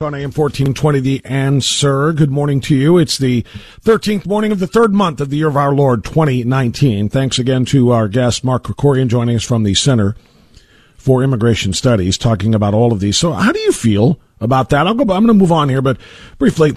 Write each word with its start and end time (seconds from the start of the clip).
On 0.00 0.12
AM 0.12 0.32
1420, 0.32 0.98
the 0.98 1.24
answer. 1.24 2.12
Good 2.12 2.32
morning 2.32 2.60
to 2.62 2.74
you. 2.74 2.98
It's 2.98 3.16
the 3.16 3.42
13th 3.82 4.26
morning 4.26 4.50
of 4.50 4.58
the 4.58 4.66
third 4.66 4.92
month 4.92 5.20
of 5.20 5.30
the 5.30 5.36
year 5.36 5.46
of 5.46 5.56
our 5.56 5.72
Lord 5.72 6.02
2019. 6.02 7.08
Thanks 7.08 7.38
again 7.38 7.64
to 7.66 7.92
our 7.92 8.08
guest, 8.08 8.42
Mark 8.42 8.64
Krikorian, 8.64 9.06
joining 9.06 9.36
us 9.36 9.44
from 9.44 9.62
the 9.62 9.72
Center 9.72 10.16
for 10.96 11.22
Immigration 11.22 11.74
Studies, 11.74 12.18
talking 12.18 12.56
about 12.56 12.74
all 12.74 12.92
of 12.92 12.98
these. 12.98 13.16
So, 13.16 13.30
how 13.34 13.52
do 13.52 13.60
you 13.60 13.70
feel 13.70 14.18
about 14.40 14.70
that? 14.70 14.88
I'll 14.88 14.94
go, 14.94 15.02
I'm 15.02 15.24
going 15.24 15.28
to 15.28 15.32
move 15.32 15.52
on 15.52 15.68
here, 15.68 15.80
but 15.80 15.98
briefly, 16.38 16.76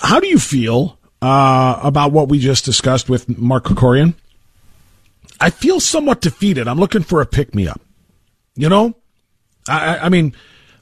how 0.00 0.18
do 0.18 0.26
you 0.26 0.40
feel 0.40 0.98
uh, 1.22 1.78
about 1.84 2.10
what 2.10 2.28
we 2.28 2.40
just 2.40 2.64
discussed 2.64 3.08
with 3.08 3.38
Mark 3.38 3.66
Krikorian? 3.66 4.14
I 5.40 5.50
feel 5.50 5.78
somewhat 5.78 6.20
defeated. 6.20 6.66
I'm 6.66 6.80
looking 6.80 7.04
for 7.04 7.20
a 7.20 7.26
pick 7.26 7.54
me 7.54 7.68
up. 7.68 7.80
You 8.56 8.68
know, 8.68 8.96
I, 9.68 9.98
I 9.98 10.08
mean, 10.08 10.34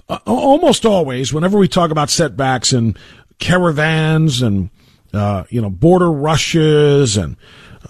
uh, 0.08 0.18
almost 0.26 0.84
always, 0.84 1.32
whenever 1.32 1.58
we 1.58 1.68
talk 1.68 1.90
about 1.90 2.10
setbacks 2.10 2.72
and 2.72 2.98
caravans 3.38 4.42
and 4.42 4.70
uh, 5.12 5.44
you 5.48 5.60
know 5.60 5.70
border 5.70 6.10
rushes 6.10 7.16
and 7.16 7.36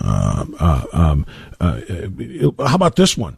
uh, 0.00 0.44
uh 0.58 0.84
um, 0.92 1.26
uh, 1.60 1.80
how 2.66 2.74
about 2.74 2.96
this 2.96 3.16
one? 3.16 3.36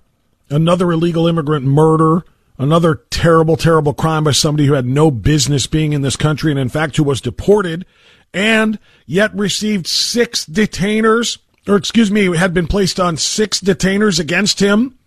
Another 0.48 0.92
illegal 0.92 1.26
immigrant 1.26 1.64
murder, 1.64 2.24
another 2.58 3.02
terrible, 3.10 3.56
terrible 3.56 3.94
crime 3.94 4.24
by 4.24 4.30
somebody 4.32 4.66
who 4.66 4.74
had 4.74 4.86
no 4.86 5.10
business 5.10 5.66
being 5.66 5.92
in 5.92 6.02
this 6.02 6.16
country 6.16 6.50
and 6.50 6.60
in 6.60 6.68
fact 6.68 6.96
who 6.96 7.04
was 7.04 7.20
deported 7.20 7.84
and 8.32 8.78
yet 9.06 9.34
received 9.34 9.86
six 9.86 10.44
detainers, 10.44 11.38
or 11.66 11.76
excuse 11.76 12.10
me, 12.10 12.36
had 12.36 12.52
been 12.52 12.66
placed 12.66 13.00
on 13.00 13.16
six 13.16 13.60
detainers 13.60 14.20
against 14.20 14.60
him 14.60 14.98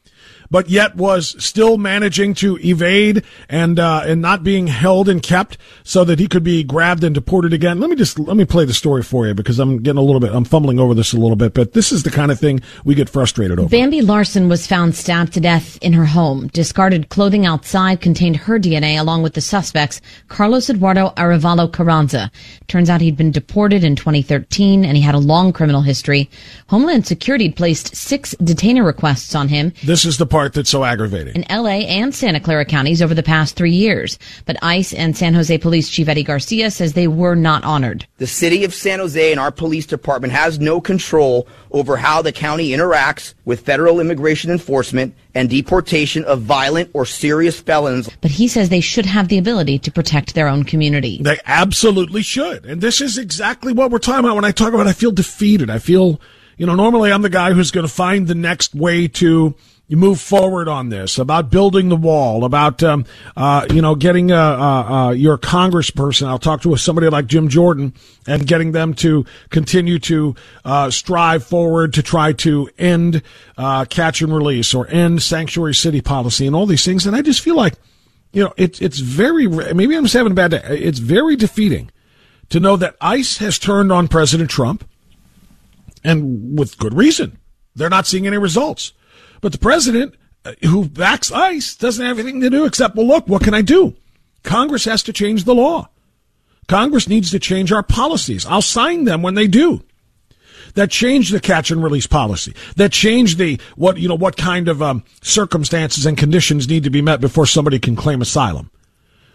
but 0.52 0.70
yet 0.70 0.96
was 0.96 1.36
still 1.44 1.78
managing 1.78 2.34
to 2.36 2.58
evade 2.58 3.24
and 3.48 3.80
uh, 3.80 4.04
and 4.06 4.22
not 4.22 4.44
being 4.44 4.68
held 4.68 5.10
and 5.10 5.22
kept 5.22 5.58
so 5.84 6.04
that 6.04 6.20
he 6.20 6.28
could 6.28 6.44
be 6.44 6.64
grabbed 6.64 7.04
and 7.04 7.16
deported 7.16 7.54
again. 7.54 7.80
Let 7.80 7.90
me 7.90 7.96
just 7.96 8.20
let 8.20 8.38
me 8.38 8.46
play 8.46 8.66
the 8.66 8.74
story 8.74 9.04
for 9.04 9.28
you 9.28 9.34
because 9.34 9.60
I'm 9.60 9.82
getting 9.82 10.00
a 10.00 10.04
little 10.04 10.20
bit 10.20 10.34
I'm 10.34 10.46
fumbling 10.46 10.80
over 10.80 10.94
this 10.94 11.14
a 11.14 11.18
little 11.18 11.36
bit, 11.36 11.54
but 11.54 11.74
this 11.74 11.92
is 11.92 12.04
the 12.04 12.12
kind 12.12 12.32
of 12.32 12.40
thing 12.40 12.62
we 12.84 12.96
get 12.96 13.10
frustrated 13.10 13.60
over. 13.60 13.70
Bambi 13.70 14.02
Larson 14.02 14.50
was 14.50 14.68
found 14.68 14.96
stabbed 14.96 15.34
to 15.34 15.40
death 15.40 15.78
in 15.82 15.94
her 15.94 16.06
home. 16.06 16.48
Discarded 16.48 17.10
clothing 17.10 17.46
outside 17.46 18.02
contained 18.02 18.38
her 18.38 18.60
DNA 18.60 19.00
along 19.00 19.24
with 19.24 19.34
the 19.34 19.42
suspects 19.42 20.02
Carlos 20.28 20.70
Eduardo 20.70 21.10
Arevalo 21.18 21.72
Carranza. 21.72 22.32
Turns 22.68 22.90
out 22.90 23.02
he'd 23.02 23.18
been 23.18 23.32
deported 23.32 23.84
in 23.84 23.96
2013 23.96 24.86
and 24.86 24.98
he 24.98 25.04
had 25.04 25.16
a 25.16 25.20
long 25.20 25.54
criminal 25.54 25.82
history. 25.82 26.30
Homeland 26.68 27.06
Security 27.06 27.52
placed 27.52 27.96
six 27.96 28.36
detainer 28.44 28.84
requests 28.84 29.36
on 29.36 29.48
him. 29.48 29.74
This 29.84 30.06
is 30.06 30.18
the 30.18 30.26
part 30.26 30.39
part 30.40 30.54
that's 30.54 30.70
so 30.70 30.86
aggravating. 30.86 31.36
In 31.36 31.46
LA 31.50 31.82
and 32.00 32.16
Santa 32.16 32.40
Clara 32.40 32.64
counties 32.64 33.02
over 33.02 33.14
the 33.14 33.22
past 33.22 33.58
three 33.58 33.74
years. 33.74 34.18
But 34.46 34.56
ICE 34.62 34.94
and 34.94 35.18
San 35.18 35.34
Jose 35.34 35.58
Police 35.58 35.90
Chief 35.90 36.08
Eddie 36.08 36.24
Garcia 36.24 36.72
says 36.72 36.94
they 36.94 37.10
were 37.10 37.36
not 37.36 37.66
honored. 37.66 38.08
The 38.20 38.28
city 38.28 38.64
of 38.64 38.74
San 38.74 39.00
Jose 39.00 39.32
and 39.32 39.38
our 39.38 39.52
police 39.52 39.86
department 39.86 40.32
has 40.32 40.58
no 40.58 40.80
control 40.80 41.46
over 41.72 41.98
how 41.98 42.22
the 42.22 42.32
county 42.32 42.70
interacts 42.70 43.34
with 43.44 43.66
federal 43.66 44.00
immigration 44.00 44.50
enforcement 44.50 45.14
and 45.36 45.50
deportation 45.50 46.24
of 46.24 46.42
violent 46.42 46.90
or 46.94 47.06
serious 47.06 47.60
felons. 47.60 48.10
But 48.22 48.32
he 48.32 48.48
says 48.48 48.70
they 48.70 48.80
should 48.80 49.06
have 49.06 49.28
the 49.28 49.40
ability 49.40 49.78
to 49.80 49.92
protect 49.92 50.36
their 50.36 50.48
own 50.48 50.64
community. 50.64 51.20
They 51.22 51.40
absolutely 51.46 52.22
should. 52.22 52.66
And 52.66 52.80
this 52.80 53.02
is 53.02 53.18
exactly 53.18 53.74
what 53.74 53.92
we're 53.92 54.00
talking 54.00 54.24
about 54.24 54.36
when 54.36 54.46
I 54.46 54.52
talk 54.52 54.74
about 54.74 54.88
I 54.88 54.94
feel 54.94 55.12
defeated. 55.12 55.70
I 55.70 55.80
feel, 55.80 56.22
you 56.56 56.66
know, 56.66 56.76
normally 56.76 57.12
I'm 57.12 57.24
the 57.24 57.30
guy 57.30 57.52
who's 57.52 57.72
going 57.72 57.86
to 57.86 57.94
find 57.94 58.26
the 58.26 58.36
next 58.36 58.74
way 58.74 59.10
to 59.10 59.54
you 59.90 59.98
move 59.98 60.22
forward 60.22 60.68
on 60.68 60.90
this 60.90 61.18
about 61.18 61.50
building 61.50 61.90
the 61.90 61.96
wall, 61.96 62.46
about 62.46 62.82
um, 62.84 63.06
uh, 63.36 63.66
you 63.74 63.82
know 63.82 63.96
getting 63.96 64.32
uh, 64.32 64.38
uh, 64.38 64.94
uh, 64.94 65.12
your 65.12 65.38
congressperson. 65.38 66.28
I'll 66.28 66.40
talk 66.40 66.62
to 66.62 66.78
somebody 66.78 67.10
like 67.10 67.26
Jim 67.26 67.50
Jordan 67.50 67.94
and 68.28 68.46
getting 68.46 68.72
them 68.72 68.94
to 68.96 69.26
continue 69.50 69.98
to 70.00 70.36
uh, 70.64 70.92
strive 70.92 71.44
forward 71.44 71.96
to 71.96 72.04
try 72.04 72.34
to 72.34 72.70
end 72.78 73.24
uh, 73.58 73.86
catch 73.86 74.22
and 74.22 74.34
release 74.34 74.76
or 74.76 74.88
end 74.90 75.24
sanctuary 75.24 75.74
city 75.74 76.02
policy 76.02 76.46
and 76.46 76.56
all 76.56 76.68
these 76.68 76.86
things. 76.86 77.08
And 77.08 77.16
I 77.16 77.24
just 77.24 77.42
feel 77.42 77.56
like 77.56 77.74
you 78.32 78.44
know 78.44 78.54
it's 78.58 78.80
it's 78.82 79.00
very 79.00 79.48
maybe 79.48 79.98
I'm 79.98 80.04
just 80.04 80.14
having 80.14 80.34
a 80.34 80.36
bad 80.36 80.52
day. 80.52 80.62
It's 80.68 81.00
very 81.00 81.36
defeating 81.36 81.90
to 82.50 82.60
know 82.60 82.78
that 82.78 82.96
ICE 83.02 83.38
has 83.38 83.58
turned 83.58 83.92
on 83.92 84.08
President 84.08 84.52
Trump, 84.52 84.88
and 86.04 86.60
with 86.60 86.78
good 86.78 86.94
reason. 86.94 87.40
They're 87.76 87.90
not 87.90 88.06
seeing 88.06 88.28
any 88.28 88.38
results. 88.38 88.94
But 89.42 89.52
the 89.52 89.58
president, 89.58 90.16
uh, 90.46 90.54
who 90.64 90.88
backs 90.88 91.32
ICE, 91.32 91.76
doesn't 91.76 92.06
have 92.06 92.20
anything 92.20 92.42
to 92.42 92.50
do 92.50 92.66
except, 92.66 92.96
well, 92.96 93.08
look, 93.08 93.28
what 93.28 93.44
can 93.44 93.54
I 93.54 93.62
do? 93.62 93.96
Congress 94.44 94.86
has 94.86 95.04
to 95.04 95.14
change 95.14 95.44
the 95.44 95.56
law. 95.56 95.90
Congress 96.68 97.08
needs 97.08 97.32
to 97.32 97.40
change 97.40 97.72
our 97.72 97.84
policies. 97.84 98.46
I'll 98.46 98.62
sign 98.62 99.06
them 99.06 99.22
when 99.22 99.34
they 99.34 99.48
do. 99.48 99.84
That 100.76 100.92
change 100.92 101.32
the 101.32 101.40
catch 101.40 101.72
and 101.72 101.84
release 101.84 102.06
policy. 102.06 102.54
That 102.76 102.92
change 102.92 103.38
the 103.38 103.60
what 103.76 103.98
you 103.98 104.08
know 104.08 104.16
what 104.16 104.38
kind 104.38 104.68
of 104.68 104.82
um, 104.82 105.04
circumstances 105.22 106.06
and 106.06 106.16
conditions 106.16 106.70
need 106.70 106.84
to 106.84 106.92
be 106.92 107.02
met 107.02 107.20
before 107.20 107.48
somebody 107.48 107.80
can 107.80 107.96
claim 107.96 108.22
asylum. 108.22 108.70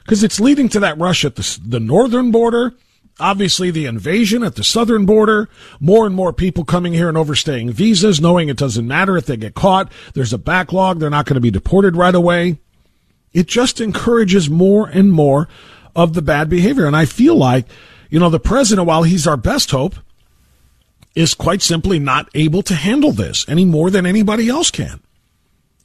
Because 0.05 0.23
it's 0.23 0.39
leading 0.39 0.69
to 0.71 0.81
that 0.81 0.99
rush 0.99 1.25
at 1.25 1.35
the, 1.35 1.61
the 1.67 1.81
northern 1.81 2.31
border 2.31 2.75
Obviously, 3.21 3.71
the 3.71 3.87
invasion 3.87 4.43
at 4.43 4.57
the 4.57 4.65
southern 4.65 5.07
border, 5.07 5.49
more 5.79 6.05
and 6.05 6.15
more 6.15 6.33
people 6.33 6.65
coming 6.65 6.93
here 6.93 7.09
and 7.09 7.17
overstaying 7.17 7.71
visas, 7.71 8.21
knowing 8.21 8.49
it 8.49 8.57
doesn't 8.57 8.89
matter 8.89 9.17
if 9.17 9.27
they 9.27 9.37
get 9.37 9.55
caught. 9.55 9.91
There's 10.15 10.33
a 10.33 10.39
backlog. 10.39 10.99
They're 10.99 11.11
not 11.11 11.27
going 11.27 11.37
to 11.37 11.41
be 11.41 11.51
deported 11.51 11.95
right 11.95 12.15
away. 12.15 12.59
It 13.33 13.47
just 13.47 13.81
encourages 13.81 14.51
more 14.51 14.89
and 14.89 15.13
more 15.13 15.49
of 15.95 16.15
the 16.15 16.23
bad 16.23 16.49
behavior. 16.49 16.87
And 16.87 16.97
I 16.97 17.05
feel 17.05 17.37
like, 17.37 17.67
you 18.11 18.19
know, 18.19 18.31
the 18.31 18.41
president, 18.41 18.89
while 18.89 19.05
he's 19.05 19.27
our 19.27 19.37
best 19.37 19.71
hope, 19.71 19.95
is 21.15 21.35
quite 21.35 21.63
simply 21.63 22.01
not 22.01 22.29
able 22.35 22.63
to 22.63 22.75
handle 22.75 23.13
this 23.13 23.49
any 23.49 23.65
more 23.65 23.91
than 23.91 24.07
anybody 24.07 24.49
else 24.49 24.73
can. 24.73 25.01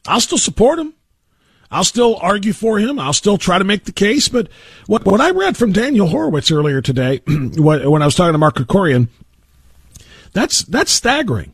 I'll 0.08 0.22
still 0.22 0.40
support 0.40 0.80
him. 0.80 0.96
I'll 1.72 1.84
still 1.84 2.18
argue 2.22 2.54
for 2.54 2.80
him. 2.80 3.00
I'll 3.00 3.14
still 3.14 3.38
try 3.38 3.58
to 3.58 3.64
make 3.64 3.86
the 3.86 3.92
case. 3.92 4.28
But 4.28 4.50
what, 4.88 5.06
what 5.06 5.22
I 5.22 5.32
read 5.32 5.56
from 5.56 5.72
Daniel 5.72 6.08
Horowitz 6.08 6.52
earlier 6.52 6.82
today, 6.82 7.22
when 7.28 8.02
I 8.02 8.06
was 8.06 8.16
talking 8.16 8.34
to 8.34 8.40
Mark 8.40 8.56
Krikorian, 8.56 9.08
that's, 10.34 10.64
that's 10.64 10.92
staggering. 10.92 11.54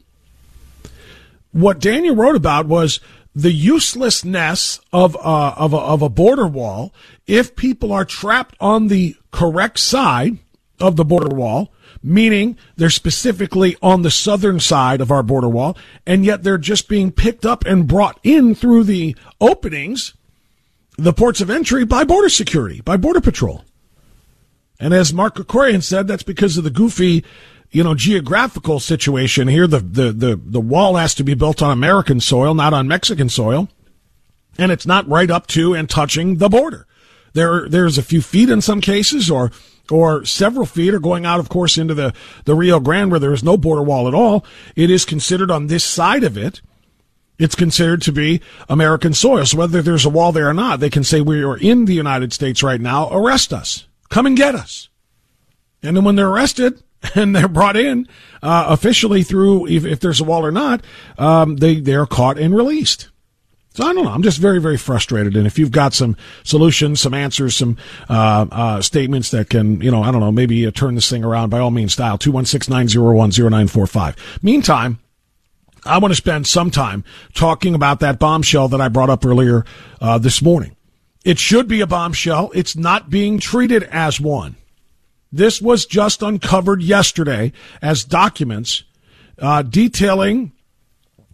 What 1.52 1.80
Daniel 1.80 2.16
wrote 2.16 2.36
about 2.36 2.66
was 2.66 3.00
the 3.36 3.52
uselessness 3.52 4.80
of, 4.94 5.16
of, 5.18 5.74
a, 5.74 5.78
of 5.78 6.02
a 6.02 6.09
border 6.09 6.47
wall 6.47 6.94
if 7.28 7.56
people 7.56 7.92
are 7.92 8.06
trapped 8.06 8.56
on 8.62 8.88
the 8.88 9.16
correct 9.32 9.80
side 9.80 10.38
of 10.80 10.96
the 10.96 11.06
border 11.06 11.36
wall 11.36 11.72
meaning 12.05 12.57
they're 12.75 12.89
specifically 12.89 13.75
on 13.81 14.03
the 14.03 14.11
southern 14.11 14.59
side 14.59 15.01
of 15.01 15.11
our 15.11 15.23
border 15.23 15.49
wall, 15.49 15.75
and 16.05 16.23
yet 16.23 16.43
they're 16.43 16.57
just 16.57 16.88
being 16.88 17.11
picked 17.11 17.45
up 17.45 17.66
and 17.66 17.88
brought 17.88 18.19
in 18.23 18.53
through 18.53 18.83
the 18.83 19.16
openings, 19.41 20.13
the 20.97 21.13
ports 21.13 21.41
of 21.41 21.49
entry, 21.49 21.83
by 21.83 22.03
border 22.03 22.29
security, 22.29 22.79
by 22.81 22.95
border 22.95 23.21
patrol. 23.21 23.63
And 24.79 24.93
as 24.93 25.13
Mark 25.13 25.35
Krikorian 25.35 25.81
said, 25.81 26.07
that's 26.07 26.23
because 26.23 26.57
of 26.57 26.63
the 26.63 26.69
goofy, 26.69 27.25
you 27.72 27.84
know, 27.84 27.96
geographical 27.96 28.79
situation 28.79 29.47
here. 29.47 29.67
The, 29.67 29.79
the, 29.79 30.11
the, 30.11 30.41
the 30.43 30.61
wall 30.61 30.96
has 30.96 31.16
to 31.16 31.23
be 31.23 31.34
built 31.34 31.61
on 31.61 31.72
American 31.72 32.19
soil, 32.19 32.53
not 32.53 32.73
on 32.73 32.87
Mexican 32.87 33.29
soil. 33.29 33.67
And 34.58 34.72
it's 34.72 34.85
not 34.85 35.08
right 35.08 35.31
up 35.31 35.47
to 35.47 35.73
and 35.73 35.90
touching 35.90 36.37
the 36.37 36.49
border. 36.49 36.87
There, 37.34 37.67
there's 37.67 37.97
a 37.97 38.03
few 38.03 38.22
feet 38.22 38.49
in 38.49 38.61
some 38.61 38.79
cases 38.79 39.29
or 39.29 39.51
or 39.91 40.26
several 40.26 40.66
feet 40.66 40.93
or 40.93 40.99
going 40.99 41.26
out, 41.26 41.40
of 41.40 41.49
course, 41.49 41.78
into 41.78 41.93
the, 41.93 42.14
the 42.46 42.55
Rio 42.55 42.79
Grande 42.79 43.11
where 43.11 43.20
there 43.20 43.34
is 43.34 43.43
no 43.43 43.58
border 43.58 43.84
wall 43.84 44.08
at 44.08 44.14
all, 44.14 44.46
it 44.76 44.90
is 44.90 45.05
considered 45.05 45.52
on 45.52 45.67
this 45.67 45.84
side 45.84 46.23
of 46.23 46.37
it, 46.37 46.61
it's 47.37 47.55
considered 47.55 48.02
to 48.03 48.11
be 48.11 48.41
American 48.70 49.14
soil. 49.14 49.46
So 49.46 49.58
whether 49.58 49.82
there's 49.82 50.05
a 50.05 50.09
wall 50.09 50.32
there 50.32 50.49
or 50.49 50.53
not, 50.53 50.79
they 50.79 50.90
can 50.90 51.03
say 51.03 51.22
we 51.22 51.43
are 51.43 51.58
in 51.58 51.85
the 51.85 51.93
United 51.93 52.34
States 52.34 52.64
right 52.64 52.79
now, 52.79 53.09
arrest 53.11 53.53
us. 53.53 53.87
Come 54.09 54.26
and 54.26 54.37
get 54.37 54.55
us. 54.55 54.90
And 55.84 55.97
then 55.97 56.03
when 56.03 56.16
they're 56.16 56.29
arrested 56.29 56.82
and 57.16 57.35
they're 57.35 57.47
brought 57.47 57.76
in 57.76 58.08
uh, 58.41 58.66
officially 58.70 59.23
through, 59.23 59.67
if, 59.67 59.85
if, 59.85 59.99
there's 59.99 60.22
a 60.22 60.23
wall 60.23 60.46
or 60.46 60.52
not, 60.52 60.84
um, 61.17 61.58
they, 61.58 61.79
they're 61.79 62.05
caught 62.05 62.40
and 62.40 62.55
released. 62.55 63.09
So 63.75 63.83
I 63.85 63.93
don't 63.93 64.05
know. 64.05 64.11
I'm 64.11 64.23
just 64.23 64.37
very, 64.37 64.61
very 64.61 64.77
frustrated. 64.77 65.35
And 65.35 65.45
if 65.45 65.59
you've 65.59 65.72
got 65.72 65.93
some 65.93 66.16
solutions, 66.43 67.01
some 67.01 67.13
answers, 67.13 67.57
some 67.57 67.75
uh, 68.09 68.45
uh, 68.49 68.81
statements 68.81 69.31
that 69.31 69.49
can, 69.49 69.81
you 69.81 69.91
know, 69.91 70.01
I 70.01 70.11
don't 70.11 70.22
know, 70.22 70.31
maybe 70.31 70.66
uh, 70.66 70.72
turn 70.72 70.95
this 70.95 71.09
thing 71.09 71.25
around, 71.25 71.49
by 71.49 71.59
all 71.59 71.72
means, 71.72 71.93
dial 71.97 72.17
216-901-0945. 72.17 74.16
Meantime, 74.41 74.99
I 75.83 75.97
want 75.97 76.13
to 76.13 76.16
spend 76.16 76.47
some 76.47 76.72
time 76.72 77.03
talking 77.33 77.75
about 77.75 77.99
that 77.99 78.17
bombshell 78.17 78.69
that 78.69 78.79
I 78.79 78.87
brought 78.87 79.09
up 79.09 79.25
earlier 79.25 79.66
uh, 79.99 80.19
this 80.19 80.41
morning. 80.41 80.77
It 81.25 81.37
should 81.37 81.67
be 81.67 81.81
a 81.81 81.87
bombshell. 81.87 82.51
It's 82.55 82.77
not 82.77 83.09
being 83.09 83.39
treated 83.39 83.83
as 83.83 84.22
one. 84.22 84.55
This 85.33 85.61
was 85.61 85.85
just 85.85 86.22
uncovered 86.22 86.81
yesterday 86.81 87.51
as 87.81 88.05
documents 88.05 88.85
uh, 89.37 89.63
detailing 89.63 90.53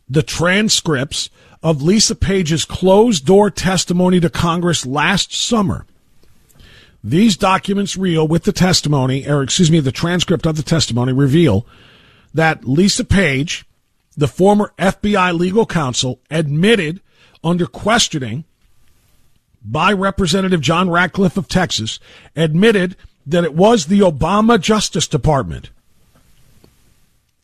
the 0.09 0.23
transcripts 0.23 1.29
of 1.63 1.81
Lisa 1.81 2.15
Page's 2.15 2.65
closed 2.65 3.25
door 3.25 3.49
testimony 3.49 4.19
to 4.19 4.29
Congress 4.29 4.85
last 4.85 5.33
summer. 5.33 5.85
These 7.03 7.37
documents 7.37 7.97
real 7.97 8.27
with 8.27 8.43
the 8.43 8.51
testimony, 8.51 9.27
or 9.27 9.41
excuse 9.41 9.71
me, 9.71 9.79
the 9.79 9.91
transcript 9.91 10.45
of 10.45 10.55
the 10.55 10.63
testimony 10.63 11.13
reveal 11.13 11.65
that 12.33 12.65
Lisa 12.65 13.03
Page, 13.03 13.65
the 14.15 14.27
former 14.27 14.73
FBI 14.77 15.37
legal 15.37 15.65
counsel, 15.65 16.19
admitted 16.29 17.01
under 17.43 17.65
questioning 17.65 18.43
by 19.63 19.91
Representative 19.93 20.61
John 20.61 20.89
Ratcliffe 20.89 21.37
of 21.37 21.47
Texas, 21.47 21.99
admitted 22.35 22.95
that 23.25 23.43
it 23.43 23.53
was 23.53 23.85
the 23.85 23.99
Obama 23.99 24.59
Justice 24.59 25.07
Department, 25.07 25.69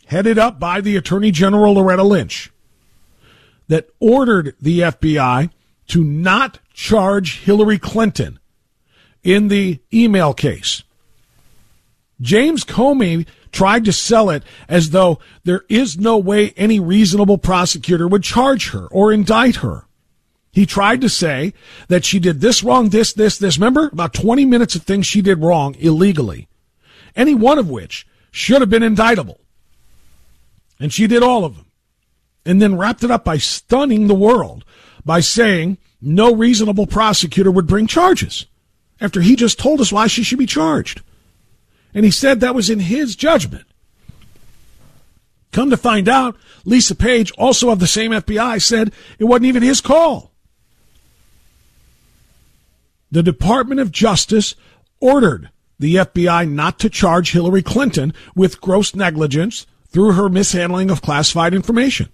headed 0.08 0.38
up 0.38 0.60
by 0.60 0.82
the 0.82 0.96
Attorney 0.96 1.32
General 1.32 1.74
Loretta 1.74 2.04
Lynch, 2.04 2.52
that 3.68 3.90
ordered 4.00 4.56
the 4.62 4.80
FBI 4.80 5.50
to 5.88 6.04
not 6.04 6.60
charge 6.74 7.40
Hillary 7.40 7.80
Clinton 7.80 8.40
in 9.24 9.48
the 9.48 9.80
email 9.94 10.34
case. 10.34 10.84
James 12.20 12.64
Comey 12.64 13.28
tried 13.52 13.86
to 13.86 13.94
sell 13.94 14.30
it 14.30 14.44
as 14.68 14.90
though 14.90 15.20
there 15.44 15.64
is 15.70 15.98
no 15.98 16.18
way 16.18 16.52
any 16.52 16.80
reasonable 16.80 17.38
prosecutor 17.38 18.08
would 18.08 18.24
charge 18.24 18.72
her 18.72 18.88
or 18.88 19.12
indict 19.12 19.58
her. 19.58 19.86
He 20.52 20.66
tried 20.66 21.02
to 21.02 21.10
say 21.10 21.54
that 21.88 22.04
she 22.04 22.20
did 22.20 22.42
this 22.42 22.64
wrong, 22.64 22.90
this, 22.90 23.14
this, 23.14 23.38
this. 23.38 23.58
Remember 23.58 23.90
about 23.92 24.14
20 24.14 24.46
minutes 24.46 24.76
of 24.76 24.84
things 24.84 25.06
she 25.06 25.22
did 25.22 25.40
wrong 25.40 25.76
illegally, 25.76 26.48
any 27.16 27.36
one 27.36 27.60
of 27.60 27.70
which 27.70 28.08
should 28.32 28.62
have 28.62 28.70
been 28.70 28.84
indictable. 28.84 29.40
And 30.80 30.92
she 30.92 31.06
did 31.06 31.22
all 31.22 31.46
of 31.46 31.56
them 31.56 31.67
and 32.48 32.62
then 32.62 32.78
wrapped 32.78 33.04
it 33.04 33.12
up 33.12 33.26
by 33.26 33.38
stunning 33.38 34.08
the 34.08 34.16
world 34.16 34.64
by 35.06 35.20
saying 35.20 35.78
no 36.02 36.34
reasonable 36.34 36.88
prosecutor 36.88 37.52
would 37.52 37.68
bring 37.68 37.86
charges 37.86 38.46
after 39.02 39.22
he 39.22 39.36
just 39.36 39.60
told 39.60 39.82
us 39.82 39.92
why 39.92 40.08
she 40.08 40.24
should 40.24 40.40
be 40.40 40.46
charged. 40.46 41.02
And 41.94 42.06
he 42.06 42.12
said 42.12 42.40
that 42.40 42.56
was 42.56 42.70
in 42.70 42.80
his 42.80 43.16
judgment. 43.16 43.66
Come 45.52 45.70
to 45.70 45.78
find 45.78 46.08
out, 46.08 46.38
Lisa 46.64 46.96
Page, 46.96 47.32
also 47.38 47.70
of 47.70 47.80
the 47.80 47.88
same 47.88 48.12
FBI, 48.12 48.62
said 48.62 48.94
it 49.20 49.26
wasn't 49.26 49.48
even 49.48 49.64
his 49.64 49.82
call. 49.82 50.32
The 53.12 53.24
Department 53.24 53.80
of 53.80 53.92
Justice 53.92 54.56
ordered 55.00 55.50
the 55.80 55.96
FBI 55.96 56.50
not 56.50 56.80
to 56.80 56.90
charge 56.90 57.32
Hillary 57.32 57.62
Clinton 57.62 58.14
with 58.36 58.62
gross 58.62 58.96
negligence 58.96 59.66
through 59.90 60.14
her 60.14 60.30
mishandling 60.30 60.90
of 60.90 61.02
classified 61.02 61.54
information. 61.54 62.10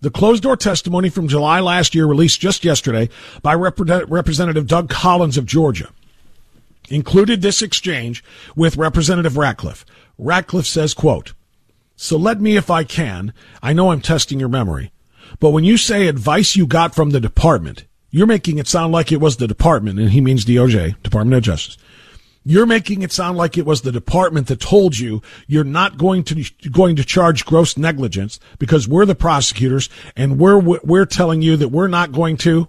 The 0.00 0.10
closed 0.10 0.44
door 0.44 0.56
testimony 0.56 1.08
from 1.08 1.26
July 1.26 1.58
last 1.58 1.94
year, 1.94 2.06
released 2.06 2.40
just 2.40 2.64
yesterday 2.64 3.08
by 3.42 3.54
Rep- 3.54 3.80
Representative 4.08 4.68
Doug 4.68 4.88
Collins 4.88 5.36
of 5.36 5.44
Georgia, 5.44 5.88
included 6.88 7.42
this 7.42 7.62
exchange 7.62 8.22
with 8.54 8.76
Representative 8.76 9.36
Ratcliffe. 9.36 9.84
Ratcliffe 10.16 10.66
says, 10.66 10.94
quote, 10.94 11.32
So 11.96 12.16
let 12.16 12.40
me, 12.40 12.56
if 12.56 12.70
I 12.70 12.84
can, 12.84 13.32
I 13.60 13.72
know 13.72 13.90
I'm 13.90 14.00
testing 14.00 14.38
your 14.38 14.48
memory, 14.48 14.92
but 15.40 15.50
when 15.50 15.64
you 15.64 15.76
say 15.76 16.06
advice 16.06 16.54
you 16.54 16.66
got 16.66 16.94
from 16.94 17.10
the 17.10 17.20
department, 17.20 17.84
you're 18.10 18.26
making 18.26 18.58
it 18.58 18.68
sound 18.68 18.92
like 18.92 19.10
it 19.10 19.20
was 19.20 19.36
the 19.36 19.48
department, 19.48 19.98
and 19.98 20.10
he 20.10 20.20
means 20.20 20.44
DOJ, 20.44 21.02
Department 21.02 21.36
of 21.36 21.42
Justice. 21.42 21.76
You're 22.50 22.64
making 22.64 23.02
it 23.02 23.12
sound 23.12 23.36
like 23.36 23.58
it 23.58 23.66
was 23.66 23.82
the 23.82 23.92
department 23.92 24.46
that 24.46 24.58
told 24.58 24.98
you 24.98 25.20
you're 25.46 25.64
not 25.64 25.98
going 25.98 26.24
to 26.24 26.42
going 26.70 26.96
to 26.96 27.04
charge 27.04 27.44
gross 27.44 27.76
negligence 27.76 28.40
because 28.58 28.88
we're 28.88 29.04
the 29.04 29.14
prosecutors 29.14 29.90
and 30.16 30.38
we're 30.38 30.58
we're 30.58 31.04
telling 31.04 31.42
you 31.42 31.58
that 31.58 31.68
we're 31.68 31.88
not 31.88 32.10
going 32.10 32.38
to. 32.38 32.66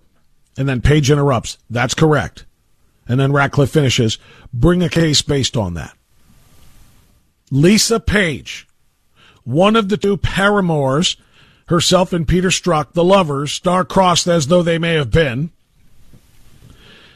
And 0.57 0.67
then 0.67 0.81
Page 0.81 1.09
interrupts. 1.09 1.57
That's 1.69 1.93
correct. 1.93 2.45
And 3.07 3.21
then 3.21 3.31
Ratcliffe 3.31 3.69
finishes. 3.69 4.17
Bring 4.51 4.83
a 4.83 4.89
case 4.89 5.21
based 5.21 5.55
on 5.55 5.75
that. 5.75 5.95
Lisa 7.49 8.01
Page, 8.01 8.67
one 9.45 9.77
of 9.77 9.87
the 9.87 9.95
two 9.95 10.17
paramours, 10.17 11.15
herself 11.67 12.11
and 12.11 12.27
Peter 12.27 12.49
Strzok, 12.49 12.91
the 12.91 13.03
lovers, 13.05 13.53
star-crossed 13.53 14.27
as 14.27 14.47
though 14.47 14.61
they 14.61 14.77
may 14.77 14.95
have 14.95 15.09
been, 15.09 15.51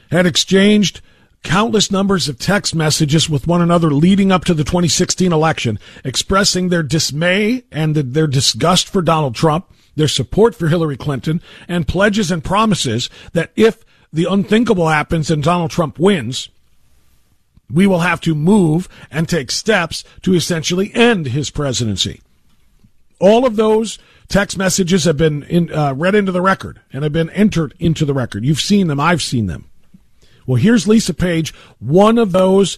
had 0.09 0.25
exchanged 0.25 1.01
countless 1.43 1.91
numbers 1.91 2.27
of 2.27 2.39
text 2.39 2.73
messages 2.73 3.29
with 3.29 3.47
one 3.47 3.61
another 3.61 3.91
leading 3.91 4.31
up 4.31 4.45
to 4.45 4.53
the 4.53 4.63
2016 4.63 5.31
election, 5.31 5.77
expressing 6.03 6.69
their 6.69 6.83
dismay 6.83 7.63
and 7.71 7.95
their 7.95 8.27
disgust 8.27 8.87
for 8.87 9.01
Donald 9.01 9.35
Trump, 9.35 9.69
their 9.95 10.07
support 10.07 10.55
for 10.55 10.69
Hillary 10.69 10.97
Clinton, 10.97 11.41
and 11.67 11.87
pledges 11.87 12.31
and 12.31 12.43
promises 12.43 13.09
that 13.33 13.51
if 13.55 13.83
the 14.11 14.25
unthinkable 14.25 14.87
happens 14.87 15.29
and 15.29 15.43
Donald 15.43 15.71
Trump 15.71 15.99
wins, 15.99 16.49
we 17.71 17.87
will 17.87 17.99
have 17.99 18.21
to 18.21 18.35
move 18.35 18.87
and 19.11 19.27
take 19.27 19.51
steps 19.51 20.03
to 20.21 20.33
essentially 20.33 20.93
end 20.93 21.27
his 21.27 21.49
presidency. 21.49 22.21
All 23.19 23.45
of 23.45 23.55
those 23.55 23.99
text 24.27 24.57
messages 24.57 25.05
have 25.05 25.17
been 25.17 25.43
in, 25.43 25.73
uh, 25.73 25.93
read 25.93 26.15
into 26.15 26.31
the 26.31 26.41
record 26.41 26.81
and 26.91 27.03
have 27.03 27.13
been 27.13 27.29
entered 27.31 27.73
into 27.79 28.05
the 28.05 28.13
record. 28.13 28.45
You've 28.45 28.61
seen 28.61 28.87
them. 28.87 28.99
I've 28.99 29.21
seen 29.21 29.47
them. 29.47 29.69
Well, 30.45 30.57
here's 30.57 30.87
Lisa 30.87 31.13
Page, 31.13 31.53
one 31.79 32.17
of 32.17 32.31
those 32.31 32.77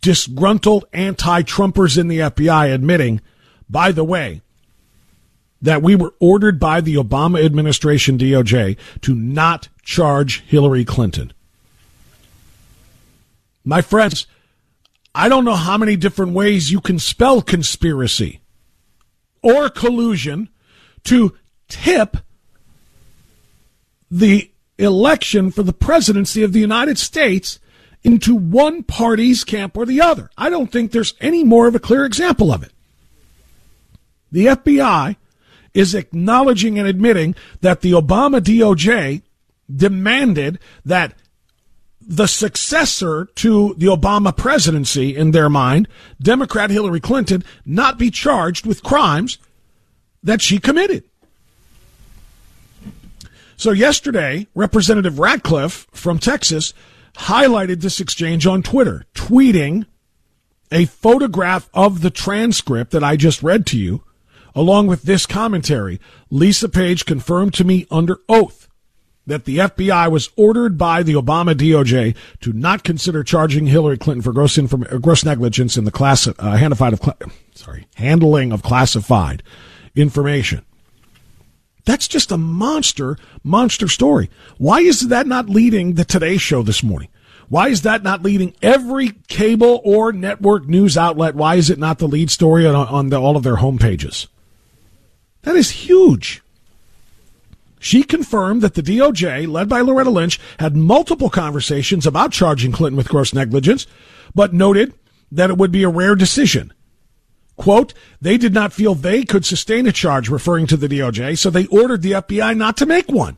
disgruntled 0.00 0.84
anti-Trumpers 0.92 1.98
in 1.98 2.08
the 2.08 2.20
FBI 2.20 2.72
admitting, 2.72 3.20
by 3.68 3.92
the 3.92 4.04
way, 4.04 4.42
that 5.60 5.82
we 5.82 5.94
were 5.96 6.14
ordered 6.20 6.58
by 6.58 6.80
the 6.80 6.96
Obama 6.96 7.44
administration 7.44 8.18
DOJ 8.18 8.76
to 9.02 9.14
not 9.14 9.68
charge 9.82 10.40
Hillary 10.42 10.84
Clinton. 10.84 11.32
My 13.64 13.80
friends, 13.80 14.26
I 15.14 15.28
don't 15.28 15.44
know 15.44 15.54
how 15.54 15.78
many 15.78 15.96
different 15.96 16.32
ways 16.32 16.72
you 16.72 16.80
can 16.80 16.98
spell 16.98 17.42
conspiracy 17.42 18.40
or 19.42 19.68
collusion 19.68 20.48
to 21.04 21.36
tip 21.68 22.16
the 24.10 24.51
election 24.82 25.50
for 25.50 25.62
the 25.62 25.72
presidency 25.72 26.42
of 26.42 26.52
the 26.52 26.60
United 26.60 26.98
States 26.98 27.58
into 28.02 28.34
one 28.34 28.82
party's 28.82 29.44
camp 29.44 29.76
or 29.76 29.86
the 29.86 30.00
other. 30.00 30.30
I 30.36 30.50
don't 30.50 30.72
think 30.72 30.90
there's 30.90 31.14
any 31.20 31.44
more 31.44 31.68
of 31.68 31.74
a 31.74 31.80
clear 31.80 32.04
example 32.04 32.52
of 32.52 32.62
it. 32.62 32.72
The 34.30 34.46
FBI 34.46 35.16
is 35.72 35.94
acknowledging 35.94 36.78
and 36.78 36.88
admitting 36.88 37.34
that 37.60 37.80
the 37.80 37.92
Obama 37.92 38.40
DOJ 38.40 39.22
demanded 39.74 40.58
that 40.84 41.14
the 42.00 42.26
successor 42.26 43.26
to 43.36 43.74
the 43.78 43.86
Obama 43.86 44.36
presidency, 44.36 45.14
in 45.14 45.30
their 45.30 45.48
mind, 45.48 45.86
Democrat 46.20 46.70
Hillary 46.70 47.00
Clinton, 47.00 47.44
not 47.64 47.98
be 47.98 48.10
charged 48.10 48.66
with 48.66 48.82
crimes 48.82 49.38
that 50.22 50.42
she 50.42 50.58
committed. 50.58 51.04
So 53.62 53.70
yesterday, 53.70 54.48
Representative 54.56 55.20
Ratcliffe 55.20 55.86
from 55.92 56.18
Texas 56.18 56.74
highlighted 57.14 57.80
this 57.80 58.00
exchange 58.00 58.44
on 58.44 58.60
Twitter, 58.60 59.04
tweeting 59.14 59.86
a 60.72 60.86
photograph 60.86 61.70
of 61.72 62.00
the 62.00 62.10
transcript 62.10 62.90
that 62.90 63.04
I 63.04 63.14
just 63.14 63.40
read 63.40 63.64
to 63.66 63.78
you, 63.78 64.02
along 64.52 64.88
with 64.88 65.02
this 65.02 65.26
commentary. 65.26 66.00
Lisa 66.28 66.68
Page 66.68 67.04
confirmed 67.06 67.54
to 67.54 67.62
me 67.62 67.86
under 67.88 68.18
oath 68.28 68.66
that 69.28 69.44
the 69.44 69.58
FBI 69.58 70.10
was 70.10 70.30
ordered 70.34 70.76
by 70.76 71.04
the 71.04 71.14
Obama 71.14 71.54
DOJ 71.54 72.16
to 72.40 72.52
not 72.52 72.82
consider 72.82 73.22
charging 73.22 73.68
Hillary 73.68 73.96
Clinton 73.96 74.22
for 74.22 74.32
gross, 74.32 74.58
inform- 74.58 74.88
gross 75.00 75.24
negligence 75.24 75.76
in 75.76 75.84
the 75.84 75.92
class, 75.92 76.26
uh, 76.26 76.32
of 76.36 77.32
sorry, 77.54 77.86
handling 77.94 78.50
of 78.50 78.64
classified 78.64 79.44
information. 79.94 80.64
That's 81.84 82.06
just 82.06 82.30
a 82.30 82.38
monster, 82.38 83.16
monster 83.42 83.88
story. 83.88 84.30
Why 84.58 84.80
is 84.80 85.08
that 85.08 85.26
not 85.26 85.48
leading 85.48 85.94
the 85.94 86.04
Today 86.04 86.36
Show 86.36 86.62
this 86.62 86.82
morning? 86.82 87.08
Why 87.48 87.68
is 87.68 87.82
that 87.82 88.02
not 88.02 88.22
leading 88.22 88.54
every 88.62 89.10
cable 89.28 89.80
or 89.84 90.12
network 90.12 90.66
news 90.66 90.96
outlet? 90.96 91.34
Why 91.34 91.56
is 91.56 91.70
it 91.70 91.78
not 91.78 91.98
the 91.98 92.08
lead 92.08 92.30
story 92.30 92.66
on, 92.66 92.74
on 92.74 93.08
the, 93.10 93.20
all 93.20 93.36
of 93.36 93.42
their 93.42 93.56
homepages? 93.56 94.28
That 95.42 95.56
is 95.56 95.70
huge. 95.70 96.42
She 97.78 98.04
confirmed 98.04 98.62
that 98.62 98.74
the 98.74 98.82
DOJ, 98.82 99.48
led 99.48 99.68
by 99.68 99.80
Loretta 99.80 100.08
Lynch, 100.08 100.38
had 100.60 100.76
multiple 100.76 101.28
conversations 101.28 102.06
about 102.06 102.30
charging 102.30 102.70
Clinton 102.70 102.96
with 102.96 103.08
gross 103.08 103.34
negligence, 103.34 103.88
but 104.34 104.54
noted 104.54 104.94
that 105.32 105.50
it 105.50 105.58
would 105.58 105.72
be 105.72 105.82
a 105.82 105.88
rare 105.88 106.14
decision. 106.14 106.72
Quote, 107.56 107.94
they 108.20 108.38
did 108.38 108.54
not 108.54 108.72
feel 108.72 108.94
they 108.94 109.24
could 109.24 109.44
sustain 109.44 109.86
a 109.86 109.92
charge 109.92 110.28
referring 110.28 110.66
to 110.68 110.76
the 110.76 110.88
DOJ, 110.88 111.38
so 111.38 111.50
they 111.50 111.66
ordered 111.66 112.02
the 112.02 112.12
FBI 112.12 112.56
not 112.56 112.76
to 112.78 112.86
make 112.86 113.08
one. 113.08 113.36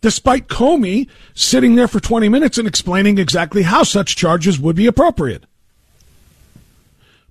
Despite 0.00 0.48
Comey 0.48 1.08
sitting 1.34 1.76
there 1.76 1.88
for 1.88 2.00
20 2.00 2.28
minutes 2.28 2.58
and 2.58 2.68
explaining 2.68 3.18
exactly 3.18 3.62
how 3.62 3.84
such 3.84 4.16
charges 4.16 4.58
would 4.60 4.76
be 4.76 4.86
appropriate. 4.86 5.44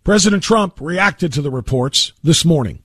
President 0.04 0.44
Trump 0.44 0.82
reacted 0.82 1.32
to 1.34 1.42
the 1.42 1.52
reports 1.52 2.14
this 2.24 2.44
morning 2.44 2.84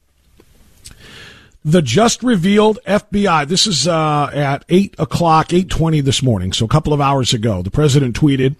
the 1.64 1.82
just 1.82 2.22
revealed 2.22 2.78
FBI. 2.86 3.46
This 3.46 3.66
is 3.66 3.86
uh, 3.86 4.30
at 4.32 4.64
eight 4.68 4.94
o'clock, 4.98 5.52
eight 5.52 5.68
twenty 5.68 6.00
this 6.00 6.22
morning, 6.22 6.52
so 6.52 6.64
a 6.64 6.68
couple 6.68 6.92
of 6.92 7.00
hours 7.00 7.34
ago. 7.34 7.62
The 7.62 7.70
president 7.70 8.18
tweeted, 8.18 8.56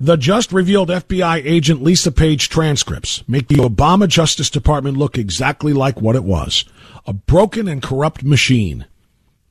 "The 0.00 0.16
just 0.16 0.52
revealed 0.52 0.90
FBI 0.90 1.42
agent 1.44 1.82
Lisa 1.82 2.10
Page 2.10 2.48
transcripts 2.48 3.22
make 3.28 3.48
the 3.48 3.56
Obama 3.56 4.08
Justice 4.08 4.50
Department 4.50 4.96
look 4.96 5.16
exactly 5.16 5.72
like 5.72 6.00
what 6.00 6.16
it 6.16 6.24
was: 6.24 6.64
a 7.06 7.12
broken 7.12 7.68
and 7.68 7.82
corrupt 7.82 8.24
machine. 8.24 8.86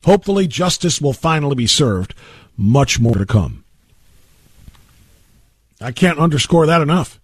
Hopefully, 0.04 0.46
justice 0.46 1.00
will 1.00 1.12
finally 1.12 1.54
be 1.54 1.66
served. 1.66 2.14
Much 2.56 3.00
more 3.00 3.14
to 3.14 3.26
come." 3.26 3.64
I 5.80 5.92
can't 5.92 6.18
underscore 6.18 6.66
that 6.66 6.82
enough. 6.82 7.20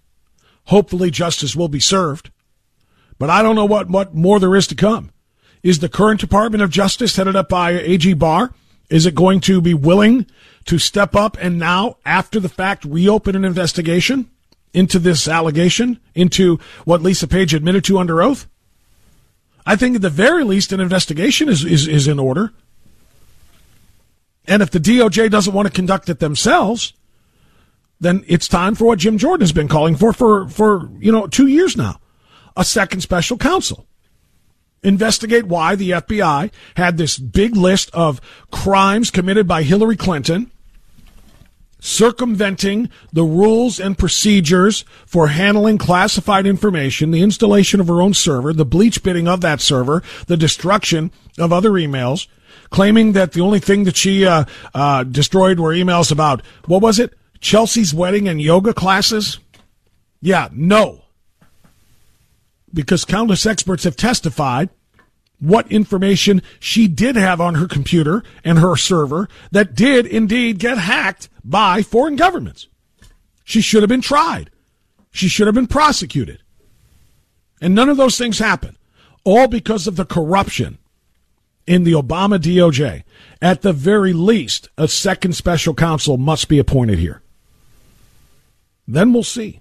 Hopefully, 0.65 1.11
justice 1.11 1.57
will 1.57 1.69
be 1.69 1.81
served. 1.81 2.31
But 3.19 3.31
I 3.31 3.43
don't 3.43 3.55
know 3.55 3.65
what, 3.65 3.89
what 3.89 4.15
more 4.15 4.41
there 4.41 4.57
is 4.57 4.67
to 4.69 4.75
come. 4.75 5.11
Is 5.63 5.81
the 5.81 5.89
current 5.89 6.21
Department 6.21 6.63
of 6.63 6.71
Justice 6.71 7.17
headed 7.17 7.37
up 7.37 7.49
by 7.49 7.73
AG 7.73 8.15
Barr? 8.15 8.53
Is 8.91 9.07
it 9.07 9.15
going 9.15 9.41
to 9.43 9.61
be 9.61 9.73
willing 9.73 10.27
to 10.67 10.79
step 10.79 11.15
up 11.15 11.37
and 11.41 11.59
now, 11.59 11.97
after 12.05 12.41
the 12.41 12.49
fact, 12.49 12.85
reopen 12.85 13.37
an 13.37 13.45
investigation 13.45 14.29
into 14.75 14.99
this 14.99 15.27
allegation, 15.27 15.99
into 16.15 16.59
what 16.85 17.03
Lisa 17.03 17.27
Page 17.27 17.55
admitted 17.55 17.85
to 17.85 17.99
under 17.99 18.21
oath? 18.21 18.47
I 19.65 19.77
think 19.77 19.97
at 19.97 20.03
the 20.03 20.11
very 20.11 20.45
least 20.45 20.73
an 20.73 20.81
investigation 20.81 21.49
is, 21.49 21.65
is, 21.65 21.87
is 21.87 22.09
in 22.09 22.19
order. 22.19 22.53
And 24.47 24.63
if 24.63 24.71
the 24.71 24.81
DOJ 24.81 25.31
doesn't 25.31 25.55
want 25.55 25.69
to 25.69 25.73
conduct 25.73 26.09
it 26.09 26.19
themselves, 26.19 26.93
then 28.01 28.25
it's 28.27 28.49
time 28.49 28.75
for 28.75 28.87
what 28.87 28.99
Jim 28.99 29.19
Jordan 29.19 29.43
has 29.43 29.53
been 29.53 29.69
calling 29.69 29.95
for 29.95 30.13
for, 30.13 30.49
for 30.49 30.91
you 30.99 31.13
know, 31.13 31.27
two 31.27 31.47
years 31.47 31.77
now 31.77 32.01
a 32.57 32.65
second 32.65 33.01
special 33.01 33.39
counsel. 33.39 33.87
Investigate 34.83 35.47
why 35.47 35.75
the 35.75 35.91
FBI 35.91 36.51
had 36.77 36.97
this 36.97 37.19
big 37.19 37.55
list 37.55 37.91
of 37.93 38.21
crimes 38.51 39.11
committed 39.11 39.47
by 39.47 39.63
Hillary 39.63 39.97
Clinton, 39.97 40.51
circumventing 41.81 42.89
the 43.13 43.25
rules 43.25 43.79
and 43.79 43.99
procedures 43.99 44.87
for 45.05 45.29
handling 45.29 45.77
classified 45.77 46.47
information, 46.47 47.11
the 47.11 47.23
installation 47.23 47.79
of 47.81 47.89
her 47.89 48.01
own 48.01 48.15
server, 48.15 48.55
the 48.55 48.65
bleach 48.65 49.03
bidding 49.03 49.29
of 49.29 49.43
that 49.43 49.61
server, 49.61 50.03
the 50.27 50.37
destruction 50.37 51.11
of 51.39 51.53
other 51.53 51.73
emails, 51.73 52.27
claiming 52.71 53.13
that 53.13 53.33
the 53.33 53.41
only 53.43 53.61
thing 53.61 53.85
that 53.85 53.97
she 53.97 54.25
uh, 54.25 54.45
uh, 54.75 55.05
destroyed 55.05 55.61
were 55.61 55.75
emails 55.75 56.11
about, 56.11 56.43
what 56.67 56.81
was 56.81 56.99
it? 56.99 57.13
Chelsea's 57.41 57.93
wedding 57.93 58.29
and 58.29 58.41
yoga 58.41 58.73
classes? 58.73 59.39
Yeah, 60.23 60.49
no 60.53 61.05
because 62.73 63.05
countless 63.05 63.47
experts 63.47 63.85
have 63.85 63.97
testified 63.97 64.71
what 65.39 65.71
information 65.73 66.43
she 66.59 66.87
did 66.87 67.17
have 67.17 67.41
on 67.41 67.55
her 67.55 67.67
computer 67.67 68.23
and 68.45 68.59
her 68.59 68.77
server 68.77 69.29
that 69.51 69.75
did 69.75 70.07
indeed 70.07 70.59
get 70.59 70.79
hacked 70.79 71.29
by 71.43 71.83
foreign 71.83 72.17
governments. 72.17 72.69
She 73.45 73.61
should 73.61 73.83
have 73.83 73.89
been 73.89 74.03
tried. 74.03 74.51
She 75.11 75.29
should 75.29 75.47
have 75.47 75.55
been 75.55 75.67
prosecuted. 75.67 76.43
And 77.61 77.75
none 77.75 77.89
of 77.89 77.97
those 77.97 78.17
things 78.17 78.39
happened. 78.39 78.77
All 79.25 79.49
because 79.49 79.87
of 79.87 79.97
the 79.97 80.05
corruption 80.05 80.79
in 81.67 81.85
the 81.85 81.93
Obama 81.93 82.39
DOJ. 82.39 83.03
At 83.43 83.63
the 83.63 83.73
very 83.73 84.13
least, 84.13 84.69
a 84.77 84.89
second 84.89 85.35
special 85.35 85.75
counsel 85.75 86.17
must 86.17 86.49
be 86.49 86.59
appointed 86.59 86.99
here. 86.99 87.23
Then 88.87 89.13
we'll 89.13 89.23
see 89.23 89.61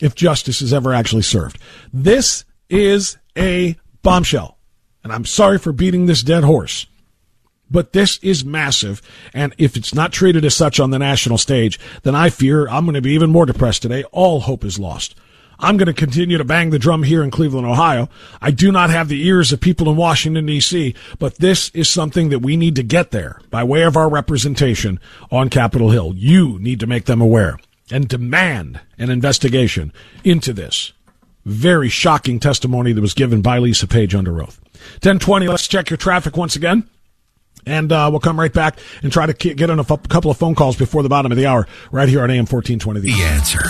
if 0.00 0.14
justice 0.14 0.62
is 0.62 0.72
ever 0.72 0.92
actually 0.94 1.22
served. 1.22 1.58
This 1.92 2.44
is 2.68 3.18
a 3.36 3.76
bombshell. 4.02 4.58
And 5.02 5.12
I'm 5.12 5.24
sorry 5.24 5.58
for 5.58 5.72
beating 5.72 6.06
this 6.06 6.22
dead 6.22 6.44
horse. 6.44 6.86
But 7.70 7.92
this 7.92 8.18
is 8.18 8.44
massive. 8.44 9.02
And 9.34 9.54
if 9.58 9.76
it's 9.76 9.94
not 9.94 10.12
treated 10.12 10.44
as 10.44 10.54
such 10.54 10.80
on 10.80 10.90
the 10.90 10.98
national 10.98 11.38
stage, 11.38 11.78
then 12.02 12.14
I 12.14 12.30
fear 12.30 12.66
I'm 12.68 12.84
going 12.84 12.94
to 12.94 13.02
be 13.02 13.12
even 13.12 13.30
more 13.30 13.46
depressed 13.46 13.82
today. 13.82 14.04
All 14.04 14.40
hope 14.40 14.64
is 14.64 14.78
lost. 14.78 15.14
I'm 15.60 15.76
going 15.76 15.86
to 15.86 15.92
continue 15.92 16.38
to 16.38 16.44
bang 16.44 16.70
the 16.70 16.78
drum 16.78 17.02
here 17.02 17.22
in 17.22 17.32
Cleveland, 17.32 17.66
Ohio. 17.66 18.08
I 18.40 18.52
do 18.52 18.70
not 18.70 18.90
have 18.90 19.08
the 19.08 19.26
ears 19.26 19.52
of 19.52 19.60
people 19.60 19.90
in 19.90 19.96
Washington, 19.96 20.46
D.C., 20.46 20.94
but 21.18 21.38
this 21.38 21.70
is 21.70 21.88
something 21.88 22.28
that 22.28 22.38
we 22.38 22.56
need 22.56 22.76
to 22.76 22.84
get 22.84 23.10
there 23.10 23.40
by 23.50 23.64
way 23.64 23.82
of 23.82 23.96
our 23.96 24.08
representation 24.08 25.00
on 25.32 25.50
Capitol 25.50 25.90
Hill. 25.90 26.14
You 26.16 26.60
need 26.60 26.78
to 26.80 26.86
make 26.86 27.06
them 27.06 27.20
aware 27.20 27.58
and 27.90 28.08
demand 28.08 28.80
an 28.98 29.10
investigation 29.10 29.92
into 30.24 30.52
this 30.52 30.92
very 31.44 31.88
shocking 31.88 32.38
testimony 32.38 32.92
that 32.92 33.00
was 33.00 33.14
given 33.14 33.40
by 33.40 33.58
Lisa 33.58 33.86
Page 33.86 34.14
under 34.14 34.42
oath. 34.42 34.60
1020, 35.02 35.48
let's 35.48 35.66
check 35.66 35.90
your 35.90 35.96
traffic 35.96 36.36
once 36.36 36.56
again. 36.56 36.88
And 37.66 37.90
uh, 37.90 38.08
we'll 38.10 38.20
come 38.20 38.38
right 38.38 38.52
back 38.52 38.78
and 39.02 39.12
try 39.12 39.26
to 39.26 39.32
get 39.32 39.68
on 39.68 39.78
a 39.78 39.82
f- 39.82 40.08
couple 40.08 40.30
of 40.30 40.36
phone 40.36 40.54
calls 40.54 40.76
before 40.76 41.02
the 41.02 41.08
bottom 41.08 41.32
of 41.32 41.36
the 41.36 41.46
hour 41.46 41.66
right 41.90 42.08
here 42.08 42.22
on 42.22 42.30
AM 42.30 42.46
1420. 42.46 43.00
The 43.00 43.12
answer. 43.22 43.60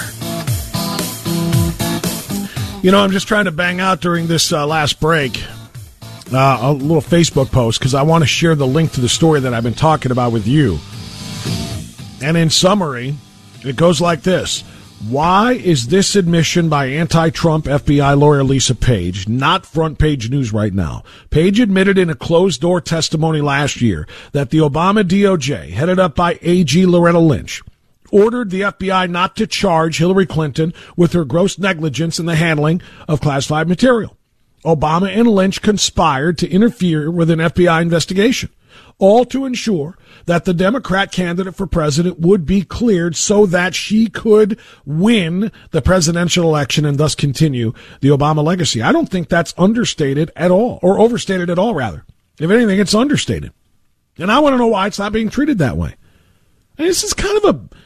You 2.83 2.93
know, 2.93 3.01
I'm 3.01 3.11
just 3.11 3.27
trying 3.27 3.47
to 3.47 3.51
bang 3.51 3.81
out 3.81 4.01
during 4.01 4.29
this 4.29 4.53
uh, 4.53 4.67
last 4.67 5.01
break 5.01 5.43
uh, 6.33 6.59
a 6.61 6.73
little 6.73 7.03
Facebook 7.03 7.51
post 7.51 7.79
because 7.79 7.95
I 7.95 8.03
want 8.03 8.23
to 8.23 8.29
share 8.29 8.55
the 8.55 8.67
link 8.67 8.93
to 8.93 9.01
the 9.01 9.09
story 9.09 9.41
that 9.41 9.55
I've 9.55 9.65
been 9.65 9.75
talking 9.75 10.13
about 10.13 10.33
with 10.33 10.47
you. 10.47 10.79
And 12.23 12.37
in 12.37 12.51
summary, 12.51 13.17
it 13.69 13.77
goes 13.77 14.01
like 14.01 14.23
this. 14.23 14.63
Why 15.09 15.53
is 15.53 15.87
this 15.87 16.17
admission 16.17 16.69
by 16.69 16.87
anti 16.87 17.31
Trump 17.31 17.67
FBI 17.67 18.19
lawyer 18.19 18.43
Lisa 18.43 18.75
Page 18.75 19.29
not 19.29 19.65
front 19.65 19.99
page 19.99 20.29
news 20.29 20.53
right 20.53 20.75
now? 20.75 21.05
Page 21.31 21.61
admitted 21.61 21.99
in 21.99 22.11
a 22.11 22.17
closed 22.17 22.61
door 22.61 22.81
testimony 22.81 23.41
last 23.41 23.81
year 23.81 24.09
that 24.33 24.51
the 24.51 24.59
Obama 24.59 25.05
DOJ, 25.05 25.71
headed 25.71 26.01
up 26.01 26.17
by 26.17 26.39
AG 26.43 26.85
Loretta 26.85 27.21
Lynch, 27.21 27.63
ordered 28.11 28.51
the 28.51 28.63
FBI 28.63 29.09
not 29.09 29.37
to 29.37 29.47
charge 29.47 29.99
Hillary 29.99 30.27
Clinton 30.27 30.75
with 30.97 31.13
her 31.13 31.25
gross 31.25 31.59
negligence 31.59 32.19
in 32.19 32.27
the 32.27 32.35
handling 32.35 32.83
of 33.07 33.21
classified 33.21 33.69
material. 33.69 34.17
Obama 34.65 35.09
and 35.09 35.29
Lynch 35.29 35.63
conspired 35.63 36.39
to 36.39 36.51
interfere 36.51 37.09
with 37.09 37.31
an 37.31 37.39
FBI 37.39 37.81
investigation, 37.81 38.51
all 38.99 39.25
to 39.27 39.45
ensure 39.45 39.97
that 40.27 40.45
the 40.45 40.55
Democrat 40.55 41.13
candidate 41.13 41.55
for 41.55 41.67
president 41.67 42.19
would 42.19 42.45
be 42.45 42.63
cleared 42.63 43.17
so 43.17 43.47
that 43.47 43.75
she 43.75 44.09
could 44.09 44.59
win 44.85 45.53
the 45.71 45.83
presidential 45.83 46.45
election 46.45 46.85
and 46.85 46.99
thus 46.99 47.15
continue 47.15 47.73
the 48.01 48.09
Obama 48.09 48.43
legacy. 48.43 48.83
I 48.83 48.93
don't 48.93 49.09
think 49.09 49.29
that's 49.29 49.55
understated 49.57 50.31
at 50.35 50.51
all, 50.51 50.79
or 50.83 50.99
overstated 50.99 51.49
at 51.51 51.59
all, 51.59 51.75
rather. 51.75 52.05
If 52.41 52.51
anything, 52.51 52.79
it's 52.79 52.95
understated. 52.95 53.53
And 54.19 54.31
I 54.31 54.41
want 54.41 54.55
to 54.55 54.59
know 54.59 54.67
why 54.67 54.87
it's 54.87 54.99
not 54.99 55.13
being 55.13 55.31
treated 55.31 55.59
that 55.59 55.77
way. 55.77 55.95
And 56.77 56.87
this 56.87 57.05
is 57.05 57.15
kind 57.15 57.37
of 57.37 57.45
a 57.45 57.77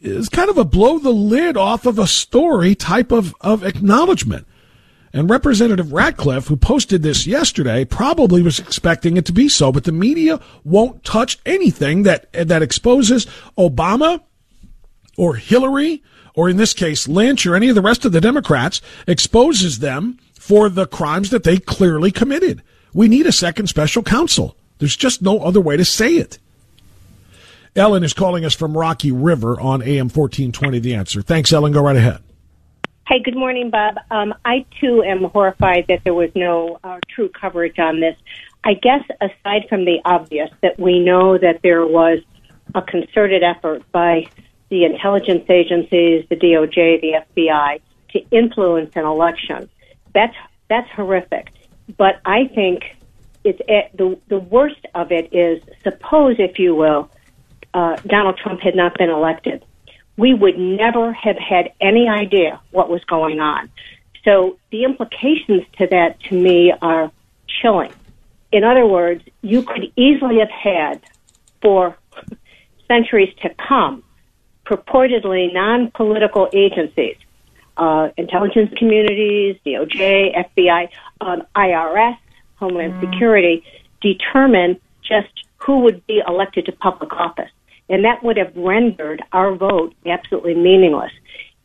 it's 0.00 0.28
kind 0.28 0.48
of 0.48 0.56
a 0.56 0.64
blow 0.64 0.98
the 0.98 1.10
lid 1.10 1.56
off 1.56 1.84
of 1.84 1.98
a 1.98 2.06
story 2.06 2.74
type 2.74 3.12
of, 3.12 3.34
of 3.40 3.62
acknowledgement. 3.62 4.46
And 5.12 5.28
Representative 5.28 5.92
Ratcliffe, 5.92 6.48
who 6.48 6.56
posted 6.56 7.02
this 7.02 7.26
yesterday, 7.26 7.84
probably 7.84 8.40
was 8.40 8.58
expecting 8.58 9.16
it 9.16 9.26
to 9.26 9.32
be 9.32 9.48
so, 9.48 9.70
but 9.70 9.84
the 9.84 9.92
media 9.92 10.40
won't 10.64 11.04
touch 11.04 11.38
anything 11.44 12.04
that, 12.04 12.32
that 12.32 12.62
exposes 12.62 13.26
Obama 13.58 14.22
or 15.18 15.34
Hillary, 15.36 16.02
or 16.34 16.48
in 16.48 16.56
this 16.56 16.72
case, 16.72 17.06
Lynch 17.06 17.44
or 17.44 17.54
any 17.54 17.68
of 17.68 17.74
the 17.74 17.82
rest 17.82 18.06
of 18.06 18.12
the 18.12 18.20
Democrats, 18.22 18.80
exposes 19.06 19.80
them 19.80 20.18
for 20.38 20.70
the 20.70 20.86
crimes 20.86 21.28
that 21.28 21.44
they 21.44 21.58
clearly 21.58 22.10
committed. 22.10 22.62
We 22.94 23.08
need 23.08 23.26
a 23.26 23.32
second 23.32 23.66
special 23.66 24.02
counsel. 24.02 24.56
There's 24.78 24.96
just 24.96 25.20
no 25.20 25.40
other 25.40 25.60
way 25.60 25.76
to 25.76 25.84
say 25.84 26.14
it. 26.14 26.38
Ellen 27.76 28.02
is 28.02 28.12
calling 28.12 28.44
us 28.44 28.54
from 28.54 28.76
Rocky 28.76 29.12
River 29.12 29.60
on 29.60 29.82
AM 29.82 30.08
1420 30.08 30.78
The 30.78 30.94
Answer. 30.94 31.22
Thanks, 31.22 31.52
Ellen. 31.52 31.72
Go 31.72 31.82
right 31.82 31.96
ahead. 31.96 32.18
Hey, 33.08 33.18
good 33.18 33.36
morning, 33.36 33.68
Bob. 33.68 33.96
Um, 34.12 34.32
I 34.44 34.64
too 34.80 35.02
am 35.02 35.24
horrified 35.24 35.86
that 35.88 36.04
there 36.04 36.14
was 36.14 36.30
no 36.36 36.78
uh, 36.84 37.00
true 37.08 37.28
coverage 37.28 37.78
on 37.80 37.98
this. 37.98 38.16
I 38.62 38.74
guess 38.74 39.02
aside 39.20 39.66
from 39.68 39.84
the 39.84 39.98
obvious 40.04 40.50
that 40.62 40.78
we 40.78 41.00
know 41.00 41.36
that 41.36 41.62
there 41.62 41.84
was 41.84 42.20
a 42.76 42.80
concerted 42.80 43.42
effort 43.42 43.82
by 43.90 44.26
the 44.68 44.84
intelligence 44.84 45.44
agencies, 45.50 46.24
the 46.30 46.36
DOJ, 46.36 47.00
the 47.00 47.24
FBI 47.36 47.80
to 48.10 48.20
influence 48.30 48.92
an 48.94 49.04
election. 49.04 49.68
That's 50.14 50.36
that's 50.68 50.88
horrific. 50.90 51.50
But 51.98 52.20
I 52.24 52.46
think 52.54 52.84
it's 53.42 53.60
eh, 53.68 53.88
the 53.94 54.16
the 54.28 54.38
worst 54.38 54.86
of 54.94 55.10
it 55.10 55.34
is 55.34 55.60
suppose, 55.82 56.36
if 56.38 56.60
you 56.60 56.76
will, 56.76 57.10
uh, 57.74 57.96
Donald 58.06 58.38
Trump 58.38 58.60
had 58.60 58.76
not 58.76 58.96
been 58.96 59.10
elected, 59.10 59.64
we 60.16 60.34
would 60.34 60.58
never 60.58 61.12
have 61.12 61.36
had 61.36 61.72
any 61.80 62.08
idea 62.08 62.60
what 62.70 62.88
was 62.88 63.02
going 63.04 63.40
on. 63.40 63.70
So 64.24 64.58
the 64.70 64.84
implications 64.84 65.62
to 65.78 65.86
that, 65.88 66.20
to 66.24 66.34
me, 66.34 66.72
are 66.80 67.10
chilling. 67.48 67.92
In 68.52 68.64
other 68.64 68.86
words, 68.86 69.24
you 69.40 69.62
could 69.62 69.90
easily 69.96 70.38
have 70.38 70.50
had 70.50 71.00
for 71.60 71.96
centuries 72.86 73.34
to 73.42 73.48
come 73.54 74.04
purportedly 74.66 75.52
non-political 75.52 76.48
agencies, 76.52 77.16
uh, 77.76 78.10
intelligence 78.16 78.72
communities, 78.76 79.56
DOJ, 79.66 80.36
FBI, 80.36 80.88
um, 81.20 81.42
IRS, 81.56 82.16
Homeland 82.56 82.94
mm. 82.94 83.12
Security, 83.12 83.64
determine 84.00 84.80
just 85.02 85.46
who 85.56 85.80
would 85.80 86.06
be 86.06 86.22
elected 86.26 86.66
to 86.66 86.72
public 86.72 87.12
office. 87.12 87.50
And 87.88 88.04
that 88.04 88.22
would 88.22 88.36
have 88.36 88.56
rendered 88.56 89.22
our 89.32 89.54
vote 89.54 89.94
absolutely 90.06 90.54
meaningless. 90.54 91.12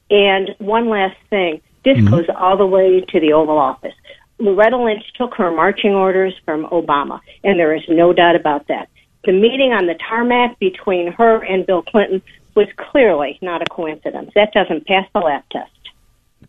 And 0.09 0.55
one 0.59 0.89
last 0.89 1.17
thing, 1.29 1.61
this 1.83 1.97
mm-hmm. 1.97 2.09
goes 2.09 2.25
all 2.35 2.57
the 2.57 2.65
way 2.65 3.01
to 3.01 3.19
the 3.19 3.33
Oval 3.33 3.57
Office. 3.57 3.93
Loretta 4.39 4.77
Lynch 4.77 5.03
took 5.13 5.33
her 5.35 5.51
marching 5.51 5.93
orders 5.93 6.33
from 6.45 6.65
Obama, 6.67 7.19
and 7.43 7.59
there 7.59 7.75
is 7.75 7.83
no 7.87 8.13
doubt 8.13 8.35
about 8.35 8.67
that. 8.67 8.89
The 9.25 9.31
meeting 9.31 9.73
on 9.73 9.87
the 9.87 9.95
tarmac 9.95 10.59
between 10.59 11.11
her 11.13 11.43
and 11.43 11.65
Bill 11.65 11.81
Clinton 11.81 12.21
was 12.55 12.67
clearly 12.77 13.37
not 13.41 13.61
a 13.61 13.65
coincidence. 13.65 14.31
That 14.35 14.53
doesn't 14.53 14.85
pass 14.87 15.07
the 15.13 15.19
lab 15.19 15.43
test. 15.49 15.71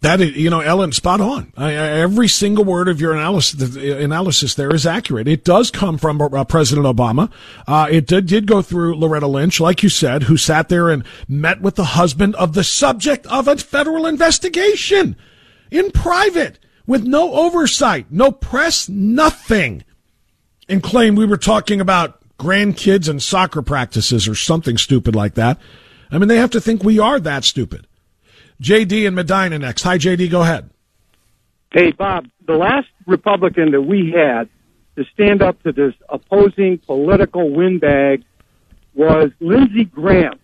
That 0.01 0.21
is, 0.21 0.37
you 0.37 0.49
know, 0.49 0.61
Ellen, 0.61 0.93
spot 0.93 1.21
on. 1.21 1.53
I, 1.57 1.73
every 1.75 2.29
single 2.29 2.65
word 2.65 2.89
of 2.89 3.01
your 3.01 3.13
analysis, 3.15 3.75
analysis 3.75 4.55
there 4.55 4.73
is 4.73 4.87
accurate. 4.87 5.27
It 5.27 5.45
does 5.45 5.73
come 5.73 5.99
from 5.99 6.21
uh, 6.21 6.45
President 6.45 6.87
Obama. 6.87 7.33
Uh, 7.67 7.89
it 7.91 8.07
did, 8.07 8.27
did 8.27 8.47
go 8.47 8.63
through 8.63 8.97
Loretta 8.97 9.27
Lynch, 9.27 9.59
like 9.59 9.83
you 9.83 9.89
said, 9.89 10.25
who 10.25 10.37
sat 10.37 10.69
there 10.69 10.89
and 10.89 11.05
met 11.27 11.61
with 11.61 11.75
the 11.75 11.85
husband 11.85 12.37
of 12.37 12.55
the 12.55 12.63
subject 12.63 13.27
of 13.27 13.49
a 13.49 13.57
federal 13.57 14.07
investigation 14.07 15.17
in 15.71 15.91
private 15.91 16.61
with 16.87 17.03
no 17.03 17.33
oversight, 17.33 18.07
no 18.09 18.31
press, 18.31 18.89
nothing, 18.89 19.83
and 20.69 20.81
claimed 20.81 21.19
we 21.19 21.27
were 21.27 21.37
talking 21.37 21.81
about 21.81 22.23
grandkids 22.39 23.09
and 23.09 23.21
soccer 23.21 23.63
practices 23.63 24.29
or 24.29 24.37
something 24.37 24.79
stupid 24.79 25.17
like 25.17 25.35
that. 25.35 25.59
I 26.09 26.19
mean, 26.19 26.29
they 26.29 26.37
have 26.37 26.53
to 26.53 26.61
think 26.61 26.85
we 26.85 27.01
are 27.01 27.19
that 27.19 27.43
stupid. 27.43 27.88
JD 28.63 29.07
and 29.07 29.15
Medina 29.15 29.59
next. 29.59 29.83
Hi, 29.83 29.99
JD. 29.99 30.31
Go 30.31 30.43
ahead. 30.43 30.71
Hey, 31.73 31.93
Bob. 31.93 32.27
The 32.47 32.55
last 32.55 32.89
Republican 33.07 33.73
that 33.73 33.83
we 33.83 34.13
had 34.17 34.49
to 34.97 35.05
stand 35.13 35.43
up 35.43 35.63
to 35.63 35.73
this 35.73 35.95
opposing 36.09 36.79
political 36.79 37.51
windbag 37.51 38.25
was 38.95 39.31
Lindsey 39.39 39.85
Graham. 39.85 40.41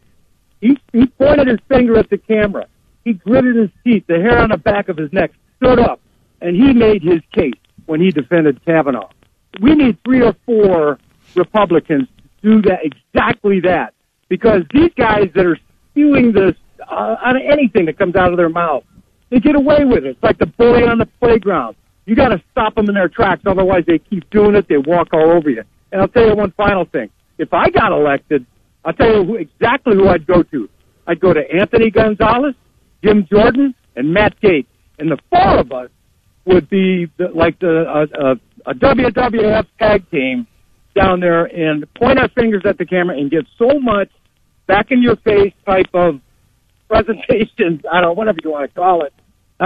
He, 0.61 0.79
he 0.93 1.07
pointed 1.07 1.49
his 1.49 1.59
finger 1.69 1.99
at 1.99 2.09
the 2.09 2.19
camera. 2.19 2.67
He 3.05 3.15
gritted 3.15 3.57
his 3.57 3.71
teeth. 3.83 4.05
The 4.07 4.15
hair 4.15 4.39
on 4.39 4.51
the 4.51 4.59
back 4.59 4.89
of 4.89 4.97
his 4.97 5.13
neck 5.13 5.33
stood 5.57 5.79
up, 5.79 6.01
and 6.41 6.55
he 6.55 6.73
made 6.73 7.03
his 7.03 7.21
case 7.33 7.53
when 7.87 8.01
he 8.01 8.11
defended 8.11 8.65
Kavanaugh. 8.65 9.11
We 9.61 9.75
need 9.75 9.99
three 10.05 10.23
or 10.23 10.35
four 10.47 10.99
Republicans 11.35 12.09
to 12.43 12.63
do 12.63 12.63
that 12.69 12.81
exactly 12.83 13.61
that 13.61 13.95
because 14.29 14.63
these 14.73 14.91
guys 14.97 15.31
that 15.35 15.45
are 15.45 15.59
spewing 15.91 16.33
this 16.33 16.55
uh, 16.91 17.17
on 17.23 17.37
anything 17.41 17.87
that 17.87 17.99
comes 17.99 18.17
out 18.17 18.31
of 18.31 18.37
their 18.37 18.49
mouth. 18.49 18.85
They 19.31 19.41
get 19.41 19.57
away 19.57 19.85
with 19.85 20.05
it. 20.05 20.11
It's 20.11 20.23
like 20.23 20.39
the 20.39 20.47
bully 20.47 20.85
on 20.85 20.99
the 20.99 21.07
playground. 21.21 21.77
You 22.07 22.15
got 22.15 22.29
to 22.29 22.43
stop 22.53 22.75
them 22.75 22.89
in 22.89 22.95
their 22.95 23.09
tracks, 23.09 23.43
otherwise 23.47 23.85
they 23.87 23.99
keep 23.99 24.29
doing 24.31 24.55
it. 24.55 24.67
They 24.69 24.77
walk 24.77 25.09
all 25.13 25.31
over 25.31 25.49
you. 25.51 25.63
And 25.91 26.01
I'll 26.01 26.09
tell 26.09 26.27
you 26.27 26.35
one 26.35 26.53
final 26.57 26.85
thing. 26.85 27.11
If 27.39 27.53
I 27.53 27.71
got 27.71 27.93
elected, 27.93 28.45
I'll 28.85 28.93
tell 28.93 29.09
you 29.09 29.25
who, 29.25 29.37
exactly 29.37 29.95
who 29.95 30.09
I'd 30.09 30.27
go 30.27 30.43
to. 30.43 30.69
I'd 31.07 31.21
go 31.21 31.33
to 31.33 31.41
Anthony 31.51 31.91
Gonzalez, 31.91 32.55
Jim 33.03 33.27
Jordan, 33.31 33.75
and 33.97 34.13
Matt 34.13 34.41
Gaetz. 34.41 34.67
And 34.99 35.11
the 35.11 35.19
four 35.31 35.59
of 35.59 35.73
us 35.73 35.91
would 36.45 36.69
be 36.69 37.11
the, 37.17 37.29
like 37.35 37.59
the 37.59 37.85
uh, 37.89 38.07
uh, 38.23 38.35
a 38.67 38.75
WWF 38.75 39.67
tag 39.79 40.09
team 40.11 40.47
down 40.95 41.21
there 41.21 41.45
and 41.47 41.93
point 41.95 42.19
our 42.19 42.29
fingers 42.29 42.63
at 42.65 42.79
the 42.79 42.87
camera 42.87 43.17
and 43.17 43.31
get 43.31 43.45
so 43.59 43.81
much 43.81 44.09
back 44.67 44.91
in 44.91 45.03
your 45.03 45.17
face 45.17 45.53
type 45.67 45.89
of 45.93 46.21
presentation. 46.89 47.83
I 47.91 48.01
don't 48.01 48.11
know, 48.11 48.13
whatever 48.13 48.39
you 48.43 48.51
want 48.51 48.71
to 48.71 48.75
call 48.81 49.05
it. 49.05 49.15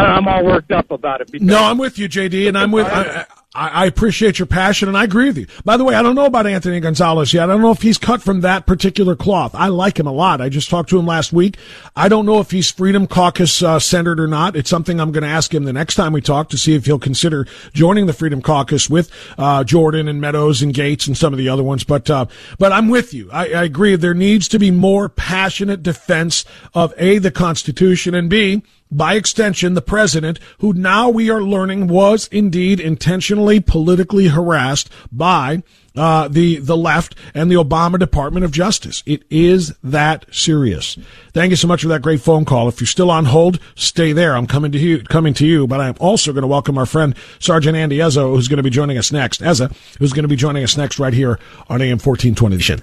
I'm 0.06 0.28
all 0.28 0.44
worked 0.44 0.72
up 0.72 0.90
about 0.90 1.20
it. 1.20 1.42
No, 1.42 1.62
I'm 1.62 1.78
with 1.78 1.98
you, 1.98 2.08
JD, 2.08 2.48
and 2.48 2.58
I'm 2.58 2.70
with. 2.70 2.86
I, 2.86 3.26
I, 3.54 3.68
I, 3.68 3.86
appreciate 3.86 4.38
your 4.38 4.46
passion, 4.46 4.88
and 4.88 4.96
I 4.96 5.04
agree 5.04 5.26
with 5.26 5.38
you. 5.38 5.46
By 5.64 5.78
the 5.78 5.84
way, 5.84 5.94
I 5.94 6.02
don't 6.02 6.14
know 6.14 6.26
about 6.26 6.46
Anthony 6.46 6.80
Gonzalez 6.80 7.32
yet. 7.32 7.44
I 7.44 7.46
don't 7.52 7.62
know 7.62 7.70
if 7.70 7.80
he's 7.80 7.96
cut 7.96 8.22
from 8.22 8.42
that 8.42 8.66
particular 8.66 9.16
cloth. 9.16 9.54
I 9.54 9.68
like 9.68 9.98
him 9.98 10.06
a 10.06 10.12
lot. 10.12 10.40
I 10.42 10.50
just 10.50 10.68
talked 10.68 10.90
to 10.90 10.98
him 10.98 11.06
last 11.06 11.32
week. 11.32 11.56
I 11.96 12.08
don't 12.08 12.26
know 12.26 12.40
if 12.40 12.50
he's 12.50 12.70
Freedom 12.70 13.06
Caucus 13.06 13.62
uh, 13.62 13.78
centered 13.78 14.20
or 14.20 14.28
not. 14.28 14.54
It's 14.54 14.68
something 14.68 15.00
I'm 15.00 15.12
going 15.12 15.22
to 15.22 15.30
ask 15.30 15.52
him 15.52 15.64
the 15.64 15.72
next 15.72 15.94
time 15.94 16.12
we 16.12 16.20
talk 16.20 16.50
to 16.50 16.58
see 16.58 16.74
if 16.74 16.84
he'll 16.84 16.98
consider 16.98 17.46
joining 17.72 18.06
the 18.06 18.12
Freedom 18.12 18.42
Caucus 18.42 18.90
with 18.90 19.10
uh, 19.38 19.64
Jordan 19.64 20.08
and 20.08 20.20
Meadows 20.20 20.60
and 20.60 20.74
Gaetz 20.74 21.06
and 21.06 21.16
some 21.16 21.32
of 21.32 21.38
the 21.38 21.48
other 21.48 21.64
ones. 21.64 21.84
But 21.84 22.10
uh, 22.10 22.26
but 22.58 22.70
I'm 22.70 22.88
with 22.88 23.14
you. 23.14 23.30
I, 23.32 23.46
I 23.46 23.64
agree. 23.64 23.96
There 23.96 24.14
needs 24.14 24.46
to 24.48 24.58
be 24.58 24.70
more 24.70 25.08
passionate 25.08 25.82
defense 25.82 26.44
of 26.74 26.92
a 26.98 27.18
the 27.18 27.30
Constitution 27.30 28.14
and 28.14 28.28
b 28.28 28.62
by 28.90 29.14
extension, 29.14 29.74
the 29.74 29.82
president, 29.82 30.38
who 30.58 30.72
now 30.72 31.08
we 31.08 31.30
are 31.30 31.42
learning 31.42 31.88
was 31.88 32.28
indeed 32.28 32.80
intentionally 32.80 33.60
politically 33.60 34.28
harassed 34.28 34.90
by 35.12 35.62
uh, 35.96 36.28
the 36.28 36.58
the 36.58 36.76
left 36.76 37.14
and 37.34 37.50
the 37.50 37.56
Obama 37.56 37.98
Department 37.98 38.44
of 38.44 38.52
Justice. 38.52 39.02
It 39.04 39.24
is 39.30 39.76
that 39.82 40.24
serious. 40.30 40.96
Thank 41.32 41.50
you 41.50 41.56
so 41.56 41.66
much 41.66 41.82
for 41.82 41.88
that 41.88 42.02
great 42.02 42.20
phone 42.20 42.44
call. 42.44 42.68
If 42.68 42.80
you're 42.80 42.86
still 42.86 43.10
on 43.10 43.26
hold, 43.26 43.58
stay 43.74 44.12
there. 44.12 44.36
I'm 44.36 44.46
coming 44.46 44.72
to 44.72 44.78
you, 44.78 45.02
coming 45.02 45.34
to 45.34 45.46
you. 45.46 45.66
But 45.66 45.80
I'm 45.80 45.96
also 45.98 46.32
going 46.32 46.42
to 46.42 46.48
welcome 46.48 46.78
our 46.78 46.86
friend 46.86 47.14
Sergeant 47.40 47.76
Andy 47.76 47.98
Ezzo, 47.98 48.34
who's 48.34 48.48
going 48.48 48.58
to 48.58 48.62
be 48.62 48.70
joining 48.70 48.96
us 48.96 49.12
next. 49.12 49.40
Ezza, 49.40 49.74
who's 49.98 50.12
going 50.12 50.22
to 50.24 50.28
be 50.28 50.36
joining 50.36 50.62
us 50.62 50.76
next 50.76 50.98
right 50.98 51.12
here 51.12 51.38
on 51.68 51.82
AM 51.82 51.98
1420. 51.98 52.82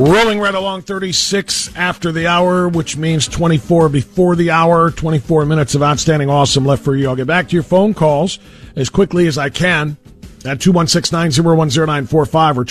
Rolling 0.00 0.40
right 0.40 0.54
along 0.54 0.80
36 0.82 1.76
after 1.76 2.10
the 2.10 2.26
hour, 2.26 2.70
which 2.70 2.96
means 2.96 3.28
24 3.28 3.90
before 3.90 4.34
the 4.34 4.50
hour. 4.50 4.90
24 4.90 5.44
minutes 5.44 5.74
of 5.74 5.82
outstanding 5.82 6.30
awesome 6.30 6.64
left 6.64 6.82
for 6.82 6.96
you. 6.96 7.06
I'll 7.06 7.16
get 7.16 7.26
back 7.26 7.48
to 7.48 7.54
your 7.54 7.62
phone 7.62 7.92
calls 7.92 8.38
as 8.74 8.88
quickly 8.88 9.26
as 9.26 9.36
I 9.36 9.50
can 9.50 9.98
at 10.46 10.56
216-901-0945 10.60 12.56
or 12.56 12.64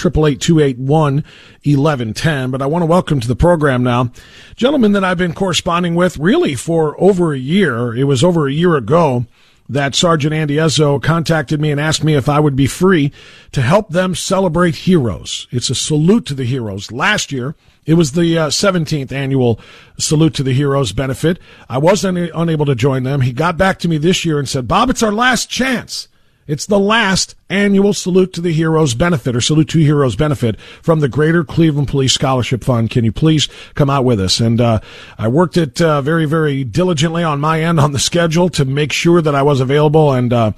888-281-1110. 1.64 2.50
But 2.50 2.64
I 2.64 2.66
want 2.66 2.82
to 2.82 2.88
welcome 2.88 3.20
to 3.20 3.28
the 3.28 3.36
program 3.36 3.84
now 3.84 4.12
gentleman 4.56 4.94
that 4.94 5.04
I've 5.04 5.20
been 5.20 5.36
corresponding 5.36 5.94
with 5.94 6.18
really 6.18 6.56
for 6.56 7.00
over 7.00 7.32
a 7.32 7.38
year. 7.38 7.96
It 7.96 8.06
was 8.06 8.24
over 8.24 8.48
a 8.48 8.52
year 8.52 8.76
ago 8.76 9.28
that 9.70 9.94
Sergeant 9.94 10.34
Andy 10.34 10.56
Ezzo 10.56 11.02
contacted 11.02 11.62
me 11.62 11.70
and 11.72 11.80
asked 11.80 12.04
me 12.04 12.16
if 12.16 12.28
I 12.28 12.40
would 12.40 12.56
be 12.56 12.66
free 12.66 13.12
to 13.52 13.62
help 13.62 13.90
them 13.90 14.16
celebrate 14.16 14.76
heroes. 14.76 15.48
It's 15.52 15.70
a 15.70 15.76
salute 15.76 16.26
to 16.26 16.34
the 16.34 16.44
heroes. 16.46 16.92
Last 16.92 17.32
year, 17.32 17.56
it 17.86 17.94
was 17.94 18.12
the 18.12 18.38
uh, 18.38 18.48
17th 18.50 19.12
annual 19.12 19.60
Salute 19.98 20.34
to 20.36 20.44
the 20.44 20.54
Heroes 20.54 20.92
benefit. 20.92 21.40
I 21.68 21.78
was 21.78 22.06
un- 22.06 22.30
unable 22.36 22.66
to 22.66 22.76
join 22.76 23.04
them. 23.04 23.22
He 23.22 23.32
got 23.34 23.58
back 23.58 23.80
to 23.80 23.88
me 23.88 23.98
this 23.98 24.26
year 24.26 24.40
and 24.40 24.48
said, 24.48 24.68
Bob, 24.68 24.90
it's 24.90 25.04
our 25.04 25.12
last 25.12 25.50
chance. 25.50 26.08
It's 26.50 26.66
the 26.66 26.80
last 26.80 27.36
annual 27.48 27.94
Salute 27.94 28.34
to 28.34 28.42
the 28.42 28.52
Heroes 28.52 28.96
benefit 28.96 29.36
or 29.36 29.40
Salute 29.40 29.70
to 29.70 29.78
Heroes 29.78 30.16
benefit 30.16 30.60
from 30.82 31.00
the 31.00 31.08
Greater 31.08 31.44
Cleveland 31.44 31.90
Police 31.90 32.14
Scholarship 32.14 32.64
Fund. 32.64 32.90
Can 32.90 33.06
you 33.06 33.12
please 33.12 33.48
come 33.76 33.88
out 33.88 34.04
with 34.04 34.20
us? 34.20 34.40
And 34.40 34.60
uh, 34.60 34.80
I 35.16 35.28
worked 35.28 35.58
it 35.58 35.80
uh, 35.80 36.02
very, 36.02 36.26
very 36.26 36.64
diligently 36.64 37.24
on 37.24 37.40
my 37.40 37.62
end 37.62 37.80
on 37.80 37.92
the 37.92 38.00
schedule 38.00 38.50
to 38.50 38.66
make 38.66 38.92
sure 38.92 39.22
that 39.22 39.36
I 39.36 39.44
was 39.44 39.62
available. 39.62 40.12
And 40.12 40.34
uh, 40.34 40.54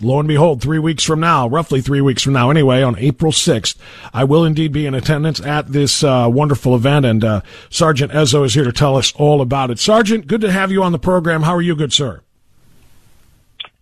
lo 0.00 0.18
and 0.18 0.26
behold, 0.26 0.62
three 0.62 0.80
weeks 0.80 1.04
from 1.04 1.20
now, 1.20 1.46
roughly 1.46 1.80
three 1.80 2.00
weeks 2.00 2.24
from 2.24 2.32
now 2.32 2.50
anyway, 2.50 2.82
on 2.82 2.98
April 2.98 3.30
6th, 3.30 3.76
I 4.12 4.24
will 4.24 4.44
indeed 4.44 4.72
be 4.72 4.84
in 4.84 4.94
attendance 4.94 5.40
at 5.40 5.70
this 5.70 6.02
uh, 6.02 6.28
wonderful 6.28 6.74
event. 6.74 7.06
And 7.06 7.22
uh, 7.22 7.42
Sergeant 7.70 8.10
Ezzo 8.10 8.44
is 8.44 8.54
here 8.54 8.64
to 8.64 8.72
tell 8.72 8.96
us 8.96 9.12
all 9.12 9.40
about 9.40 9.70
it. 9.70 9.78
Sergeant, 9.78 10.26
good 10.26 10.40
to 10.40 10.50
have 10.50 10.72
you 10.72 10.82
on 10.82 10.90
the 10.90 10.98
program. 10.98 11.44
How 11.44 11.54
are 11.54 11.62
you, 11.62 11.76
good 11.76 11.92
sir? 11.92 12.22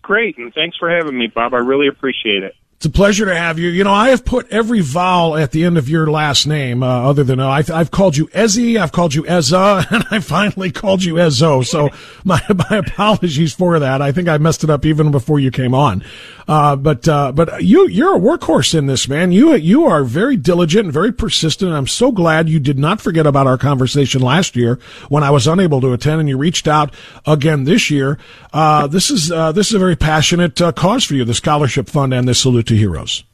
Great, 0.04 0.36
and 0.36 0.52
thanks 0.52 0.76
for 0.76 0.90
having 0.90 1.18
me, 1.18 1.28
Bob. 1.34 1.54
I 1.54 1.58
really 1.58 1.88
appreciate 1.88 2.42
it. 2.42 2.54
It's 2.84 2.94
a 2.94 2.98
pleasure 2.98 3.24
to 3.24 3.34
have 3.34 3.58
you. 3.58 3.70
You 3.70 3.82
know, 3.82 3.94
I 3.94 4.10
have 4.10 4.26
put 4.26 4.46
every 4.52 4.82
vowel 4.82 5.38
at 5.38 5.52
the 5.52 5.64
end 5.64 5.78
of 5.78 5.88
your 5.88 6.10
last 6.10 6.46
name, 6.46 6.82
uh, 6.82 7.08
other 7.08 7.24
than 7.24 7.40
uh, 7.40 7.48
I've, 7.48 7.70
I've, 7.70 7.90
called 7.90 8.14
you 8.14 8.26
Ezzy, 8.26 8.78
I've 8.78 8.92
called 8.92 9.14
you 9.14 9.22
Ezza, 9.22 9.86
and 9.90 10.04
I 10.10 10.20
finally 10.20 10.70
called 10.70 11.02
you 11.02 11.14
Ezzo. 11.14 11.64
So 11.64 11.88
my, 12.24 12.42
my 12.70 12.76
apologies 12.76 13.54
for 13.54 13.78
that. 13.78 14.02
I 14.02 14.12
think 14.12 14.28
I 14.28 14.36
messed 14.36 14.64
it 14.64 14.68
up 14.68 14.84
even 14.84 15.10
before 15.12 15.40
you 15.40 15.50
came 15.50 15.72
on. 15.72 16.04
Uh, 16.46 16.76
but, 16.76 17.08
uh, 17.08 17.32
but 17.32 17.64
you, 17.64 17.88
you're 17.88 18.16
a 18.16 18.20
workhorse 18.20 18.78
in 18.78 18.84
this, 18.84 19.08
man. 19.08 19.32
You, 19.32 19.54
you 19.54 19.86
are 19.86 20.04
very 20.04 20.36
diligent 20.36 20.84
and 20.84 20.92
very 20.92 21.10
persistent. 21.10 21.72
I'm 21.72 21.86
so 21.86 22.12
glad 22.12 22.50
you 22.50 22.60
did 22.60 22.78
not 22.78 23.00
forget 23.00 23.26
about 23.26 23.46
our 23.46 23.56
conversation 23.56 24.20
last 24.20 24.56
year 24.56 24.78
when 25.08 25.22
I 25.22 25.30
was 25.30 25.46
unable 25.46 25.80
to 25.80 25.94
attend 25.94 26.20
and 26.20 26.28
you 26.28 26.36
reached 26.36 26.68
out 26.68 26.92
again 27.24 27.64
this 27.64 27.90
year. 27.90 28.18
Uh, 28.52 28.86
this 28.88 29.10
is, 29.10 29.32
uh, 29.32 29.52
this 29.52 29.68
is 29.68 29.74
a 29.74 29.78
very 29.78 29.96
passionate 29.96 30.60
cause 30.76 31.04
for 31.04 31.14
you, 31.14 31.24
the 31.24 31.32
scholarship 31.32 31.88
fund 31.88 32.12
and 32.12 32.28
this 32.28 32.42
salute 32.42 32.73
to 32.74 32.78
heroes? 32.80 33.24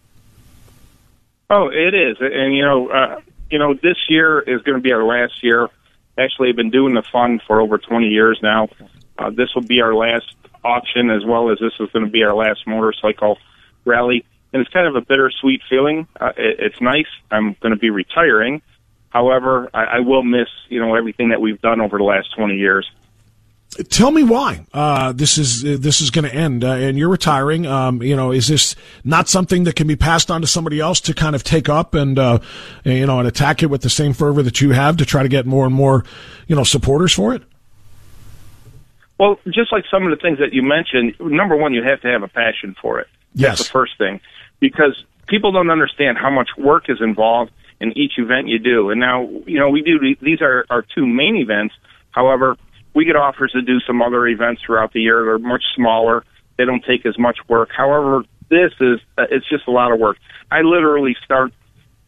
Oh, 1.48 1.68
it 1.68 1.94
is, 1.94 2.18
and 2.20 2.54
you 2.54 2.62
know, 2.62 2.88
uh, 2.88 3.20
you 3.50 3.58
know, 3.58 3.74
this 3.74 3.96
year 4.08 4.40
is 4.40 4.62
going 4.62 4.76
to 4.76 4.82
be 4.82 4.92
our 4.92 5.04
last 5.04 5.42
year. 5.42 5.68
Actually, 6.16 6.50
I've 6.50 6.56
been 6.56 6.70
doing 6.70 6.94
the 6.94 7.02
fund 7.02 7.42
for 7.46 7.60
over 7.60 7.78
20 7.78 8.06
years 8.08 8.38
now. 8.42 8.68
Uh, 9.18 9.30
this 9.30 9.54
will 9.54 9.62
be 9.62 9.80
our 9.80 9.94
last 9.94 10.34
auction, 10.64 11.10
as 11.10 11.24
well 11.24 11.50
as 11.50 11.58
this 11.58 11.72
is 11.80 11.90
going 11.90 12.04
to 12.04 12.10
be 12.10 12.22
our 12.22 12.34
last 12.34 12.66
motorcycle 12.66 13.38
rally. 13.84 14.24
And 14.52 14.60
it's 14.60 14.70
kind 14.70 14.86
of 14.86 14.96
a 14.96 15.00
bittersweet 15.00 15.62
feeling. 15.68 16.06
Uh, 16.20 16.32
it, 16.36 16.60
it's 16.60 16.80
nice. 16.80 17.06
I'm 17.30 17.54
going 17.60 17.72
to 17.72 17.78
be 17.78 17.90
retiring. 17.90 18.62
However, 19.08 19.68
I, 19.74 19.84
I 19.84 20.00
will 20.00 20.22
miss, 20.22 20.48
you 20.68 20.80
know, 20.80 20.94
everything 20.94 21.30
that 21.30 21.40
we've 21.40 21.60
done 21.60 21.80
over 21.80 21.98
the 21.98 22.04
last 22.04 22.34
20 22.36 22.56
years. 22.56 22.90
Tell 23.88 24.10
me 24.10 24.24
why 24.24 24.66
uh, 24.74 25.12
this 25.12 25.38
is 25.38 25.64
uh, 25.64 25.76
this 25.78 26.00
is 26.00 26.10
going 26.10 26.24
to 26.24 26.34
end, 26.34 26.64
uh, 26.64 26.72
and 26.72 26.98
you're 26.98 27.08
retiring. 27.08 27.66
Um, 27.66 28.02
you 28.02 28.16
know, 28.16 28.32
is 28.32 28.48
this 28.48 28.74
not 29.04 29.28
something 29.28 29.62
that 29.64 29.76
can 29.76 29.86
be 29.86 29.94
passed 29.94 30.28
on 30.28 30.40
to 30.40 30.46
somebody 30.48 30.80
else 30.80 31.00
to 31.02 31.14
kind 31.14 31.36
of 31.36 31.44
take 31.44 31.68
up 31.68 31.94
and 31.94 32.18
uh, 32.18 32.40
you 32.82 33.06
know 33.06 33.20
and 33.20 33.28
attack 33.28 33.62
it 33.62 33.66
with 33.66 33.82
the 33.82 33.90
same 33.90 34.12
fervor 34.12 34.42
that 34.42 34.60
you 34.60 34.72
have 34.72 34.96
to 34.96 35.06
try 35.06 35.22
to 35.22 35.28
get 35.28 35.46
more 35.46 35.66
and 35.66 35.74
more 35.74 36.04
you 36.48 36.56
know 36.56 36.64
supporters 36.64 37.12
for 37.12 37.32
it? 37.32 37.42
Well, 39.18 39.38
just 39.46 39.70
like 39.70 39.84
some 39.88 40.04
of 40.04 40.10
the 40.10 40.16
things 40.16 40.38
that 40.40 40.52
you 40.52 40.62
mentioned, 40.62 41.14
number 41.20 41.54
one, 41.54 41.72
you 41.72 41.84
have 41.84 42.00
to 42.00 42.08
have 42.08 42.24
a 42.24 42.28
passion 42.28 42.74
for 42.80 42.98
it. 42.98 43.06
Yes, 43.34 43.58
That's 43.58 43.68
the 43.68 43.72
first 43.72 43.98
thing, 43.98 44.20
because 44.58 45.04
people 45.28 45.52
don't 45.52 45.70
understand 45.70 46.18
how 46.18 46.30
much 46.30 46.48
work 46.58 46.88
is 46.88 47.00
involved 47.00 47.52
in 47.80 47.96
each 47.96 48.18
event 48.18 48.48
you 48.48 48.58
do. 48.58 48.90
And 48.90 48.98
now, 48.98 49.28
you 49.46 49.60
know, 49.60 49.70
we 49.70 49.82
do 49.82 50.16
these 50.20 50.42
are 50.42 50.66
our 50.70 50.82
two 50.82 51.06
main 51.06 51.36
events. 51.36 51.74
However, 52.10 52.56
we 52.94 53.04
get 53.04 53.16
offers 53.16 53.52
to 53.52 53.62
do 53.62 53.80
some 53.80 54.02
other 54.02 54.26
events 54.26 54.62
throughout 54.62 54.92
the 54.92 55.00
year. 55.00 55.24
They're 55.24 55.38
much 55.38 55.64
smaller. 55.74 56.24
They 56.56 56.64
don't 56.64 56.84
take 56.84 57.06
as 57.06 57.18
much 57.18 57.38
work. 57.48 57.70
However, 57.74 58.24
this 58.48 58.72
is 58.80 59.00
uh, 59.16 59.26
it's 59.30 59.48
just 59.48 59.66
a 59.66 59.70
lot 59.70 59.92
of 59.92 59.98
work. 59.98 60.18
I 60.50 60.62
literally 60.62 61.16
start 61.24 61.52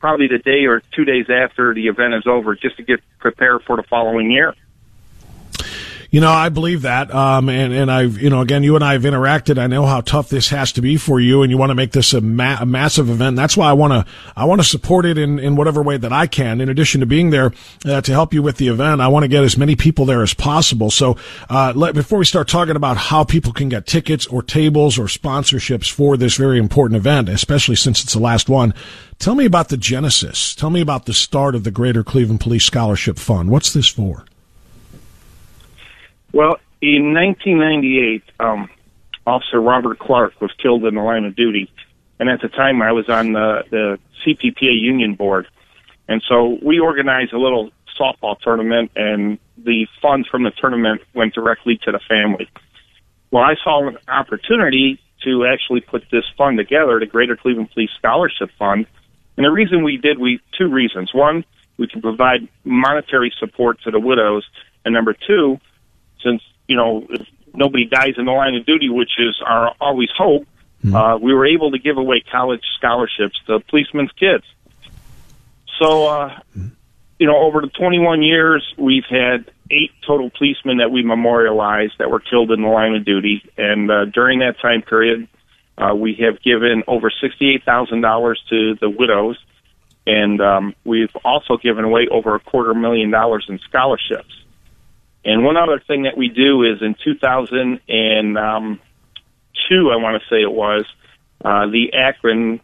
probably 0.00 0.26
the 0.26 0.38
day 0.38 0.66
or 0.66 0.82
two 0.94 1.04
days 1.04 1.26
after 1.30 1.72
the 1.72 1.86
event 1.86 2.14
is 2.14 2.24
over 2.26 2.56
just 2.56 2.76
to 2.76 2.82
get 2.82 3.00
prepared 3.20 3.62
for 3.62 3.76
the 3.76 3.84
following 3.84 4.30
year. 4.30 4.54
You 6.12 6.20
know, 6.20 6.30
I 6.30 6.50
believe 6.50 6.82
that. 6.82 7.12
Um, 7.14 7.48
and, 7.48 7.72
and 7.72 7.90
I've, 7.90 8.18
you 8.18 8.28
know, 8.28 8.42
again, 8.42 8.62
you 8.62 8.74
and 8.74 8.84
I 8.84 8.92
have 8.92 9.04
interacted. 9.04 9.56
I 9.56 9.66
know 9.66 9.86
how 9.86 10.02
tough 10.02 10.28
this 10.28 10.50
has 10.50 10.70
to 10.72 10.82
be 10.82 10.98
for 10.98 11.18
you 11.18 11.40
and 11.40 11.50
you 11.50 11.56
want 11.56 11.70
to 11.70 11.74
make 11.74 11.92
this 11.92 12.12
a, 12.12 12.20
ma- 12.20 12.58
a 12.60 12.66
massive 12.66 13.08
event. 13.08 13.34
That's 13.34 13.56
why 13.56 13.70
I 13.70 13.72
want 13.72 13.94
to, 13.94 14.12
I 14.36 14.44
want 14.44 14.60
to 14.60 14.66
support 14.66 15.06
it 15.06 15.16
in, 15.16 15.38
in 15.38 15.56
whatever 15.56 15.80
way 15.80 15.96
that 15.96 16.12
I 16.12 16.26
can. 16.26 16.60
In 16.60 16.68
addition 16.68 17.00
to 17.00 17.06
being 17.06 17.30
there 17.30 17.54
uh, 17.86 18.02
to 18.02 18.12
help 18.12 18.34
you 18.34 18.42
with 18.42 18.58
the 18.58 18.68
event, 18.68 19.00
I 19.00 19.08
want 19.08 19.24
to 19.24 19.28
get 19.28 19.42
as 19.42 19.56
many 19.56 19.74
people 19.74 20.04
there 20.04 20.22
as 20.22 20.34
possible. 20.34 20.90
So, 20.90 21.16
uh, 21.48 21.72
let, 21.74 21.94
before 21.94 22.18
we 22.18 22.26
start 22.26 22.46
talking 22.46 22.76
about 22.76 22.98
how 22.98 23.24
people 23.24 23.54
can 23.54 23.70
get 23.70 23.86
tickets 23.86 24.26
or 24.26 24.42
tables 24.42 24.98
or 24.98 25.04
sponsorships 25.04 25.90
for 25.90 26.18
this 26.18 26.36
very 26.36 26.58
important 26.58 26.98
event, 26.98 27.30
especially 27.30 27.76
since 27.76 28.04
it's 28.04 28.12
the 28.12 28.20
last 28.20 28.50
one, 28.50 28.74
tell 29.18 29.34
me 29.34 29.46
about 29.46 29.70
the 29.70 29.78
genesis. 29.78 30.54
Tell 30.54 30.68
me 30.68 30.82
about 30.82 31.06
the 31.06 31.14
start 31.14 31.54
of 31.54 31.64
the 31.64 31.70
Greater 31.70 32.04
Cleveland 32.04 32.40
Police 32.40 32.66
Scholarship 32.66 33.18
Fund. 33.18 33.48
What's 33.48 33.72
this 33.72 33.88
for? 33.88 34.26
Well, 36.32 36.56
in 36.80 37.14
1998, 37.14 38.22
um, 38.40 38.68
Officer 39.26 39.60
Robert 39.60 39.98
Clark 39.98 40.40
was 40.40 40.50
killed 40.60 40.84
in 40.84 40.94
the 40.94 41.02
line 41.02 41.24
of 41.24 41.36
duty, 41.36 41.70
and 42.18 42.28
at 42.28 42.40
the 42.40 42.48
time 42.48 42.82
I 42.82 42.92
was 42.92 43.08
on 43.08 43.32
the, 43.32 43.64
the 43.70 43.98
CPPA 44.24 44.80
union 44.80 45.14
board, 45.14 45.46
and 46.08 46.22
so 46.28 46.58
we 46.62 46.80
organized 46.80 47.32
a 47.32 47.38
little 47.38 47.70
softball 47.98 48.38
tournament, 48.40 48.90
and 48.96 49.38
the 49.58 49.86
funds 50.00 50.26
from 50.28 50.42
the 50.42 50.50
tournament 50.50 51.02
went 51.14 51.34
directly 51.34 51.78
to 51.84 51.92
the 51.92 52.00
family. 52.08 52.48
Well, 53.30 53.44
I 53.44 53.54
saw 53.62 53.86
an 53.86 53.98
opportunity 54.08 55.00
to 55.24 55.46
actually 55.46 55.80
put 55.80 56.04
this 56.10 56.24
fund 56.36 56.58
together, 56.58 56.98
the 56.98 57.06
Greater 57.06 57.36
Cleveland 57.36 57.70
Police 57.72 57.90
Scholarship 57.98 58.50
Fund, 58.58 58.86
and 59.36 59.46
the 59.46 59.50
reason 59.50 59.84
we 59.84 59.96
did, 59.96 60.18
we 60.18 60.40
two 60.58 60.68
reasons. 60.68 61.14
One, 61.14 61.44
we 61.78 61.86
can 61.86 62.02
provide 62.02 62.48
monetary 62.64 63.32
support 63.38 63.80
to 63.82 63.90
the 63.90 64.00
widows, 64.00 64.44
and 64.84 64.92
number 64.92 65.14
two, 65.14 65.58
since 66.22 66.42
you 66.68 66.76
know 66.76 67.06
if 67.10 67.26
nobody 67.54 67.84
dies 67.84 68.14
in 68.16 68.24
the 68.24 68.32
line 68.32 68.54
of 68.54 68.66
duty, 68.66 68.88
which 68.88 69.12
is 69.18 69.40
our 69.44 69.74
always 69.80 70.08
hope, 70.16 70.46
mm-hmm. 70.84 70.94
uh, 70.94 71.18
we 71.18 71.34
were 71.34 71.46
able 71.46 71.70
to 71.72 71.78
give 71.78 71.96
away 71.96 72.22
college 72.30 72.62
scholarships 72.78 73.38
to 73.46 73.60
policemen's 73.60 74.12
kids. 74.12 74.44
So, 75.78 76.06
uh, 76.06 76.28
mm-hmm. 76.56 76.68
you 77.18 77.26
know, 77.26 77.36
over 77.36 77.60
the 77.60 77.68
21 77.68 78.22
years, 78.22 78.64
we've 78.78 79.06
had 79.08 79.50
eight 79.70 79.92
total 80.06 80.30
policemen 80.30 80.78
that 80.78 80.90
we 80.90 81.02
memorialized 81.02 81.94
that 81.98 82.10
were 82.10 82.20
killed 82.20 82.50
in 82.50 82.62
the 82.62 82.68
line 82.68 82.94
of 82.94 83.04
duty, 83.04 83.42
and 83.56 83.90
uh, 83.90 84.04
during 84.06 84.40
that 84.40 84.60
time 84.60 84.82
period, 84.82 85.28
uh, 85.78 85.94
we 85.94 86.14
have 86.20 86.42
given 86.42 86.82
over 86.86 87.10
$68,000 87.10 88.36
to 88.50 88.74
the 88.74 88.90
widows, 88.90 89.38
and 90.06 90.40
um, 90.40 90.74
we've 90.84 91.14
also 91.24 91.56
given 91.56 91.84
away 91.84 92.08
over 92.10 92.34
a 92.34 92.40
quarter 92.40 92.74
million 92.74 93.10
dollars 93.10 93.46
in 93.48 93.58
scholarships. 93.60 94.41
And 95.24 95.44
one 95.44 95.56
other 95.56 95.80
thing 95.86 96.02
that 96.02 96.16
we 96.16 96.28
do 96.28 96.62
is 96.64 96.82
in 96.82 96.96
2002, 97.04 97.80
I 99.90 99.96
want 99.96 100.22
to 100.22 100.28
say 100.28 100.42
it 100.42 100.52
was, 100.52 100.84
uh, 101.44 101.66
the 101.66 101.92
Akron 101.94 102.60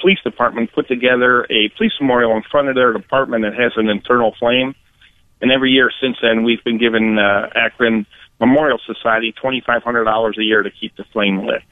Police 0.00 0.18
Department 0.24 0.72
put 0.74 0.88
together 0.88 1.44
a 1.44 1.68
police 1.76 1.92
memorial 2.00 2.36
in 2.36 2.42
front 2.50 2.68
of 2.68 2.74
their 2.74 2.92
department 2.92 3.44
that 3.44 3.54
has 3.54 3.72
an 3.76 3.88
internal 3.88 4.34
flame. 4.38 4.74
And 5.40 5.52
every 5.52 5.70
year 5.70 5.90
since 6.00 6.16
then, 6.20 6.42
we've 6.44 6.62
been 6.64 6.78
giving 6.78 7.18
uh, 7.18 7.48
Akron 7.54 8.06
Memorial 8.40 8.78
Society 8.84 9.32
$2,500 9.42 10.38
a 10.38 10.42
year 10.42 10.62
to 10.62 10.70
keep 10.70 10.96
the 10.96 11.04
flame 11.12 11.46
lit. 11.46 11.62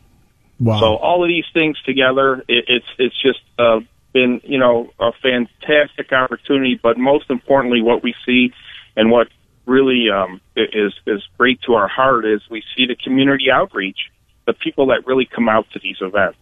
Wow. 0.60 0.78
So 0.78 0.96
all 0.96 1.24
of 1.24 1.28
these 1.28 1.46
things 1.52 1.80
together, 1.82 2.44
it, 2.46 2.64
it's 2.68 2.86
it's 2.98 3.20
just 3.20 3.40
uh, 3.58 3.80
been 4.12 4.42
you 4.44 4.58
know 4.58 4.90
a 5.00 5.10
fantastic 5.22 6.12
opportunity. 6.12 6.78
But 6.80 6.98
most 6.98 7.30
importantly, 7.30 7.80
what 7.80 8.02
we 8.02 8.14
see 8.26 8.52
and 8.94 9.10
what 9.10 9.28
really 9.70 10.10
um, 10.10 10.40
is 10.56 10.92
is 11.06 11.22
great 11.38 11.60
to 11.62 11.74
our 11.74 11.88
heart 11.88 12.26
is 12.26 12.42
we 12.50 12.62
see 12.76 12.86
the 12.86 12.96
community 12.96 13.50
outreach, 13.50 14.10
the 14.46 14.52
people 14.52 14.86
that 14.86 15.06
really 15.06 15.24
come 15.24 15.48
out 15.48 15.66
to 15.72 15.78
these 15.78 15.98
events. 16.00 16.38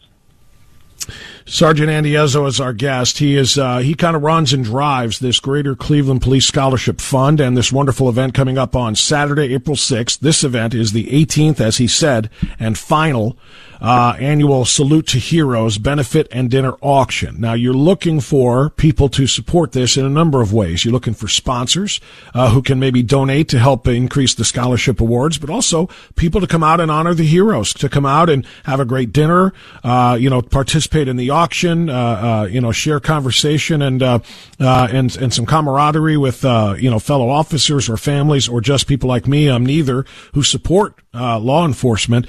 Sergeant 1.46 1.90
Andy 1.90 2.14
is 2.14 2.60
our 2.60 2.72
guest. 2.72 3.18
He 3.18 3.36
is 3.36 3.58
uh, 3.58 3.78
he 3.78 3.94
kind 3.94 4.16
of 4.16 4.22
runs 4.22 4.52
and 4.52 4.64
drives 4.64 5.18
this 5.18 5.40
Greater 5.40 5.74
Cleveland 5.74 6.22
Police 6.22 6.46
Scholarship 6.46 7.00
Fund 7.00 7.40
and 7.40 7.56
this 7.56 7.72
wonderful 7.72 8.08
event 8.08 8.34
coming 8.34 8.58
up 8.58 8.76
on 8.76 8.94
Saturday, 8.94 9.54
April 9.54 9.76
6th. 9.76 10.18
This 10.20 10.44
event 10.44 10.74
is 10.74 10.92
the 10.92 11.06
18th, 11.06 11.60
as 11.60 11.78
he 11.78 11.88
said, 11.88 12.28
and 12.58 12.76
final 12.76 13.36
uh, 13.80 14.16
annual 14.18 14.64
Salute 14.64 15.06
to 15.08 15.18
Heroes 15.18 15.78
benefit 15.78 16.26
and 16.32 16.50
dinner 16.50 16.74
auction. 16.80 17.40
Now, 17.40 17.52
you're 17.52 17.72
looking 17.72 18.20
for 18.20 18.70
people 18.70 19.08
to 19.10 19.26
support 19.26 19.72
this 19.72 19.96
in 19.96 20.04
a 20.04 20.10
number 20.10 20.40
of 20.40 20.52
ways. 20.52 20.84
You're 20.84 20.92
looking 20.92 21.14
for 21.14 21.28
sponsors 21.28 22.00
uh, 22.34 22.50
who 22.50 22.62
can 22.62 22.78
maybe 22.78 23.02
donate 23.02 23.48
to 23.50 23.58
help 23.58 23.86
increase 23.86 24.34
the 24.34 24.44
scholarship 24.44 25.00
awards, 25.00 25.38
but 25.38 25.50
also 25.50 25.88
people 26.16 26.40
to 26.40 26.46
come 26.46 26.64
out 26.64 26.80
and 26.80 26.90
honor 26.90 27.14
the 27.14 27.24
heroes, 27.26 27.72
to 27.74 27.88
come 27.88 28.06
out 28.06 28.28
and 28.28 28.44
have 28.64 28.80
a 28.80 28.84
great 28.84 29.12
dinner, 29.12 29.52
uh, 29.84 30.16
you 30.18 30.28
know, 30.28 30.42
participate 30.42 30.97
in 31.06 31.16
the 31.16 31.30
auction, 31.30 31.88
uh, 31.88 31.92
uh, 31.94 32.48
you 32.50 32.60
know, 32.60 32.72
share 32.72 32.98
conversation 32.98 33.80
and 33.80 34.02
uh, 34.02 34.18
and 34.58 35.16
and 35.16 35.32
some 35.32 35.46
camaraderie 35.46 36.16
with 36.16 36.42
you 36.42 36.90
know 36.90 36.98
fellow 36.98 37.28
officers 37.28 37.88
or 37.88 37.96
families 37.96 38.48
or 38.48 38.60
just 38.60 38.88
people 38.88 39.08
like 39.08 39.28
me. 39.28 39.46
I'm 39.46 39.64
neither 39.64 40.04
who 40.34 40.42
support 40.42 40.94
law 41.14 41.64
enforcement. 41.64 42.26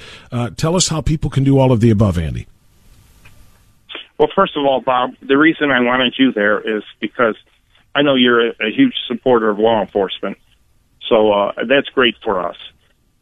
tell 0.56 0.76
us 0.76 0.86
how 0.86 1.00
people 1.00 1.28
can 1.28 1.40
can 1.40 1.44
do 1.52 1.58
all 1.58 1.72
of 1.72 1.80
the 1.80 1.90
above, 1.90 2.18
Andy? 2.18 2.46
Well, 4.18 4.28
first 4.34 4.56
of 4.56 4.64
all, 4.66 4.82
Bob, 4.82 5.14
the 5.22 5.38
reason 5.38 5.70
I 5.70 5.80
wanted 5.80 6.14
you 6.18 6.32
there 6.32 6.60
is 6.60 6.82
because 7.00 7.36
I 7.94 8.02
know 8.02 8.14
you're 8.14 8.48
a, 8.48 8.50
a 8.60 8.70
huge 8.70 8.94
supporter 9.08 9.48
of 9.48 9.58
law 9.58 9.80
enforcement. 9.80 10.36
So 11.08 11.32
uh, 11.32 11.52
that's 11.66 11.88
great 11.88 12.16
for 12.22 12.46
us. 12.46 12.56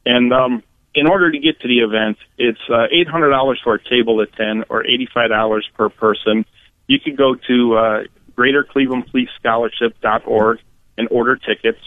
And 0.05 0.33
um, 0.33 0.65
in 0.99 1.07
order 1.07 1.31
to 1.31 1.39
get 1.39 1.61
to 1.61 1.69
the 1.69 1.79
event, 1.79 2.19
it's 2.37 2.59
uh, 2.69 2.89
$800 2.93 3.55
for 3.63 3.75
a 3.75 3.89
table 3.89 4.21
of 4.21 4.33
10 4.33 4.65
or 4.69 4.83
$85 4.83 5.63
per 5.75 5.89
person. 5.89 6.45
You 6.87 6.99
can 6.99 7.15
go 7.15 7.35
to 7.35 7.77
uh, 7.77 8.03
greaterclevelandpolicescholarship.org 8.37 10.59
and 10.97 11.07
order 11.11 11.37
tickets. 11.37 11.79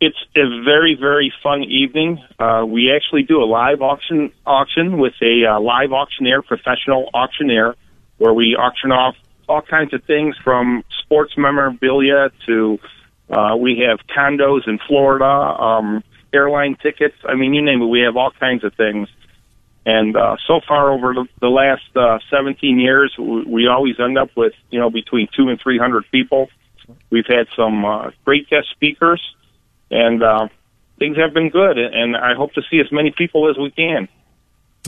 It's 0.00 0.18
a 0.36 0.62
very, 0.64 0.96
very 1.00 1.32
fun 1.42 1.62
evening. 1.62 2.22
Uh, 2.38 2.64
we 2.66 2.92
actually 2.94 3.22
do 3.22 3.42
a 3.42 3.46
live 3.46 3.80
auction 3.80 4.30
auction 4.44 4.98
with 4.98 5.14
a 5.22 5.46
uh, 5.46 5.58
live 5.60 5.92
auctioneer, 5.92 6.42
professional 6.42 7.08
auctioneer, 7.14 7.74
where 8.18 8.34
we 8.34 8.54
auction 8.56 8.92
off 8.92 9.14
all 9.48 9.62
kinds 9.62 9.94
of 9.94 10.04
things 10.04 10.36
from 10.42 10.84
sports 11.04 11.32
memorabilia 11.36 12.30
to 12.46 12.78
uh, 13.30 13.54
we 13.56 13.84
have 13.88 14.00
condos 14.14 14.66
in 14.66 14.78
Florida, 14.86 15.24
um, 15.24 16.04
airline 16.32 16.76
tickets. 16.82 17.16
I 17.24 17.34
mean, 17.34 17.54
you 17.54 17.62
name 17.62 17.82
it. 17.82 17.86
We 17.86 18.00
have 18.00 18.16
all 18.16 18.30
kinds 18.30 18.64
of 18.64 18.74
things. 18.74 19.08
And 19.84 20.16
uh, 20.16 20.36
so 20.46 20.60
far, 20.66 20.92
over 20.92 21.12
the, 21.12 21.26
the 21.40 21.48
last 21.48 21.82
uh, 21.96 22.18
17 22.30 22.78
years, 22.78 23.14
we, 23.18 23.42
we 23.42 23.66
always 23.66 23.98
end 23.98 24.16
up 24.16 24.30
with 24.36 24.52
you 24.70 24.78
know 24.78 24.90
between 24.90 25.28
two 25.36 25.48
and 25.48 25.60
300 25.60 26.04
people. 26.10 26.48
We've 27.10 27.26
had 27.26 27.46
some 27.56 27.84
uh, 27.84 28.10
great 28.24 28.48
guest 28.48 28.68
speakers, 28.70 29.20
and 29.90 30.22
uh, 30.22 30.48
things 30.98 31.16
have 31.16 31.34
been 31.34 31.48
good. 31.48 31.78
And 31.78 32.16
I 32.16 32.34
hope 32.34 32.52
to 32.54 32.62
see 32.70 32.78
as 32.78 32.92
many 32.92 33.12
people 33.16 33.50
as 33.50 33.56
we 33.58 33.70
can. 33.70 34.08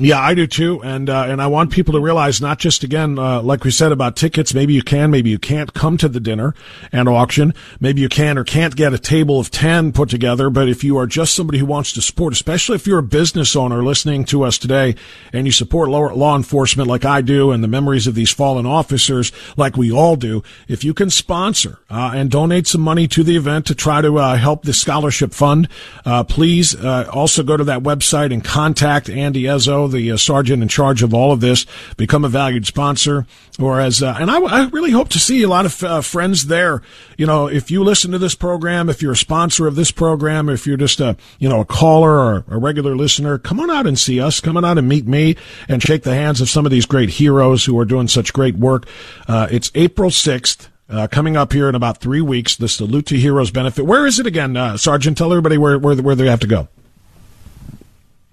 Yeah, 0.00 0.18
I 0.18 0.34
do 0.34 0.48
too, 0.48 0.82
and 0.82 1.08
uh, 1.08 1.26
and 1.28 1.40
I 1.40 1.46
want 1.46 1.70
people 1.70 1.92
to 1.92 2.00
realize 2.00 2.40
not 2.40 2.58
just 2.58 2.82
again, 2.82 3.16
uh, 3.16 3.40
like 3.42 3.62
we 3.62 3.70
said 3.70 3.92
about 3.92 4.16
tickets. 4.16 4.52
Maybe 4.52 4.74
you 4.74 4.82
can, 4.82 5.08
maybe 5.12 5.30
you 5.30 5.38
can't 5.38 5.72
come 5.72 5.96
to 5.98 6.08
the 6.08 6.18
dinner 6.18 6.52
and 6.90 7.08
auction. 7.08 7.54
Maybe 7.78 8.00
you 8.00 8.08
can 8.08 8.36
or 8.36 8.42
can't 8.42 8.74
get 8.74 8.92
a 8.92 8.98
table 8.98 9.38
of 9.38 9.52
ten 9.52 9.92
put 9.92 10.08
together. 10.08 10.50
But 10.50 10.68
if 10.68 10.82
you 10.82 10.98
are 10.98 11.06
just 11.06 11.32
somebody 11.32 11.60
who 11.60 11.66
wants 11.66 11.92
to 11.92 12.02
support, 12.02 12.32
especially 12.32 12.74
if 12.74 12.88
you're 12.88 12.98
a 12.98 13.04
business 13.04 13.54
owner 13.54 13.84
listening 13.84 14.24
to 14.24 14.42
us 14.42 14.58
today, 14.58 14.96
and 15.32 15.46
you 15.46 15.52
support 15.52 15.90
law, 15.90 16.12
law 16.12 16.34
enforcement 16.34 16.88
like 16.88 17.04
I 17.04 17.20
do, 17.20 17.52
and 17.52 17.62
the 17.62 17.68
memories 17.68 18.08
of 18.08 18.16
these 18.16 18.32
fallen 18.32 18.66
officers 18.66 19.30
like 19.56 19.76
we 19.76 19.92
all 19.92 20.16
do, 20.16 20.42
if 20.66 20.82
you 20.82 20.92
can 20.92 21.08
sponsor 21.08 21.78
uh, 21.88 22.10
and 22.16 22.32
donate 22.32 22.66
some 22.66 22.80
money 22.80 23.06
to 23.06 23.22
the 23.22 23.36
event 23.36 23.64
to 23.66 23.76
try 23.76 24.00
to 24.00 24.18
uh, 24.18 24.34
help 24.34 24.64
the 24.64 24.72
scholarship 24.72 25.32
fund, 25.32 25.68
uh, 26.04 26.24
please 26.24 26.74
uh, 26.74 27.08
also 27.12 27.44
go 27.44 27.56
to 27.56 27.62
that 27.62 27.84
website 27.84 28.32
and 28.32 28.44
contact 28.44 29.08
Andy 29.08 29.44
Ezzo 29.44 29.83
the 29.88 30.12
uh, 30.12 30.16
sergeant 30.16 30.62
in 30.62 30.68
charge 30.68 31.02
of 31.02 31.14
all 31.14 31.32
of 31.32 31.40
this, 31.40 31.66
become 31.96 32.24
a 32.24 32.28
valued 32.28 32.66
sponsor. 32.66 33.26
Or 33.58 33.80
as, 33.80 34.02
uh, 34.02 34.16
and 34.18 34.30
I, 34.30 34.40
I, 34.40 34.68
really 34.70 34.90
hope 34.90 35.10
to 35.10 35.20
see 35.20 35.42
a 35.42 35.48
lot 35.48 35.64
of 35.64 35.82
uh, 35.84 36.00
friends 36.00 36.46
there. 36.46 36.82
You 37.16 37.26
know, 37.26 37.46
if 37.46 37.70
you 37.70 37.84
listen 37.84 38.10
to 38.10 38.18
this 38.18 38.34
program, 38.34 38.88
if 38.88 39.00
you're 39.00 39.12
a 39.12 39.16
sponsor 39.16 39.68
of 39.68 39.76
this 39.76 39.92
program, 39.92 40.48
if 40.48 40.66
you're 40.66 40.76
just 40.76 41.00
a, 41.00 41.16
you 41.38 41.48
know, 41.48 41.60
a 41.60 41.64
caller 41.64 42.18
or 42.18 42.44
a 42.48 42.58
regular 42.58 42.96
listener, 42.96 43.38
come 43.38 43.60
on 43.60 43.70
out 43.70 43.86
and 43.86 43.98
see 43.98 44.20
us. 44.20 44.40
Come 44.40 44.56
on 44.56 44.64
out 44.64 44.78
and 44.78 44.88
meet 44.88 45.06
me 45.06 45.36
and 45.68 45.82
shake 45.82 46.02
the 46.02 46.14
hands 46.14 46.40
of 46.40 46.48
some 46.48 46.66
of 46.66 46.72
these 46.72 46.86
great 46.86 47.10
heroes 47.10 47.64
who 47.64 47.78
are 47.78 47.84
doing 47.84 48.08
such 48.08 48.32
great 48.32 48.56
work. 48.56 48.86
Uh, 49.28 49.46
it's 49.50 49.70
April 49.74 50.10
6th. 50.10 50.68
Uh, 50.86 51.06
coming 51.06 51.34
up 51.34 51.52
here 51.52 51.68
in 51.68 51.74
about 51.74 51.98
three 51.98 52.20
weeks, 52.20 52.56
the 52.56 52.68
Salute 52.68 53.06
to 53.06 53.16
Heroes 53.16 53.50
benefit. 53.50 53.86
Where 53.86 54.06
is 54.06 54.18
it 54.18 54.26
again, 54.26 54.54
uh, 54.54 54.76
Sergeant? 54.76 55.16
Tell 55.16 55.32
everybody 55.32 55.56
where, 55.56 55.78
where, 55.78 55.96
where 55.96 56.14
they 56.14 56.26
have 56.26 56.40
to 56.40 56.46
go. 56.46 56.68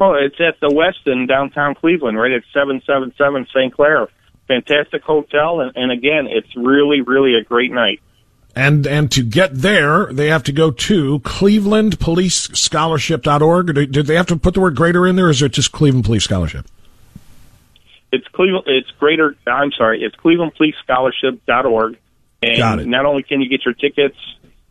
Well, 0.01 0.15
it's 0.15 0.41
at 0.41 0.59
the 0.59 0.67
Westin 0.69 1.27
downtown 1.27 1.75
Cleveland, 1.75 2.17
right 2.17 2.31
at 2.31 2.41
777 2.53 3.45
St. 3.53 3.71
Clair. 3.71 4.07
Fantastic 4.47 5.03
hotel, 5.03 5.61
and, 5.61 5.73
and 5.75 5.91
again, 5.91 6.25
it's 6.27 6.47
really, 6.55 7.01
really 7.01 7.35
a 7.35 7.43
great 7.43 7.71
night. 7.71 8.01
And 8.55 8.87
and 8.87 9.11
to 9.11 9.21
get 9.21 9.53
there, 9.53 10.11
they 10.11 10.29
have 10.29 10.41
to 10.45 10.51
go 10.51 10.71
to 10.71 11.19
clevelandpolicescholarship.org. 11.19 13.91
Did 13.91 14.07
they 14.07 14.15
have 14.15 14.25
to 14.25 14.37
put 14.37 14.55
the 14.55 14.61
word 14.61 14.75
greater 14.75 15.05
in 15.05 15.17
there, 15.17 15.27
or 15.27 15.29
is 15.29 15.43
it 15.43 15.51
just 15.51 15.71
Cleveland 15.71 16.05
Police 16.05 16.23
Scholarship? 16.23 16.65
It's 18.11 18.27
Cleveland. 18.29 18.65
It's 18.65 18.89
greater. 18.97 19.35
I'm 19.45 19.71
sorry. 19.71 20.01
It's 20.01 20.15
clevelandpolicescholarship.org. 20.15 21.99
And 22.41 22.57
Got 22.57 22.79
it. 22.79 22.87
not 22.87 23.05
only 23.05 23.21
can 23.21 23.39
you 23.39 23.47
get 23.47 23.65
your 23.65 23.75
tickets, 23.75 24.17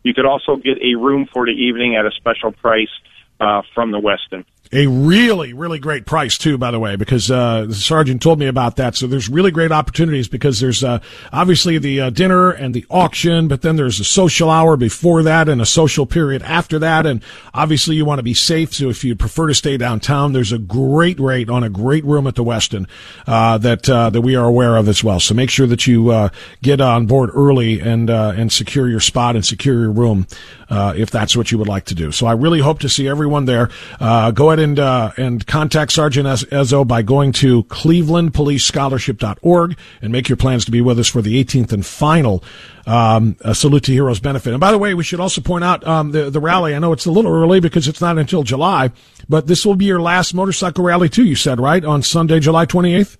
you 0.03 0.13
could 0.13 0.25
also 0.25 0.57
get 0.57 0.79
a 0.83 0.95
room 0.95 1.25
for 1.31 1.45
the 1.45 1.53
evening 1.53 1.95
at 1.95 2.05
a 2.05 2.11
special 2.17 2.51
price 2.51 2.91
uh, 3.39 3.61
from 3.73 3.91
the 3.91 4.01
Westin 4.01 4.43
a 4.73 4.87
really, 4.87 5.51
really 5.53 5.79
great 5.79 6.05
price 6.05 6.37
too, 6.37 6.57
by 6.57 6.71
the 6.71 6.79
way, 6.79 6.95
because 6.95 7.29
uh, 7.29 7.65
the 7.67 7.73
sergeant 7.73 8.21
told 8.21 8.39
me 8.39 8.47
about 8.47 8.77
that. 8.77 8.95
So 8.95 9.05
there's 9.05 9.27
really 9.27 9.51
great 9.51 9.71
opportunities 9.71 10.29
because 10.29 10.61
there's 10.61 10.83
uh, 10.83 10.99
obviously 11.33 11.77
the 11.77 12.01
uh, 12.01 12.09
dinner 12.09 12.51
and 12.51 12.73
the 12.73 12.85
auction, 12.89 13.49
but 13.49 13.63
then 13.63 13.75
there's 13.75 13.99
a 13.99 14.05
social 14.05 14.49
hour 14.49 14.77
before 14.77 15.23
that 15.23 15.49
and 15.49 15.61
a 15.61 15.65
social 15.65 16.05
period 16.05 16.41
after 16.43 16.79
that, 16.79 17.05
and 17.05 17.21
obviously 17.53 17.95
you 17.95 18.05
want 18.05 18.19
to 18.19 18.23
be 18.23 18.33
safe. 18.33 18.73
So 18.73 18.89
if 18.89 19.03
you 19.03 19.15
prefer 19.15 19.47
to 19.47 19.53
stay 19.53 19.75
downtown, 19.75 20.31
there's 20.31 20.53
a 20.53 20.59
great 20.59 21.19
rate 21.19 21.49
on 21.49 21.63
a 21.63 21.69
great 21.69 22.05
room 22.05 22.25
at 22.25 22.35
the 22.35 22.43
Westin 22.43 22.87
uh, 23.27 23.57
that 23.57 23.89
uh, 23.89 24.09
that 24.09 24.21
we 24.21 24.35
are 24.35 24.45
aware 24.45 24.77
of 24.77 24.87
as 24.87 25.03
well. 25.03 25.19
So 25.19 25.33
make 25.33 25.49
sure 25.49 25.67
that 25.67 25.85
you 25.85 26.11
uh, 26.11 26.29
get 26.61 26.79
on 26.79 27.07
board 27.07 27.29
early 27.33 27.81
and 27.81 28.09
and 28.09 28.51
secure 28.51 28.87
your 28.87 28.99
spot 28.99 29.35
and 29.35 29.45
secure 29.45 29.79
your 29.81 29.91
room 29.91 30.27
if 30.71 31.11
that's 31.11 31.35
what 31.35 31.51
you 31.51 31.57
would 31.57 31.67
like 31.67 31.85
to 31.85 31.95
do. 31.95 32.11
So 32.11 32.27
I 32.27 32.33
really 32.33 32.59
hope 32.59 32.79
to 32.79 32.89
see 32.89 33.07
everyone 33.07 33.45
there. 33.45 33.69
go 33.99 34.49
ahead 34.49 34.59
and 34.59 34.79
uh, 34.79 35.11
and 35.17 35.45
contact 35.45 35.91
Sergeant 35.91 36.27
Ezzo 36.27 36.87
by 36.87 37.01
going 37.01 37.31
to 37.33 37.63
clevelandpolicescholarship.org 37.65 39.77
and 40.01 40.11
make 40.11 40.29
your 40.29 40.37
plans 40.37 40.65
to 40.65 40.71
be 40.71 40.81
with 40.81 40.99
us 40.99 41.07
for 41.07 41.21
the 41.21 41.43
18th 41.43 41.73
and 41.73 41.85
final 41.85 42.43
um, 42.85 43.35
Salute 43.53 43.83
to 43.85 43.91
Heroes 43.91 44.19
benefit. 44.19 44.53
And 44.53 44.59
by 44.59 44.71
the 44.71 44.77
way, 44.77 44.93
we 44.93 45.03
should 45.03 45.19
also 45.19 45.41
point 45.41 45.63
out 45.63 45.85
um, 45.87 46.11
the 46.11 46.29
the 46.29 46.39
rally. 46.39 46.75
I 46.75 46.79
know 46.79 46.93
it's 46.93 47.05
a 47.05 47.11
little 47.11 47.31
early 47.31 47.59
because 47.59 47.87
it's 47.87 48.01
not 48.01 48.17
until 48.17 48.43
July, 48.43 48.91
but 49.29 49.47
this 49.47 49.65
will 49.65 49.75
be 49.75 49.85
your 49.85 50.01
last 50.01 50.33
motorcycle 50.33 50.83
rally 50.83 51.09
too. 51.09 51.23
You 51.23 51.35
said 51.35 51.59
right 51.59 51.83
on 51.83 52.03
Sunday, 52.03 52.39
July 52.39 52.65
28th. 52.65 53.17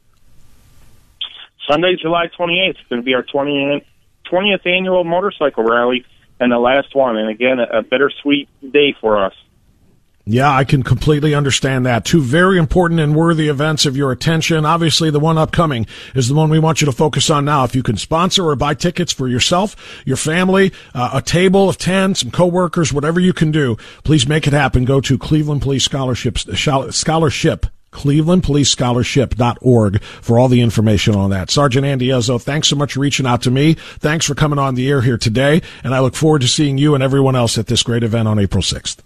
Sunday, 1.70 1.96
July 2.02 2.28
28th 2.38 2.72
is 2.72 2.88
going 2.90 3.02
to 3.02 3.06
be 3.06 3.14
our 3.14 3.24
20th, 3.24 3.86
20th 4.30 4.66
annual 4.66 5.04
motorcycle 5.04 5.64
rally 5.64 6.06
and 6.42 6.52
the 6.52 6.60
last 6.60 6.94
one. 6.96 7.16
And 7.18 7.30
again, 7.30 7.60
a 7.60 7.84
bittersweet 7.84 8.50
day 8.62 8.96
for 9.00 9.24
us. 9.24 9.34
Yeah, 10.26 10.52
I 10.52 10.66
can 10.66 10.84
completely 10.84 11.34
understand 11.34 11.86
that. 11.86 12.06
Two 12.06 12.22
very 12.22 12.58
important 12.58 13.00
and 13.00 13.16
worthy 13.16 13.48
events 13.48 13.86
of 13.86 13.98
your 13.98 14.12
attention. 14.12 14.66
Obviously, 14.66 15.10
the 15.10 15.20
one 15.20 15.38
upcoming 15.38 15.88
is 16.14 16.28
the 16.28 16.36
one 16.36 16.50
we 16.50 16.60
want 16.60 16.80
you 16.80 16.86
to 16.86 16.92
focus 16.92 17.30
on 17.30 17.46
now. 17.46 17.64
If 17.64 17.76
you 17.76 17.82
can 17.82 17.98
sponsor 17.98 18.48
or 18.48 18.56
buy 18.56 18.76
tickets 18.76 19.12
for 19.12 19.28
yourself, 19.28 19.76
your 20.06 20.18
family, 20.18 20.74
uh, 20.94 21.12
a 21.14 21.22
table 21.22 21.70
of 21.70 21.78
10, 21.78 22.16
some 22.16 22.32
coworkers, 22.32 22.94
whatever 22.94 23.20
you 23.20 23.34
can 23.34 23.52
do, 23.52 23.78
please 24.04 24.28
make 24.28 24.46
it 24.46 24.54
happen. 24.54 24.86
Go 24.86 25.02
to 25.02 25.18
Cleveland 25.18 25.64
Police 25.64 25.86
Scholarships, 25.86 26.46
Scholarship 26.96 27.66
clevelandpolicescholarship.org 27.92 30.02
for 30.02 30.40
all 30.40 30.48
the 30.48 30.62
information 30.62 31.16
on 31.16 31.30
that. 31.32 31.50
Sergeant 31.50 31.86
Andy 31.86 32.08
Ezzo, 32.08 32.42
thanks 32.42 32.68
so 32.68 32.76
much 32.76 32.94
for 32.94 33.02
reaching 33.02 33.26
out 33.26 33.42
to 33.44 33.52
me. 33.52 33.74
Thanks 33.74 34.26
for 34.26 34.36
coming 34.36 34.60
on 34.60 34.76
the 34.76 34.90
air 34.90 35.02
here 35.02 35.18
today, 35.18 35.62
and 35.84 35.94
I 35.94 36.00
look 36.00 36.16
forward 36.16 36.42
to 36.42 36.48
seeing 36.48 36.78
you 36.78 36.96
and 36.96 37.04
everyone 37.04 37.36
else 37.36 37.58
at 37.58 37.68
this 37.68 37.84
great 37.84 38.04
event 38.04 38.28
on 38.28 38.40
April 38.40 38.64
6th. 38.64 38.98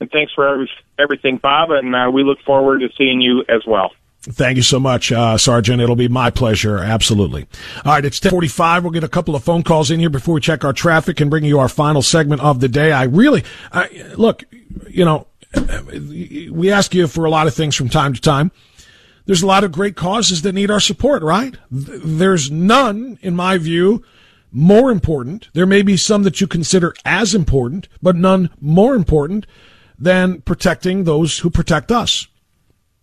And 0.00 0.10
thanks 0.10 0.32
for 0.32 0.66
everything, 0.98 1.38
Bob. 1.38 1.70
And 1.70 1.94
uh, 1.94 2.10
we 2.12 2.22
look 2.22 2.40
forward 2.42 2.80
to 2.80 2.88
seeing 2.96 3.20
you 3.20 3.44
as 3.48 3.64
well. 3.66 3.92
Thank 4.28 4.56
you 4.56 4.62
so 4.62 4.80
much, 4.80 5.12
uh, 5.12 5.38
Sergeant. 5.38 5.80
It'll 5.80 5.94
be 5.94 6.08
my 6.08 6.30
pleasure. 6.30 6.78
Absolutely. 6.78 7.46
All 7.84 7.92
right. 7.92 8.04
It's 8.04 8.18
1045. 8.18 8.82
We'll 8.82 8.92
get 8.92 9.04
a 9.04 9.08
couple 9.08 9.36
of 9.36 9.44
phone 9.44 9.62
calls 9.62 9.90
in 9.90 10.00
here 10.00 10.10
before 10.10 10.34
we 10.34 10.40
check 10.40 10.64
our 10.64 10.72
traffic 10.72 11.20
and 11.20 11.30
bring 11.30 11.44
you 11.44 11.60
our 11.60 11.68
final 11.68 12.02
segment 12.02 12.42
of 12.42 12.58
the 12.58 12.68
day. 12.68 12.90
I 12.90 13.04
really, 13.04 13.44
I, 13.72 13.88
look, 14.16 14.42
you 14.88 15.04
know, 15.04 15.28
we 15.56 16.70
ask 16.70 16.94
you 16.94 17.06
for 17.06 17.24
a 17.24 17.30
lot 17.30 17.46
of 17.46 17.54
things 17.54 17.74
from 17.74 17.88
time 17.88 18.12
to 18.12 18.20
time. 18.20 18.52
There's 19.26 19.42
a 19.42 19.46
lot 19.46 19.64
of 19.64 19.72
great 19.72 19.96
causes 19.96 20.42
that 20.42 20.52
need 20.52 20.70
our 20.70 20.80
support, 20.80 21.22
right? 21.22 21.56
There's 21.70 22.50
none, 22.50 23.18
in 23.22 23.34
my 23.34 23.58
view, 23.58 24.04
more 24.52 24.90
important. 24.90 25.48
There 25.52 25.66
may 25.66 25.82
be 25.82 25.96
some 25.96 26.22
that 26.22 26.40
you 26.40 26.46
consider 26.46 26.94
as 27.04 27.34
important, 27.34 27.88
but 28.00 28.16
none 28.16 28.50
more 28.60 28.94
important 28.94 29.46
than 29.98 30.42
protecting 30.42 31.04
those 31.04 31.40
who 31.40 31.50
protect 31.50 31.90
us, 31.90 32.28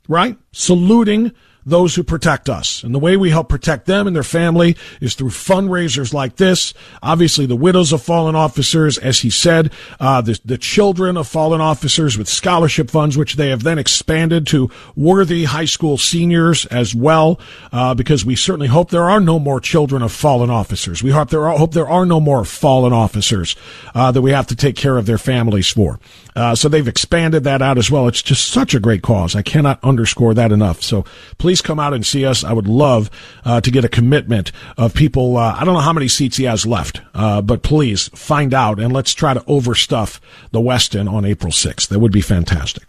right? 0.08 0.38
Saluting 0.52 1.34
those 1.66 1.96
who 1.96 2.04
protect 2.04 2.50
us. 2.50 2.84
And 2.84 2.94
the 2.94 3.00
way 3.00 3.18
we 3.18 3.30
help 3.30 3.50
protect 3.50 3.86
them 3.86 4.08
and 4.08 4.16
their 4.16 4.24
family 4.24 4.76
is 5.02 5.16
through 5.16 5.30
fundraisers 5.30 6.14
like 6.14 6.36
this. 6.36 6.74
Obviously, 7.02 7.46
the 7.46 7.56
widows 7.56 7.94
of 7.94 8.02
fallen 8.02 8.36
officers, 8.36 8.98
as 8.98 9.20
he 9.20 9.30
said, 9.30 9.72
uh, 10.00 10.22
the, 10.22 10.40
the 10.46 10.58
children 10.58 11.18
of 11.18 11.28
fallen 11.28 11.62
officers 11.62 12.18
with 12.18 12.28
scholarship 12.28 12.90
funds, 12.90 13.18
which 13.18 13.36
they 13.36 13.50
have 13.50 13.64
then 13.64 13.80
expanded 13.80 14.48
to 14.48 14.70
worthy 14.96 15.46
high 15.46 15.66
school 15.66 15.98
seniors 15.98 16.66
as 16.68 16.94
well, 16.94 17.40
uh, 17.72 17.94
because 17.94 18.26
we 18.26 18.36
certainly 18.36 18.68
hope 18.68 18.90
there 18.90 19.10
are 19.10 19.20
no 19.20 19.40
more 19.40 19.60
children 19.60 20.02
of 20.02 20.12
fallen 20.12 20.50
officers. 20.50 21.02
We 21.02 21.12
hope 21.12 21.30
there 21.30 21.48
are, 21.48 21.58
hope 21.58 21.74
there 21.74 21.88
are 21.88 22.06
no 22.06 22.20
more 22.20 22.46
fallen 22.46 22.94
officers 22.94 23.56
uh, 23.96 24.12
that 24.12 24.22
we 24.22 24.32
have 24.32 24.48
to 24.48 24.56
take 24.56 24.76
care 24.76 24.98
of 24.98 25.06
their 25.06 25.18
families 25.18 25.70
for. 25.70 26.00
Uh, 26.36 26.56
so 26.56 26.68
they've 26.68 26.88
expanded 26.88 27.44
that 27.44 27.62
out 27.62 27.78
as 27.78 27.92
well. 27.92 28.08
It's 28.08 28.22
just 28.22 28.48
such 28.48 28.74
a 28.74 28.80
great 28.80 29.04
cause. 29.04 29.36
I 29.36 29.44
cannot 29.44 29.84
underscore 29.84 30.34
that 30.34 30.52
enough. 30.52 30.82
So 30.82 31.06
please 31.38 31.53
come 31.62 31.80
out 31.80 31.94
and 31.94 32.06
see 32.06 32.26
us. 32.26 32.44
I 32.44 32.54
would 32.54 32.68
love 32.68 33.10
uh, 33.46 33.62
to 33.62 33.72
get 33.72 33.86
a 33.86 33.90
commitment 33.90 34.52
of 34.78 34.94
people. 34.94 35.38
Uh, 35.38 35.56
I 35.56 35.64
don't 35.66 35.74
know 35.74 35.82
how 35.82 35.94
many 35.94 36.08
seats 36.08 36.38
he 36.38 36.46
has 36.46 36.66
left, 36.66 37.02
uh, 37.14 37.42
but 37.42 37.64
please 37.64 38.10
find 38.10 38.54
out 38.54 38.80
and 38.80 38.94
let's 38.94 39.14
try 39.14 39.34
to 39.34 39.42
overstuff 39.42 40.20
the 40.52 40.60
Westin 40.60 41.12
on 41.12 41.26
April 41.26 41.52
6th. 41.52 41.88
That 41.88 42.00
would 42.00 42.12
be 42.12 42.22
fantastic. 42.22 42.84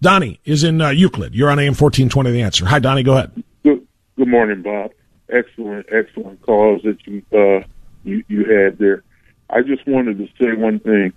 Donnie 0.00 0.40
is 0.44 0.64
in 0.64 0.80
uh, 0.80 0.90
Euclid. 0.90 1.34
You're 1.34 1.50
on 1.50 1.58
AM 1.58 1.74
1420 1.74 2.30
The 2.30 2.42
Answer. 2.42 2.66
Hi, 2.66 2.78
Donnie. 2.78 3.02
Go 3.02 3.14
ahead. 3.14 3.42
Good, 3.62 3.86
good 4.16 4.28
morning, 4.28 4.62
Bob. 4.62 4.92
Excellent, 5.30 5.86
excellent 5.90 6.42
calls 6.42 6.82
that 6.82 6.98
you, 7.06 7.22
uh, 7.32 7.66
you, 8.04 8.22
you 8.28 8.44
had 8.44 8.78
there. 8.78 9.02
I 9.48 9.62
just 9.62 9.86
wanted 9.86 10.18
to 10.18 10.26
say 10.38 10.52
one 10.54 10.80
thing 10.80 11.12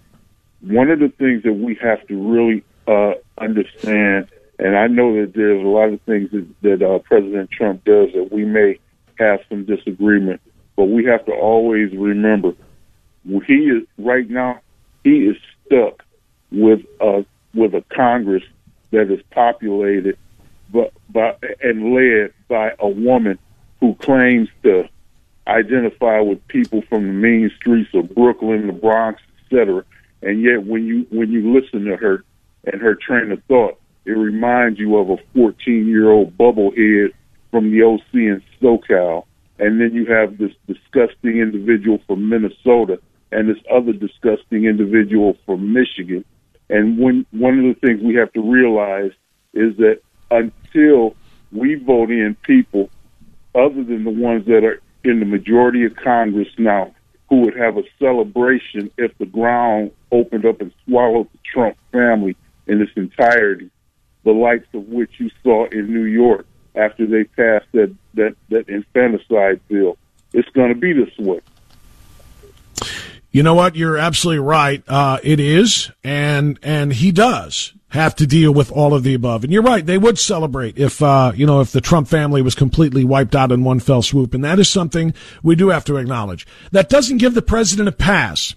one 0.61 0.89
of 0.89 0.99
the 0.99 1.09
things 1.09 1.43
that 1.43 1.53
we 1.53 1.75
have 1.75 2.05
to 2.07 2.15
really 2.15 2.63
uh, 2.87 3.13
understand, 3.37 4.27
and 4.59 4.77
I 4.77 4.87
know 4.87 5.21
that 5.21 5.33
there's 5.33 5.63
a 5.63 5.67
lot 5.67 5.93
of 5.93 6.01
things 6.01 6.31
that, 6.31 6.47
that 6.61 6.81
uh, 6.81 6.99
President 6.99 7.51
Trump 7.51 7.83
does 7.85 8.09
that 8.13 8.29
we 8.31 8.45
may 8.45 8.79
have 9.19 9.39
some 9.49 9.65
disagreement, 9.65 10.41
but 10.75 10.85
we 10.85 11.05
have 11.05 11.25
to 11.25 11.31
always 11.31 11.91
remember 11.93 12.53
he 13.45 13.55
is 13.55 13.83
right 13.97 14.29
now 14.29 14.59
he 15.03 15.25
is 15.25 15.37
stuck 15.65 16.03
with 16.51 16.81
a 17.01 17.25
with 17.53 17.73
a 17.73 17.83
Congress 17.93 18.43
that 18.91 19.11
is 19.11 19.21
populated 19.31 20.17
but 20.71 20.93
by 21.09 21.35
and 21.61 21.93
led 21.93 22.33
by 22.47 22.73
a 22.79 22.87
woman 22.87 23.37
who 23.79 23.95
claims 23.95 24.49
to 24.63 24.87
identify 25.47 26.19
with 26.19 26.45
people 26.47 26.81
from 26.89 27.07
the 27.07 27.13
mean 27.13 27.51
streets 27.55 27.89
of 27.93 28.13
Brooklyn, 28.13 28.67
the 28.67 28.73
Bronx, 28.73 29.21
etc. 29.43 29.83
And 30.21 30.41
yet, 30.41 30.65
when 30.65 30.85
you 30.85 31.05
when 31.09 31.31
you 31.31 31.53
listen 31.53 31.85
to 31.85 31.95
her 31.95 32.23
and 32.65 32.81
her 32.81 32.95
train 32.95 33.31
of 33.31 33.41
thought, 33.45 33.79
it 34.07 34.17
reminds 34.17 34.79
you 34.79 34.95
of 34.95 35.09
a 35.09 35.17
14 35.35 35.85
year 35.85 36.09
old 36.09 36.37
bubblehead 36.37 37.11
from 37.51 37.71
the 37.71 37.83
OC 37.83 38.13
in 38.13 38.41
SoCal. 38.61 39.25
And 39.59 39.81
then 39.81 39.93
you 39.93 40.05
have 40.05 40.37
this 40.37 40.53
disgusting 40.65 41.39
individual 41.39 41.99
from 42.07 42.29
Minnesota 42.29 42.99
and 43.31 43.49
this 43.49 43.61
other 43.69 43.91
disgusting 43.91 44.63
individual 44.65 45.35
from 45.45 45.73
Michigan. 45.73 46.23
And 46.69 46.97
when 46.97 47.25
one 47.31 47.59
of 47.59 47.65
the 47.65 47.79
things 47.85 48.01
we 48.01 48.15
have 48.15 48.31
to 48.33 48.41
realize 48.41 49.11
is 49.53 49.75
that 49.77 49.99
until 50.31 51.15
we 51.51 51.75
vote 51.75 52.09
in 52.09 52.37
people 52.43 52.89
other 53.55 53.83
than 53.83 54.05
the 54.05 54.11
ones 54.11 54.45
that 54.45 54.63
are 54.63 54.81
in 55.03 55.19
the 55.19 55.25
majority 55.25 55.83
of 55.85 55.95
Congress 55.95 56.49
now 56.57 56.93
who 57.29 57.41
would 57.41 57.57
have 57.57 57.77
a 57.77 57.83
celebration 57.99 58.89
if 58.97 59.17
the 59.17 59.25
ground 59.25 59.91
opened 60.13 60.45
up 60.45 60.61
and 60.61 60.71
swallowed 60.85 61.27
the 61.33 61.39
Trump 61.53 61.77
family 61.91 62.37
in 62.67 62.81
its 62.81 62.91
entirety, 62.95 63.69
the 64.27 64.33
likes 64.33 64.67
of 64.73 64.85
which 64.89 65.09
you 65.19 65.31
saw 65.41 65.65
in 65.69 65.87
New 65.87 66.03
York 66.03 66.45
after 66.75 67.07
they 67.07 67.23
passed 67.23 67.65
that 67.71 67.95
that, 68.15 68.35
that 68.49 68.67
infanticide 68.67 69.65
bill. 69.69 69.97
It's 70.33 70.49
going 70.49 70.67
to 70.67 70.75
be 70.75 70.91
this 70.91 71.17
way. 71.17 71.39
You 73.31 73.41
know 73.43 73.53
what? 73.53 73.77
You're 73.77 73.97
absolutely 73.97 74.39
right. 74.39 74.83
Uh, 74.85 75.19
it 75.23 75.39
is, 75.39 75.91
and 76.03 76.59
and 76.61 76.91
he 76.91 77.13
does 77.13 77.73
have 77.89 78.17
to 78.17 78.27
deal 78.27 78.53
with 78.53 78.69
all 78.69 78.93
of 78.93 79.03
the 79.03 79.13
above. 79.13 79.45
And 79.45 79.53
you're 79.53 79.63
right; 79.63 79.85
they 79.85 79.97
would 79.97 80.19
celebrate 80.19 80.77
if 80.77 81.01
uh, 81.01 81.31
you 81.33 81.45
know 81.45 81.61
if 81.61 81.71
the 81.71 81.79
Trump 81.79 82.09
family 82.09 82.41
was 82.41 82.53
completely 82.53 83.05
wiped 83.05 83.33
out 83.33 83.53
in 83.53 83.63
one 83.63 83.79
fell 83.79 84.01
swoop, 84.01 84.33
and 84.33 84.43
that 84.43 84.59
is 84.59 84.67
something 84.67 85.13
we 85.41 85.55
do 85.55 85.69
have 85.69 85.85
to 85.85 85.95
acknowledge. 85.95 86.45
That 86.73 86.89
doesn't 86.89 87.19
give 87.19 87.33
the 87.33 87.41
president 87.41 87.87
a 87.87 87.93
pass 87.93 88.55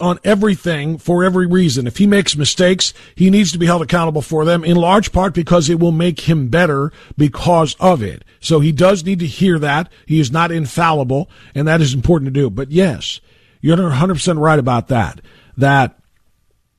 on 0.00 0.18
everything 0.24 0.98
for 0.98 1.24
every 1.24 1.46
reason. 1.46 1.86
If 1.86 1.98
he 1.98 2.06
makes 2.06 2.36
mistakes, 2.36 2.92
he 3.14 3.30
needs 3.30 3.52
to 3.52 3.58
be 3.58 3.66
held 3.66 3.82
accountable 3.82 4.22
for 4.22 4.44
them 4.44 4.64
in 4.64 4.76
large 4.76 5.12
part 5.12 5.34
because 5.34 5.68
it 5.68 5.78
will 5.78 5.92
make 5.92 6.20
him 6.20 6.48
better 6.48 6.92
because 7.16 7.76
of 7.80 8.02
it. 8.02 8.24
So 8.40 8.60
he 8.60 8.72
does 8.72 9.04
need 9.04 9.18
to 9.20 9.26
hear 9.26 9.58
that. 9.58 9.90
He 10.06 10.20
is 10.20 10.30
not 10.32 10.50
infallible 10.50 11.30
and 11.54 11.68
that 11.68 11.80
is 11.80 11.94
important 11.94 12.26
to 12.26 12.40
do. 12.40 12.50
But 12.50 12.70
yes, 12.70 13.20
you're 13.60 13.76
100% 13.76 14.40
right 14.40 14.58
about 14.58 14.88
that. 14.88 15.20
That 15.56 15.98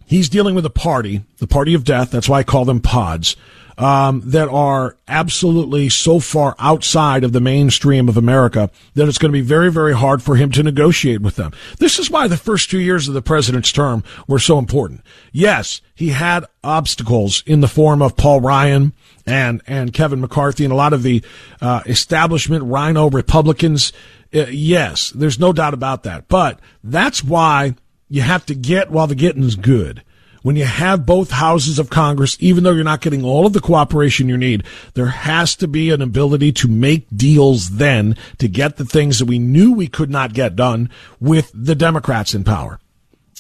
he's 0.05 0.29
dealing 0.29 0.55
with 0.55 0.65
a 0.65 0.71
party, 0.71 1.23
the 1.37 1.47
party 1.47 1.73
of 1.73 1.83
death. 1.83 2.11
That's 2.11 2.29
why 2.29 2.39
I 2.39 2.43
call 2.43 2.65
them 2.65 2.81
pods. 2.81 3.35
Um, 3.81 4.21
that 4.25 4.47
are 4.47 4.95
absolutely 5.07 5.89
so 5.89 6.19
far 6.19 6.55
outside 6.59 7.23
of 7.23 7.31
the 7.31 7.41
mainstream 7.41 8.07
of 8.07 8.15
America 8.15 8.69
that 8.93 9.07
it's 9.07 9.17
going 9.17 9.31
to 9.31 9.37
be 9.37 9.41
very, 9.41 9.71
very 9.71 9.95
hard 9.95 10.21
for 10.21 10.35
him 10.35 10.51
to 10.51 10.61
negotiate 10.61 11.21
with 11.21 11.35
them. 11.35 11.51
This 11.79 11.97
is 11.97 12.07
why 12.07 12.27
the 12.27 12.37
first 12.37 12.69
two 12.69 12.79
years 12.79 13.07
of 13.07 13.15
the 13.15 13.23
president's 13.23 13.71
term 13.71 14.03
were 14.27 14.37
so 14.37 14.59
important. 14.59 15.01
Yes, 15.31 15.81
he 15.95 16.09
had 16.09 16.45
obstacles 16.63 17.41
in 17.47 17.61
the 17.61 17.67
form 17.67 18.03
of 18.03 18.15
Paul 18.15 18.39
Ryan 18.39 18.93
and 19.25 19.61
and 19.65 19.93
Kevin 19.93 20.21
McCarthy 20.21 20.63
and 20.63 20.73
a 20.73 20.75
lot 20.75 20.93
of 20.93 21.01
the 21.01 21.23
uh, 21.59 21.81
establishment 21.87 22.63
RINO 22.65 23.09
Republicans. 23.09 23.93
Uh, 24.33 24.45
yes, 24.49 25.09
there's 25.09 25.39
no 25.39 25.53
doubt 25.53 25.73
about 25.73 26.03
that. 26.03 26.27
But 26.27 26.59
that's 26.83 27.23
why 27.23 27.75
you 28.09 28.21
have 28.21 28.45
to 28.45 28.55
get 28.55 28.91
while 28.91 29.07
the 29.07 29.15
getting's 29.15 29.55
good. 29.55 30.03
When 30.41 30.55
you 30.55 30.65
have 30.65 31.05
both 31.05 31.29
houses 31.29 31.77
of 31.77 31.91
Congress, 31.91 32.35
even 32.39 32.63
though 32.63 32.71
you're 32.71 32.83
not 32.83 33.01
getting 33.01 33.23
all 33.23 33.45
of 33.45 33.53
the 33.53 33.59
cooperation 33.59 34.27
you 34.27 34.37
need, 34.37 34.63
there 34.95 35.07
has 35.07 35.55
to 35.57 35.67
be 35.67 35.91
an 35.91 36.01
ability 36.01 36.51
to 36.53 36.67
make 36.67 37.05
deals 37.15 37.71
then 37.71 38.17
to 38.39 38.47
get 38.47 38.77
the 38.77 38.85
things 38.85 39.19
that 39.19 39.25
we 39.25 39.37
knew 39.37 39.71
we 39.71 39.87
could 39.87 40.09
not 40.09 40.33
get 40.33 40.55
done 40.55 40.89
with 41.19 41.51
the 41.53 41.75
Democrats 41.75 42.33
in 42.33 42.43
power. 42.43 42.79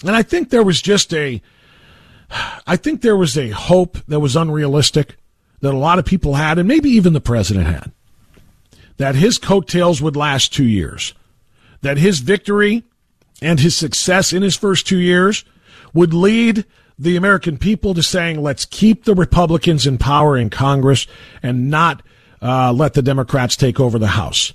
And 0.03 0.15
I 0.15 0.21
think 0.21 0.49
there 0.49 0.63
was 0.63 0.79
just 0.79 1.11
a, 1.13 1.41
I 2.67 2.75
think 2.75 3.01
there 3.01 3.17
was 3.17 3.35
a 3.35 3.49
hope 3.49 3.97
that 4.07 4.19
was 4.19 4.35
unrealistic 4.35 5.15
that 5.61 5.73
a 5.73 5.77
lot 5.77 5.97
of 5.97 6.05
people 6.05 6.35
had, 6.35 6.59
and 6.59 6.67
maybe 6.67 6.89
even 6.89 7.13
the 7.13 7.21
president 7.21 7.65
had, 7.67 7.91
that 8.97 9.15
his 9.15 9.39
coattails 9.39 10.01
would 10.01 10.15
last 10.15 10.53
two 10.53 10.65
years, 10.65 11.15
that 11.81 11.97
his 11.97 12.19
victory 12.19 12.83
and 13.41 13.59
his 13.59 13.75
success 13.75 14.33
in 14.33 14.43
his 14.43 14.55
first 14.55 14.85
two 14.85 14.99
years 14.99 15.43
would 15.93 16.13
lead 16.13 16.65
the 17.01 17.15
American 17.15 17.57
people 17.57 17.95
to 17.95 18.03
saying, 18.03 18.39
let's 18.39 18.63
keep 18.63 19.05
the 19.05 19.15
Republicans 19.15 19.87
in 19.87 19.97
power 19.97 20.37
in 20.37 20.51
Congress 20.51 21.07
and 21.41 21.71
not 21.71 22.03
uh, 22.43 22.71
let 22.71 22.93
the 22.93 23.01
Democrats 23.01 23.55
take 23.55 23.79
over 23.79 23.97
the 23.97 24.07
House. 24.07 24.53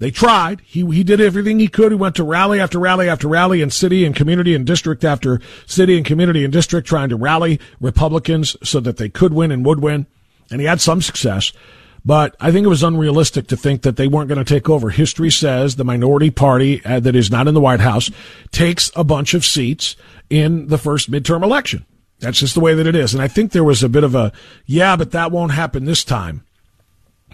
They 0.00 0.10
tried. 0.10 0.60
He 0.62 0.84
he 0.86 1.04
did 1.04 1.20
everything 1.20 1.60
he 1.60 1.68
could. 1.68 1.92
He 1.92 1.96
went 1.96 2.16
to 2.16 2.24
rally 2.24 2.60
after 2.60 2.80
rally 2.80 3.08
after 3.08 3.28
rally 3.28 3.62
in 3.62 3.70
city 3.70 4.04
and 4.04 4.14
community 4.14 4.56
and 4.56 4.66
district 4.66 5.04
after 5.04 5.40
city 5.66 5.96
and 5.96 6.04
community 6.04 6.42
and 6.42 6.52
district 6.52 6.88
trying 6.88 7.10
to 7.10 7.16
rally 7.16 7.60
Republicans 7.80 8.56
so 8.64 8.80
that 8.80 8.96
they 8.96 9.08
could 9.08 9.32
win 9.32 9.52
and 9.52 9.64
would 9.64 9.80
win. 9.80 10.06
And 10.50 10.60
he 10.60 10.66
had 10.66 10.80
some 10.80 11.00
success. 11.00 11.52
But 12.04 12.36
I 12.38 12.52
think 12.52 12.66
it 12.66 12.68
was 12.68 12.82
unrealistic 12.82 13.46
to 13.48 13.56
think 13.56 13.82
that 13.82 13.96
they 13.96 14.08
weren't 14.08 14.28
going 14.28 14.44
to 14.44 14.54
take 14.54 14.68
over. 14.68 14.90
History 14.90 15.30
says 15.30 15.76
the 15.76 15.84
minority 15.84 16.30
party 16.30 16.84
uh, 16.84 17.00
that 17.00 17.16
is 17.16 17.30
not 17.30 17.48
in 17.48 17.54
the 17.54 17.60
White 17.60 17.80
House 17.80 18.10
takes 18.52 18.90
a 18.94 19.04
bunch 19.04 19.32
of 19.32 19.44
seats 19.44 19.96
in 20.28 20.68
the 20.68 20.76
first 20.76 21.10
midterm 21.10 21.42
election. 21.42 21.86
That's 22.20 22.38
just 22.38 22.54
the 22.54 22.60
way 22.60 22.74
that 22.74 22.86
it 22.86 22.94
is. 22.94 23.14
And 23.14 23.22
I 23.22 23.28
think 23.28 23.52
there 23.52 23.64
was 23.64 23.82
a 23.82 23.88
bit 23.88 24.04
of 24.04 24.14
a, 24.14 24.32
yeah, 24.66 24.96
but 24.96 25.12
that 25.12 25.32
won't 25.32 25.52
happen 25.52 25.84
this 25.84 26.04
time 26.04 26.44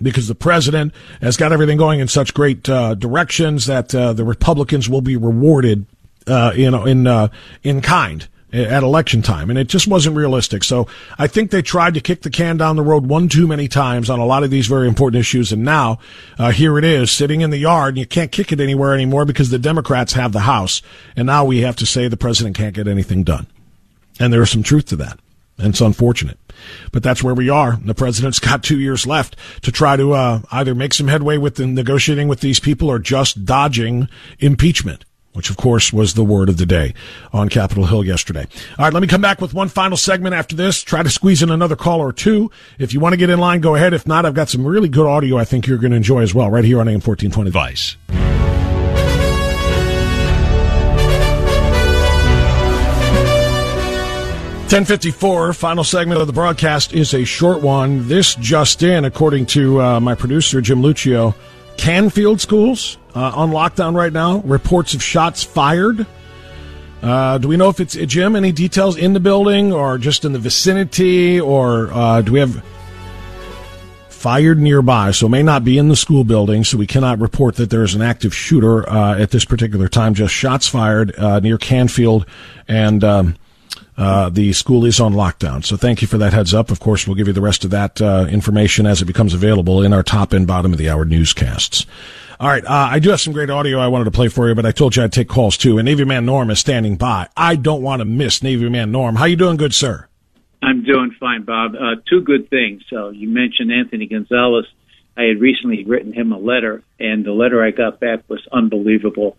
because 0.00 0.28
the 0.28 0.34
president 0.34 0.94
has 1.20 1.36
got 1.36 1.52
everything 1.52 1.76
going 1.76 2.00
in 2.00 2.08
such 2.08 2.32
great 2.32 2.68
uh, 2.68 2.94
directions 2.94 3.66
that 3.66 3.94
uh, 3.94 4.12
the 4.12 4.24
Republicans 4.24 4.88
will 4.88 5.02
be 5.02 5.16
rewarded, 5.16 5.86
uh, 6.26 6.52
you 6.54 6.70
know, 6.70 6.84
in 6.84 7.06
uh, 7.06 7.28
in 7.62 7.80
kind 7.80 8.28
at 8.52 8.82
election 8.82 9.22
time, 9.22 9.48
and 9.50 9.58
it 9.58 9.68
just 9.68 9.86
wasn't 9.86 10.16
realistic. 10.16 10.64
So 10.64 10.88
I 11.18 11.26
think 11.26 11.50
they 11.50 11.62
tried 11.62 11.94
to 11.94 12.00
kick 12.00 12.22
the 12.22 12.30
can 12.30 12.56
down 12.56 12.76
the 12.76 12.82
road 12.82 13.06
one 13.06 13.28
too 13.28 13.46
many 13.46 13.68
times 13.68 14.10
on 14.10 14.18
a 14.18 14.26
lot 14.26 14.42
of 14.42 14.50
these 14.50 14.66
very 14.66 14.88
important 14.88 15.20
issues, 15.20 15.52
and 15.52 15.64
now 15.64 15.98
uh, 16.38 16.50
here 16.50 16.78
it 16.78 16.84
is 16.84 17.10
sitting 17.10 17.40
in 17.42 17.50
the 17.50 17.58
yard, 17.58 17.90
and 17.90 17.98
you 17.98 18.06
can't 18.06 18.32
kick 18.32 18.52
it 18.52 18.60
anywhere 18.60 18.94
anymore 18.94 19.24
because 19.24 19.50
the 19.50 19.58
Democrats 19.58 20.14
have 20.14 20.32
the 20.32 20.40
House, 20.40 20.82
and 21.16 21.26
now 21.26 21.44
we 21.44 21.60
have 21.60 21.76
to 21.76 21.86
say 21.86 22.08
the 22.08 22.16
president 22.16 22.56
can't 22.56 22.74
get 22.74 22.88
anything 22.88 23.22
done, 23.22 23.46
and 24.18 24.32
there 24.32 24.42
is 24.42 24.50
some 24.50 24.62
truth 24.62 24.86
to 24.86 24.96
that, 24.96 25.18
and 25.58 25.68
it's 25.68 25.80
unfortunate. 25.80 26.38
But 26.92 27.02
that's 27.02 27.22
where 27.22 27.34
we 27.34 27.48
are. 27.48 27.78
The 27.84 27.94
president's 27.94 28.38
got 28.40 28.62
two 28.62 28.80
years 28.80 29.06
left 29.06 29.36
to 29.62 29.72
try 29.72 29.96
to 29.96 30.12
uh, 30.12 30.40
either 30.50 30.74
make 30.74 30.92
some 30.92 31.08
headway 31.08 31.36
with 31.36 31.56
the 31.56 31.66
negotiating 31.66 32.28
with 32.28 32.40
these 32.40 32.60
people 32.60 32.90
or 32.90 32.98
just 32.98 33.44
dodging 33.44 34.08
impeachment 34.40 35.04
which 35.32 35.50
of 35.50 35.56
course 35.56 35.92
was 35.92 36.14
the 36.14 36.24
word 36.24 36.48
of 36.48 36.56
the 36.56 36.66
day 36.66 36.94
on 37.32 37.48
Capitol 37.48 37.86
Hill 37.86 38.04
yesterday. 38.04 38.46
All 38.78 38.84
right, 38.84 38.92
let 38.92 39.00
me 39.00 39.06
come 39.06 39.20
back 39.20 39.40
with 39.40 39.54
one 39.54 39.68
final 39.68 39.96
segment 39.96 40.34
after 40.34 40.56
this. 40.56 40.82
Try 40.82 41.02
to 41.02 41.10
squeeze 41.10 41.42
in 41.42 41.50
another 41.50 41.76
call 41.76 42.00
or 42.00 42.12
two. 42.12 42.50
If 42.78 42.92
you 42.92 43.00
want 43.00 43.12
to 43.12 43.16
get 43.16 43.30
in 43.30 43.38
line, 43.38 43.60
go 43.60 43.74
ahead. 43.74 43.94
If 43.94 44.06
not, 44.06 44.26
I've 44.26 44.34
got 44.34 44.48
some 44.48 44.66
really 44.66 44.88
good 44.88 45.06
audio 45.06 45.36
I 45.38 45.44
think 45.44 45.66
you're 45.66 45.78
going 45.78 45.92
to 45.92 45.96
enjoy 45.96 46.22
as 46.22 46.34
well 46.34 46.50
right 46.50 46.64
here 46.64 46.80
on 46.80 46.88
AM 46.88 47.00
1420 47.00 47.50
Vice. 47.50 47.96
Ten 54.70 54.84
fifty 54.84 55.10
four. 55.10 55.52
Final 55.52 55.82
segment 55.82 56.20
of 56.20 56.28
the 56.28 56.32
broadcast 56.32 56.92
is 56.92 57.12
a 57.12 57.24
short 57.24 57.60
one. 57.60 58.06
This 58.06 58.36
just 58.36 58.84
in, 58.84 59.04
according 59.04 59.46
to 59.46 59.82
uh, 59.82 59.98
my 59.98 60.14
producer 60.14 60.60
Jim 60.60 60.80
Lucio, 60.80 61.34
Canfield 61.76 62.40
schools 62.40 62.98
uh, 63.14 63.32
on 63.34 63.50
lockdown 63.50 63.94
right 63.94 64.12
now. 64.12 64.38
Reports 64.40 64.94
of 64.94 65.02
shots 65.02 65.42
fired. 65.42 66.06
Uh, 67.02 67.38
do 67.38 67.48
we 67.48 67.56
know 67.56 67.68
if 67.68 67.80
it's 67.80 67.96
uh, 67.96 68.04
Jim? 68.04 68.36
Any 68.36 68.52
details 68.52 68.96
in 68.96 69.14
the 69.14 69.20
building 69.20 69.72
or 69.72 69.96
just 69.96 70.24
in 70.24 70.32
the 70.32 70.38
vicinity, 70.38 71.40
or 71.40 71.90
uh, 71.92 72.20
do 72.22 72.32
we 72.32 72.40
have 72.40 72.62
fired 74.08 74.58
nearby? 74.58 75.10
So 75.12 75.26
may 75.28 75.42
not 75.42 75.64
be 75.64 75.78
in 75.78 75.88
the 75.88 75.96
school 75.96 76.24
building. 76.24 76.62
So 76.62 76.76
we 76.76 76.86
cannot 76.86 77.18
report 77.18 77.56
that 77.56 77.70
there 77.70 77.82
is 77.82 77.94
an 77.94 78.02
active 78.02 78.34
shooter 78.34 78.86
uh, 78.88 79.18
at 79.18 79.30
this 79.30 79.46
particular 79.46 79.88
time. 79.88 80.12
Just 80.12 80.34
shots 80.34 80.68
fired 80.68 81.18
uh, 81.18 81.40
near 81.40 81.56
Canfield, 81.56 82.26
and 82.68 83.02
um, 83.02 83.36
uh, 84.00 84.30
the 84.30 84.52
school 84.52 84.84
is 84.84 84.98
on 84.98 85.12
lockdown. 85.12 85.64
So 85.64 85.76
thank 85.76 86.02
you 86.02 86.08
for 86.08 86.18
that 86.18 86.32
heads 86.32 86.54
up. 86.54 86.70
Of 86.70 86.80
course, 86.80 87.06
we'll 87.06 87.16
give 87.16 87.26
you 87.26 87.32
the 87.32 87.40
rest 87.40 87.64
of 87.64 87.70
that 87.70 88.00
information 88.00 88.86
as 88.86 89.02
it 89.02 89.04
becomes 89.04 89.34
available 89.34 89.82
in 89.82 89.92
our 89.92 90.02
top 90.02 90.32
and 90.32 90.46
bottom 90.46 90.72
of 90.72 90.78
the 90.78 90.88
hour 90.88 91.04
newscasts. 91.04 91.86
All 92.40 92.48
right, 92.48 92.64
uh, 92.64 92.88
I 92.90 93.00
do 93.00 93.10
have 93.10 93.20
some 93.20 93.34
great 93.34 93.50
audio 93.50 93.78
I 93.78 93.88
wanted 93.88 94.04
to 94.06 94.12
play 94.12 94.28
for 94.28 94.48
you, 94.48 94.54
but 94.54 94.64
I 94.64 94.72
told 94.72 94.96
you 94.96 95.02
I'd 95.02 95.12
take 95.12 95.28
calls 95.28 95.58
too. 95.58 95.76
And 95.76 95.84
Navy 95.84 96.06
Man 96.06 96.24
Norm 96.24 96.48
is 96.48 96.58
standing 96.58 96.96
by. 96.96 97.28
I 97.36 97.54
don't 97.54 97.82
want 97.82 98.00
to 98.00 98.06
miss 98.06 98.42
Navy 98.42 98.66
Man 98.70 98.90
Norm. 98.90 99.16
How 99.16 99.26
you 99.26 99.36
doing, 99.36 99.58
good 99.58 99.74
sir? 99.74 100.08
I'm 100.62 100.82
doing 100.82 101.14
fine, 101.20 101.42
Bob. 101.42 101.74
Uh, 101.74 101.96
two 102.08 102.22
good 102.22 102.48
things. 102.48 102.82
So 102.88 103.10
you 103.10 103.28
mentioned 103.28 103.70
Anthony 103.70 104.06
Gonzalez. 104.06 104.64
I 105.18 105.24
had 105.24 105.38
recently 105.38 105.84
written 105.84 106.14
him 106.14 106.32
a 106.32 106.38
letter, 106.38 106.82
and 106.98 107.26
the 107.26 107.32
letter 107.32 107.62
I 107.62 107.72
got 107.72 108.00
back 108.00 108.20
was 108.28 108.40
unbelievable. 108.50 109.36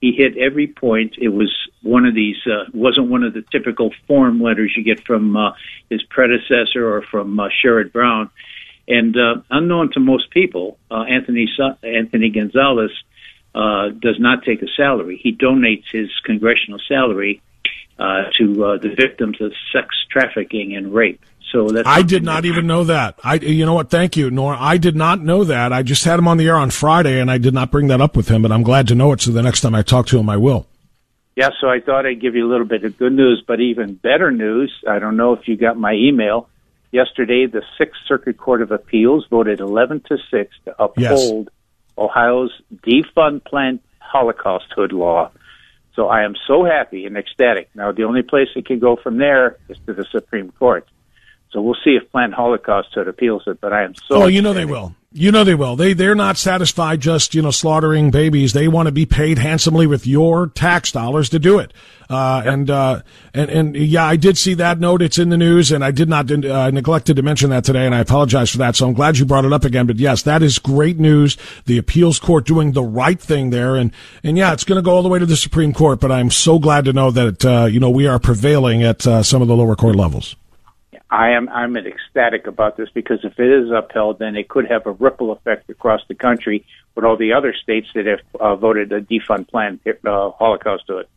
He 0.00 0.12
hit 0.12 0.38
every 0.38 0.68
point. 0.68 1.16
It 1.18 1.28
was 1.28 1.54
one 1.82 2.06
of 2.06 2.14
these. 2.14 2.36
Uh, 2.46 2.64
wasn't 2.72 3.08
one 3.08 3.22
of 3.22 3.34
the 3.34 3.42
typical 3.52 3.92
form 4.06 4.40
letters 4.40 4.72
you 4.76 4.84
get 4.84 5.04
from 5.04 5.36
uh, 5.36 5.52
his 5.90 6.02
predecessor 6.04 6.88
or 6.88 7.02
from 7.02 7.38
uh, 7.38 7.48
Sherrod 7.62 7.92
Brown. 7.92 8.30
And 8.86 9.14
uh, 9.16 9.42
unknown 9.50 9.92
to 9.92 10.00
most 10.00 10.30
people, 10.30 10.78
uh, 10.90 11.02
Anthony 11.02 11.46
Anthony 11.82 12.30
Gonzalez 12.30 12.90
uh, 13.54 13.90
does 13.90 14.18
not 14.18 14.44
take 14.44 14.62
a 14.62 14.68
salary. 14.76 15.20
He 15.22 15.34
donates 15.34 15.84
his 15.92 16.08
congressional 16.24 16.80
salary 16.88 17.42
uh, 17.98 18.30
to 18.38 18.64
uh, 18.64 18.78
the 18.78 18.94
victims 18.94 19.40
of 19.40 19.52
sex 19.72 19.88
trafficking 20.10 20.74
and 20.74 20.94
rape. 20.94 21.20
So 21.52 21.68
I 21.86 22.02
did 22.02 22.22
not 22.22 22.44
even 22.44 22.66
know 22.66 22.84
that. 22.84 23.18
I, 23.24 23.34
you 23.36 23.64
know 23.64 23.72
what? 23.72 23.88
Thank 23.88 24.18
you, 24.18 24.30
Norm. 24.30 24.58
I 24.60 24.76
did 24.76 24.94
not 24.94 25.22
know 25.22 25.44
that. 25.44 25.72
I 25.72 25.82
just 25.82 26.04
had 26.04 26.18
him 26.18 26.28
on 26.28 26.36
the 26.36 26.46
air 26.46 26.56
on 26.56 26.70
Friday, 26.70 27.20
and 27.20 27.30
I 27.30 27.38
did 27.38 27.54
not 27.54 27.70
bring 27.70 27.88
that 27.88 28.02
up 28.02 28.16
with 28.16 28.28
him. 28.28 28.42
But 28.42 28.52
I'm 28.52 28.62
glad 28.62 28.88
to 28.88 28.94
know 28.94 29.12
it. 29.12 29.22
So 29.22 29.32
the 29.32 29.42
next 29.42 29.62
time 29.62 29.74
I 29.74 29.82
talk 29.82 30.06
to 30.08 30.18
him, 30.18 30.28
I 30.28 30.36
will. 30.36 30.66
Yeah. 31.38 31.50
So 31.60 31.68
I 31.68 31.78
thought 31.78 32.04
I'd 32.04 32.20
give 32.20 32.34
you 32.34 32.44
a 32.44 32.50
little 32.50 32.66
bit 32.66 32.82
of 32.82 32.98
good 32.98 33.12
news, 33.12 33.44
but 33.46 33.60
even 33.60 33.94
better 33.94 34.32
news. 34.32 34.74
I 34.88 34.98
don't 34.98 35.16
know 35.16 35.34
if 35.34 35.46
you 35.46 35.56
got 35.56 35.76
my 35.78 35.92
email. 35.92 36.48
Yesterday, 36.90 37.46
the 37.46 37.62
Sixth 37.78 38.00
Circuit 38.08 38.38
Court 38.38 38.60
of 38.60 38.72
Appeals 38.72 39.24
voted 39.30 39.60
11 39.60 40.00
to 40.08 40.18
6 40.32 40.56
to 40.64 40.82
uphold 40.82 41.46
yes. 41.46 41.54
Ohio's 41.96 42.50
defund 42.84 43.44
Planned 43.44 43.78
Holocausthood 44.02 44.90
law. 44.90 45.30
So 45.94 46.08
I 46.08 46.24
am 46.24 46.34
so 46.48 46.64
happy 46.64 47.06
and 47.06 47.16
ecstatic. 47.16 47.70
Now, 47.72 47.92
the 47.92 48.02
only 48.02 48.22
place 48.22 48.48
it 48.56 48.66
can 48.66 48.80
go 48.80 48.96
from 48.96 49.18
there 49.18 49.58
is 49.68 49.78
to 49.86 49.92
the 49.92 50.06
Supreme 50.10 50.50
Court. 50.50 50.88
So 51.52 51.60
we'll 51.60 51.78
see 51.84 51.90
if 51.90 52.10
Planned 52.10 52.34
Holocausthood 52.34 53.06
appeals 53.06 53.44
it, 53.46 53.60
but 53.60 53.72
I 53.72 53.84
am 53.84 53.94
so. 53.94 54.22
Oh, 54.22 54.26
you 54.26 54.42
know 54.42 54.54
they 54.54 54.64
will. 54.64 54.92
You 55.10 55.32
know 55.32 55.42
they 55.42 55.54
will. 55.54 55.74
They 55.74 55.94
they're 55.94 56.14
not 56.14 56.36
satisfied 56.36 57.00
just 57.00 57.34
you 57.34 57.40
know 57.40 57.50
slaughtering 57.50 58.10
babies. 58.10 58.52
They 58.52 58.68
want 58.68 58.88
to 58.88 58.92
be 58.92 59.06
paid 59.06 59.38
handsomely 59.38 59.86
with 59.86 60.06
your 60.06 60.48
tax 60.48 60.92
dollars 60.92 61.30
to 61.30 61.38
do 61.38 61.58
it. 61.58 61.72
Uh, 62.10 62.42
yep. 62.44 62.52
And 62.52 62.70
uh, 62.70 63.02
and 63.32 63.50
and 63.50 63.76
yeah, 63.76 64.04
I 64.04 64.16
did 64.16 64.36
see 64.36 64.52
that 64.54 64.78
note. 64.78 65.00
It's 65.00 65.16
in 65.16 65.30
the 65.30 65.38
news, 65.38 65.72
and 65.72 65.82
I 65.82 65.92
did 65.92 66.10
not 66.10 66.30
uh, 66.30 66.70
neglected 66.72 67.16
to 67.16 67.22
mention 67.22 67.48
that 67.48 67.64
today, 67.64 67.86
and 67.86 67.94
I 67.94 68.00
apologize 68.00 68.50
for 68.50 68.58
that. 68.58 68.76
So 68.76 68.86
I'm 68.86 68.92
glad 68.92 69.16
you 69.16 69.24
brought 69.24 69.46
it 69.46 69.52
up 69.54 69.64
again. 69.64 69.86
But 69.86 69.96
yes, 69.96 70.24
that 70.24 70.42
is 70.42 70.58
great 70.58 70.98
news. 70.98 71.38
The 71.64 71.78
appeals 71.78 72.18
court 72.18 72.44
doing 72.44 72.72
the 72.72 72.84
right 72.84 73.18
thing 73.18 73.48
there, 73.48 73.76
and 73.76 73.92
and 74.22 74.36
yeah, 74.36 74.52
it's 74.52 74.64
going 74.64 74.76
to 74.76 74.82
go 74.82 74.90
all 74.90 75.02
the 75.02 75.08
way 75.08 75.18
to 75.18 75.26
the 75.26 75.36
Supreme 75.36 75.72
Court. 75.72 76.00
But 76.00 76.12
I'm 76.12 76.30
so 76.30 76.58
glad 76.58 76.84
to 76.84 76.92
know 76.92 77.10
that 77.12 77.44
uh, 77.46 77.64
you 77.64 77.80
know 77.80 77.88
we 77.88 78.06
are 78.06 78.18
prevailing 78.18 78.82
at 78.82 79.06
uh, 79.06 79.22
some 79.22 79.40
of 79.40 79.48
the 79.48 79.56
lower 79.56 79.74
court 79.74 79.96
levels. 79.96 80.36
I 81.10 81.30
am 81.30 81.48
I'm 81.48 81.76
ecstatic 81.76 82.46
about 82.46 82.76
this 82.76 82.90
because 82.92 83.20
if 83.24 83.38
it 83.38 83.50
is 83.50 83.70
upheld, 83.70 84.18
then 84.18 84.36
it 84.36 84.48
could 84.48 84.66
have 84.66 84.86
a 84.86 84.92
ripple 84.92 85.32
effect 85.32 85.70
across 85.70 86.02
the 86.06 86.14
country 86.14 86.66
with 86.94 87.04
all 87.04 87.16
the 87.16 87.32
other 87.32 87.54
states 87.54 87.88
that 87.94 88.06
have 88.06 88.20
uh, 88.38 88.56
voted 88.56 88.92
a 88.92 89.00
defund 89.00 89.48
plan 89.48 89.80
uh, 89.86 90.30
Holocaust 90.30 90.86
to 90.88 90.98
it. 90.98 91.08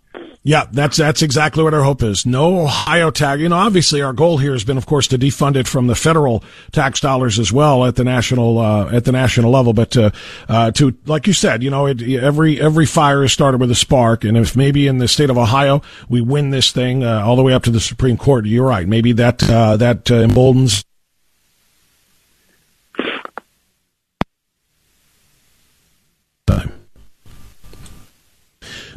Yeah, 0.43 0.65
that's 0.71 0.97
that's 0.97 1.21
exactly 1.21 1.63
what 1.63 1.73
our 1.75 1.83
hope 1.83 2.01
is. 2.01 2.25
No 2.25 2.61
Ohio 2.61 3.11
tag. 3.11 3.39
You 3.39 3.49
know, 3.49 3.57
obviously 3.57 4.01
our 4.01 4.11
goal 4.11 4.39
here 4.39 4.53
has 4.53 4.63
been, 4.63 4.77
of 4.77 4.87
course, 4.87 5.07
to 5.09 5.17
defund 5.17 5.55
it 5.55 5.67
from 5.67 5.85
the 5.85 5.93
federal 5.93 6.43
tax 6.71 6.99
dollars 6.99 7.37
as 7.37 7.51
well 7.53 7.85
at 7.85 7.95
the 7.95 8.03
national 8.03 8.57
uh, 8.57 8.89
at 8.91 9.05
the 9.05 9.11
national 9.11 9.51
level. 9.51 9.73
But 9.73 9.91
to, 9.91 10.11
uh, 10.49 10.71
to 10.71 10.97
like 11.05 11.27
you 11.27 11.33
said, 11.33 11.61
you 11.61 11.69
know, 11.69 11.85
it, 11.85 12.01
every 12.01 12.59
every 12.59 12.87
fire 12.87 13.23
is 13.23 13.31
started 13.31 13.61
with 13.61 13.69
a 13.69 13.75
spark, 13.75 14.23
and 14.23 14.35
if 14.35 14.55
maybe 14.55 14.87
in 14.87 14.97
the 14.97 15.07
state 15.07 15.29
of 15.29 15.37
Ohio 15.37 15.83
we 16.09 16.21
win 16.21 16.49
this 16.49 16.71
thing 16.71 17.03
uh, 17.03 17.23
all 17.23 17.35
the 17.35 17.43
way 17.43 17.53
up 17.53 17.63
to 17.63 17.71
the 17.71 17.79
Supreme 17.79 18.17
Court, 18.17 18.47
you're 18.47 18.67
right. 18.67 18.87
Maybe 18.87 19.11
that 19.13 19.47
uh, 19.47 19.77
that 19.77 20.09
uh, 20.09 20.15
emboldens 20.15 20.83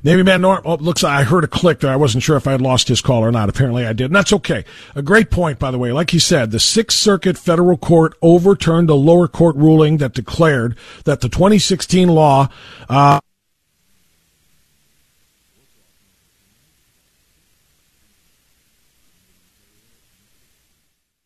Navy 0.05 0.22
Man 0.22 0.42
Norm, 0.42 0.61
oh, 0.66 0.74
looks 0.74 1.02
like 1.02 1.18
I 1.18 1.22
heard 1.22 1.44
a 1.44 1.48
click 1.48 1.80
there. 1.80 1.90
I 1.90 1.96
wasn't 1.96 2.22
sure 2.22 2.36
if 2.36 2.46
I 2.46 2.52
had 2.52 2.61
lost 2.61 2.88
his 2.88 3.00
call 3.00 3.24
or 3.24 3.32
not. 3.32 3.48
Apparently 3.48 3.86
I 3.86 3.94
did. 3.94 4.07
And 4.07 4.14
that's 4.14 4.34
okay. 4.34 4.66
A 4.94 5.00
great 5.00 5.30
point, 5.30 5.59
by 5.59 5.70
the 5.70 5.78
way. 5.78 5.92
Like 5.92 6.11
he 6.11 6.18
said, 6.18 6.50
the 6.50 6.61
Sixth 6.61 6.98
Circuit 6.98 7.38
federal 7.38 7.78
court 7.78 8.14
overturned 8.20 8.90
a 8.90 8.94
lower 8.94 9.26
court 9.26 9.57
ruling 9.57 9.96
that 9.96 10.12
declared 10.12 10.76
that 11.05 11.22
the 11.22 11.30
2016 11.30 12.11
law, 12.11 12.50
uh, 12.90 13.20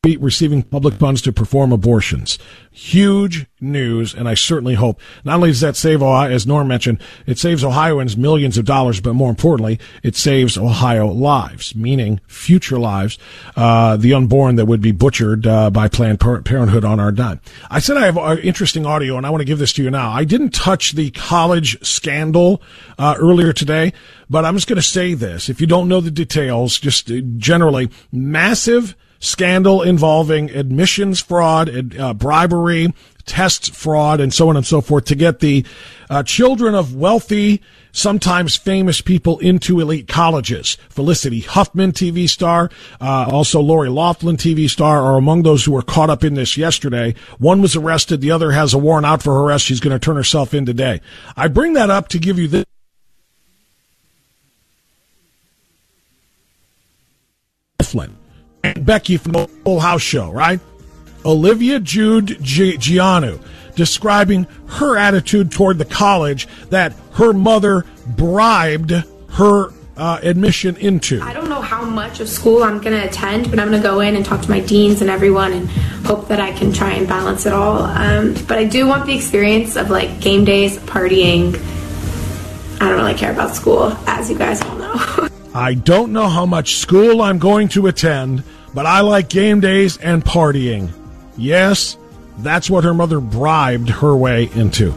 receiving 0.05 0.63
public 0.63 0.95
funds 0.95 1.21
to 1.21 1.33
perform 1.33 1.73
abortions. 1.73 2.39
Huge 2.71 3.47
news, 3.61 4.15
and 4.15 4.29
I 4.29 4.35
certainly 4.35 4.75
hope 4.75 5.01
not 5.25 5.35
only 5.35 5.49
does 5.49 5.61
that 5.61 5.75
save 5.75 6.01
as 6.01 6.47
Norm 6.47 6.69
mentioned, 6.69 7.03
it 7.27 7.37
saves 7.37 7.65
Ohioans 7.65 8.17
millions 8.17 8.57
of 8.57 8.65
dollars, 8.65 9.01
but 9.01 9.15
more 9.15 9.29
importantly, 9.29 9.81
it 10.05 10.15
saves 10.15 10.57
Ohio 10.57 11.09
lives, 11.09 11.75
meaning 11.75 12.21
future 12.29 12.79
lives, 12.79 13.19
uh, 13.57 13.97
the 13.97 14.15
unborn 14.15 14.55
that 14.55 14.67
would 14.67 14.81
be 14.81 14.93
butchered 14.93 15.49
uh, 15.49 15.69
by 15.69 15.89
Planned 15.89 16.21
Parenthood 16.21 16.85
on 16.85 17.01
our 17.01 17.11
dime. 17.11 17.41
I 17.69 17.81
said 17.81 17.97
I 17.97 18.07
have 18.07 18.17
uh, 18.17 18.37
interesting 18.41 18.87
audio, 18.87 19.17
and 19.17 19.27
I 19.27 19.31
want 19.31 19.41
to 19.41 19.47
give 19.47 19.59
this 19.59 19.73
to 19.75 19.83
you 19.83 19.91
now. 19.91 20.13
I 20.13 20.23
didn't 20.23 20.51
touch 20.51 20.93
the 20.93 21.11
college 21.11 21.85
scandal 21.85 22.63
uh, 23.01 23.17
earlier 23.19 23.53
today, 23.53 23.93
but 24.31 24.45
I'm 24.45 24.55
just 24.55 24.69
going 24.69 24.77
to 24.77 24.83
say 24.83 25.15
this: 25.15 25.49
if 25.49 25.61
you 25.61 25.67
don't 25.67 25.89
know 25.89 26.01
the 26.01 26.13
details, 26.13 26.79
just 26.79 27.11
uh, 27.11 27.17
generally 27.37 27.91
massive 28.13 28.95
scandal 29.21 29.83
involving 29.83 30.51
admissions 30.51 31.21
fraud, 31.21 31.97
uh, 31.99 32.15
bribery, 32.15 32.93
test 33.27 33.75
fraud, 33.75 34.21
and 34.21 34.33
so 34.33 34.49
on 34.49 34.57
and 34.57 34.67
so 34.67 34.81
forth 34.81 35.05
to 35.07 35.15
get 35.15 35.41
the 35.41 35.65
uh, 36.11 36.23
children 36.23 36.75
of 36.75 36.97
wealthy, 36.97 37.63
sometimes 37.93 38.57
famous 38.57 39.01
people 39.01 39.39
into 39.39 39.81
elite 39.81 40.09
colleges. 40.09 40.77
Felicity 40.89 41.41
Huffman, 41.41 41.93
TV 41.93 42.29
star, 42.29 42.71
uh, 43.01 43.29
also 43.31 43.61
Lori 43.61 43.91
Loughlin, 43.91 44.37
TV 44.37 44.69
star, 44.69 45.03
are 45.03 45.17
among 45.17 45.43
those 45.43 45.65
who 45.65 45.73
were 45.73 45.83
caught 45.83 46.11
up 46.11 46.25
in 46.25 46.35
this 46.35 46.57
yesterday. 46.57 47.15
One 47.39 47.61
was 47.61 47.77
arrested, 47.77 48.21
the 48.21 48.31
other 48.31 48.53
has 48.53 48.75
a 48.75 48.79
warrant 48.79 49.07
out 49.07 49.23
for 49.23 49.35
her 49.35 49.41
arrest. 49.41 49.67
She's 49.67 49.81
going 49.81 49.99
to 49.99 50.05
turn 50.05 50.17
herself 50.17 50.55
in 50.55 50.67
today. 50.67 51.01
I 51.37 51.49
bring 51.49 51.75
that 51.75 51.91
up 51.91 52.09
to 52.09 52.19
give 52.19 52.39
you 52.39 52.49
this. 52.49 52.65
Flynn. 57.83 58.18
Becky 58.81 59.17
from 59.17 59.33
the 59.33 59.49
Full 59.65 59.81
House 59.81 60.03
show, 60.03 60.31
right? 60.31 60.61
Olivia 61.25 61.81
Jade 61.81 62.43
G- 62.43 62.77
Gianu 62.79 63.41
describing 63.75 64.47
her 64.67 64.97
attitude 64.97 65.53
toward 65.53 65.79
the 65.79 65.85
college 65.85 66.49
that 66.71 66.93
her 67.13 67.33
mother 67.33 67.85
bribed 68.07 68.93
her 69.31 69.71
uh, 69.97 70.19
admission 70.23 70.77
into. 70.77 71.21
I 71.21 71.33
don't 71.33 71.49
know 71.49 71.61
how 71.61 71.85
much 71.85 72.21
of 72.21 72.29
school 72.29 72.63
I'm 72.63 72.81
going 72.81 72.97
to 72.97 73.07
attend, 73.07 73.51
but 73.51 73.59
I'm 73.59 73.69
going 73.69 73.83
to 73.83 73.89
go 73.89 74.01
in 74.01 74.17
and 74.17 74.25
talk 74.25 74.43
to 74.43 74.51
my 74.51 74.61
deans 74.61 75.01
and 75.01 75.11
everyone 75.11 75.53
and 75.53 75.69
hope 76.07 76.29
that 76.29 76.41
I 76.41 76.53
can 76.53 76.73
try 76.73 76.93
and 76.93 77.07
balance 77.07 77.47
it 77.47 77.53
all. 77.53 77.83
Um, 77.83 78.35
but 78.47 78.59
I 78.59 78.65
do 78.65 78.87
want 78.87 79.07
the 79.07 79.15
experience 79.15 79.77
of 79.77 79.91
like 79.91 80.21
game 80.21 80.45
days, 80.45 80.79
partying. 80.79 81.55
I 82.81 82.89
don't 82.89 82.97
really 82.97 83.15
care 83.15 83.33
about 83.33 83.57
school, 83.57 83.93
as 84.07 84.31
you 84.31 84.39
guys 84.39 84.63
all 84.63 84.77
know. 84.77 85.29
I 85.55 85.75
don't 85.75 86.13
know 86.13 86.29
how 86.29 86.47
much 86.47 86.77
school 86.77 87.23
I'm 87.23 87.39
going 87.39 87.69
to 87.69 87.87
attend, 87.87 88.43
but 88.75 88.87
I 88.87 89.01
like 89.01 89.29
game 89.29 89.61
days 89.61 89.97
and 89.97 90.25
partying. 90.25 90.91
Yes, 91.37 91.97
that's 92.39 92.69
what 92.69 92.85
her 92.85 92.95
mother 92.95 93.21
bribed 93.21 93.89
her 93.89 94.15
way 94.15 94.51
into. 94.55 94.95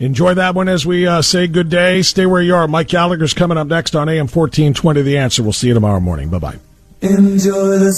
Enjoy 0.00 0.34
that 0.34 0.54
one 0.54 0.68
as 0.68 0.86
we 0.86 1.06
uh, 1.06 1.22
say 1.22 1.46
good 1.46 1.68
day. 1.68 2.02
Stay 2.02 2.26
where 2.26 2.42
you 2.42 2.54
are. 2.54 2.68
Mike 2.68 2.88
Gallagher's 2.88 3.34
coming 3.34 3.58
up 3.58 3.66
next 3.66 3.96
on 3.96 4.08
AM 4.08 4.28
1420 4.28 5.02
The 5.02 5.18
Answer. 5.18 5.42
We'll 5.42 5.52
see 5.52 5.68
you 5.68 5.74
tomorrow 5.74 6.00
morning. 6.00 6.28
Bye 6.28 6.38
bye. 6.38 6.58
Enjoy 7.00 7.78
the 7.78 7.92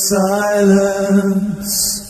silence. 1.55 2.10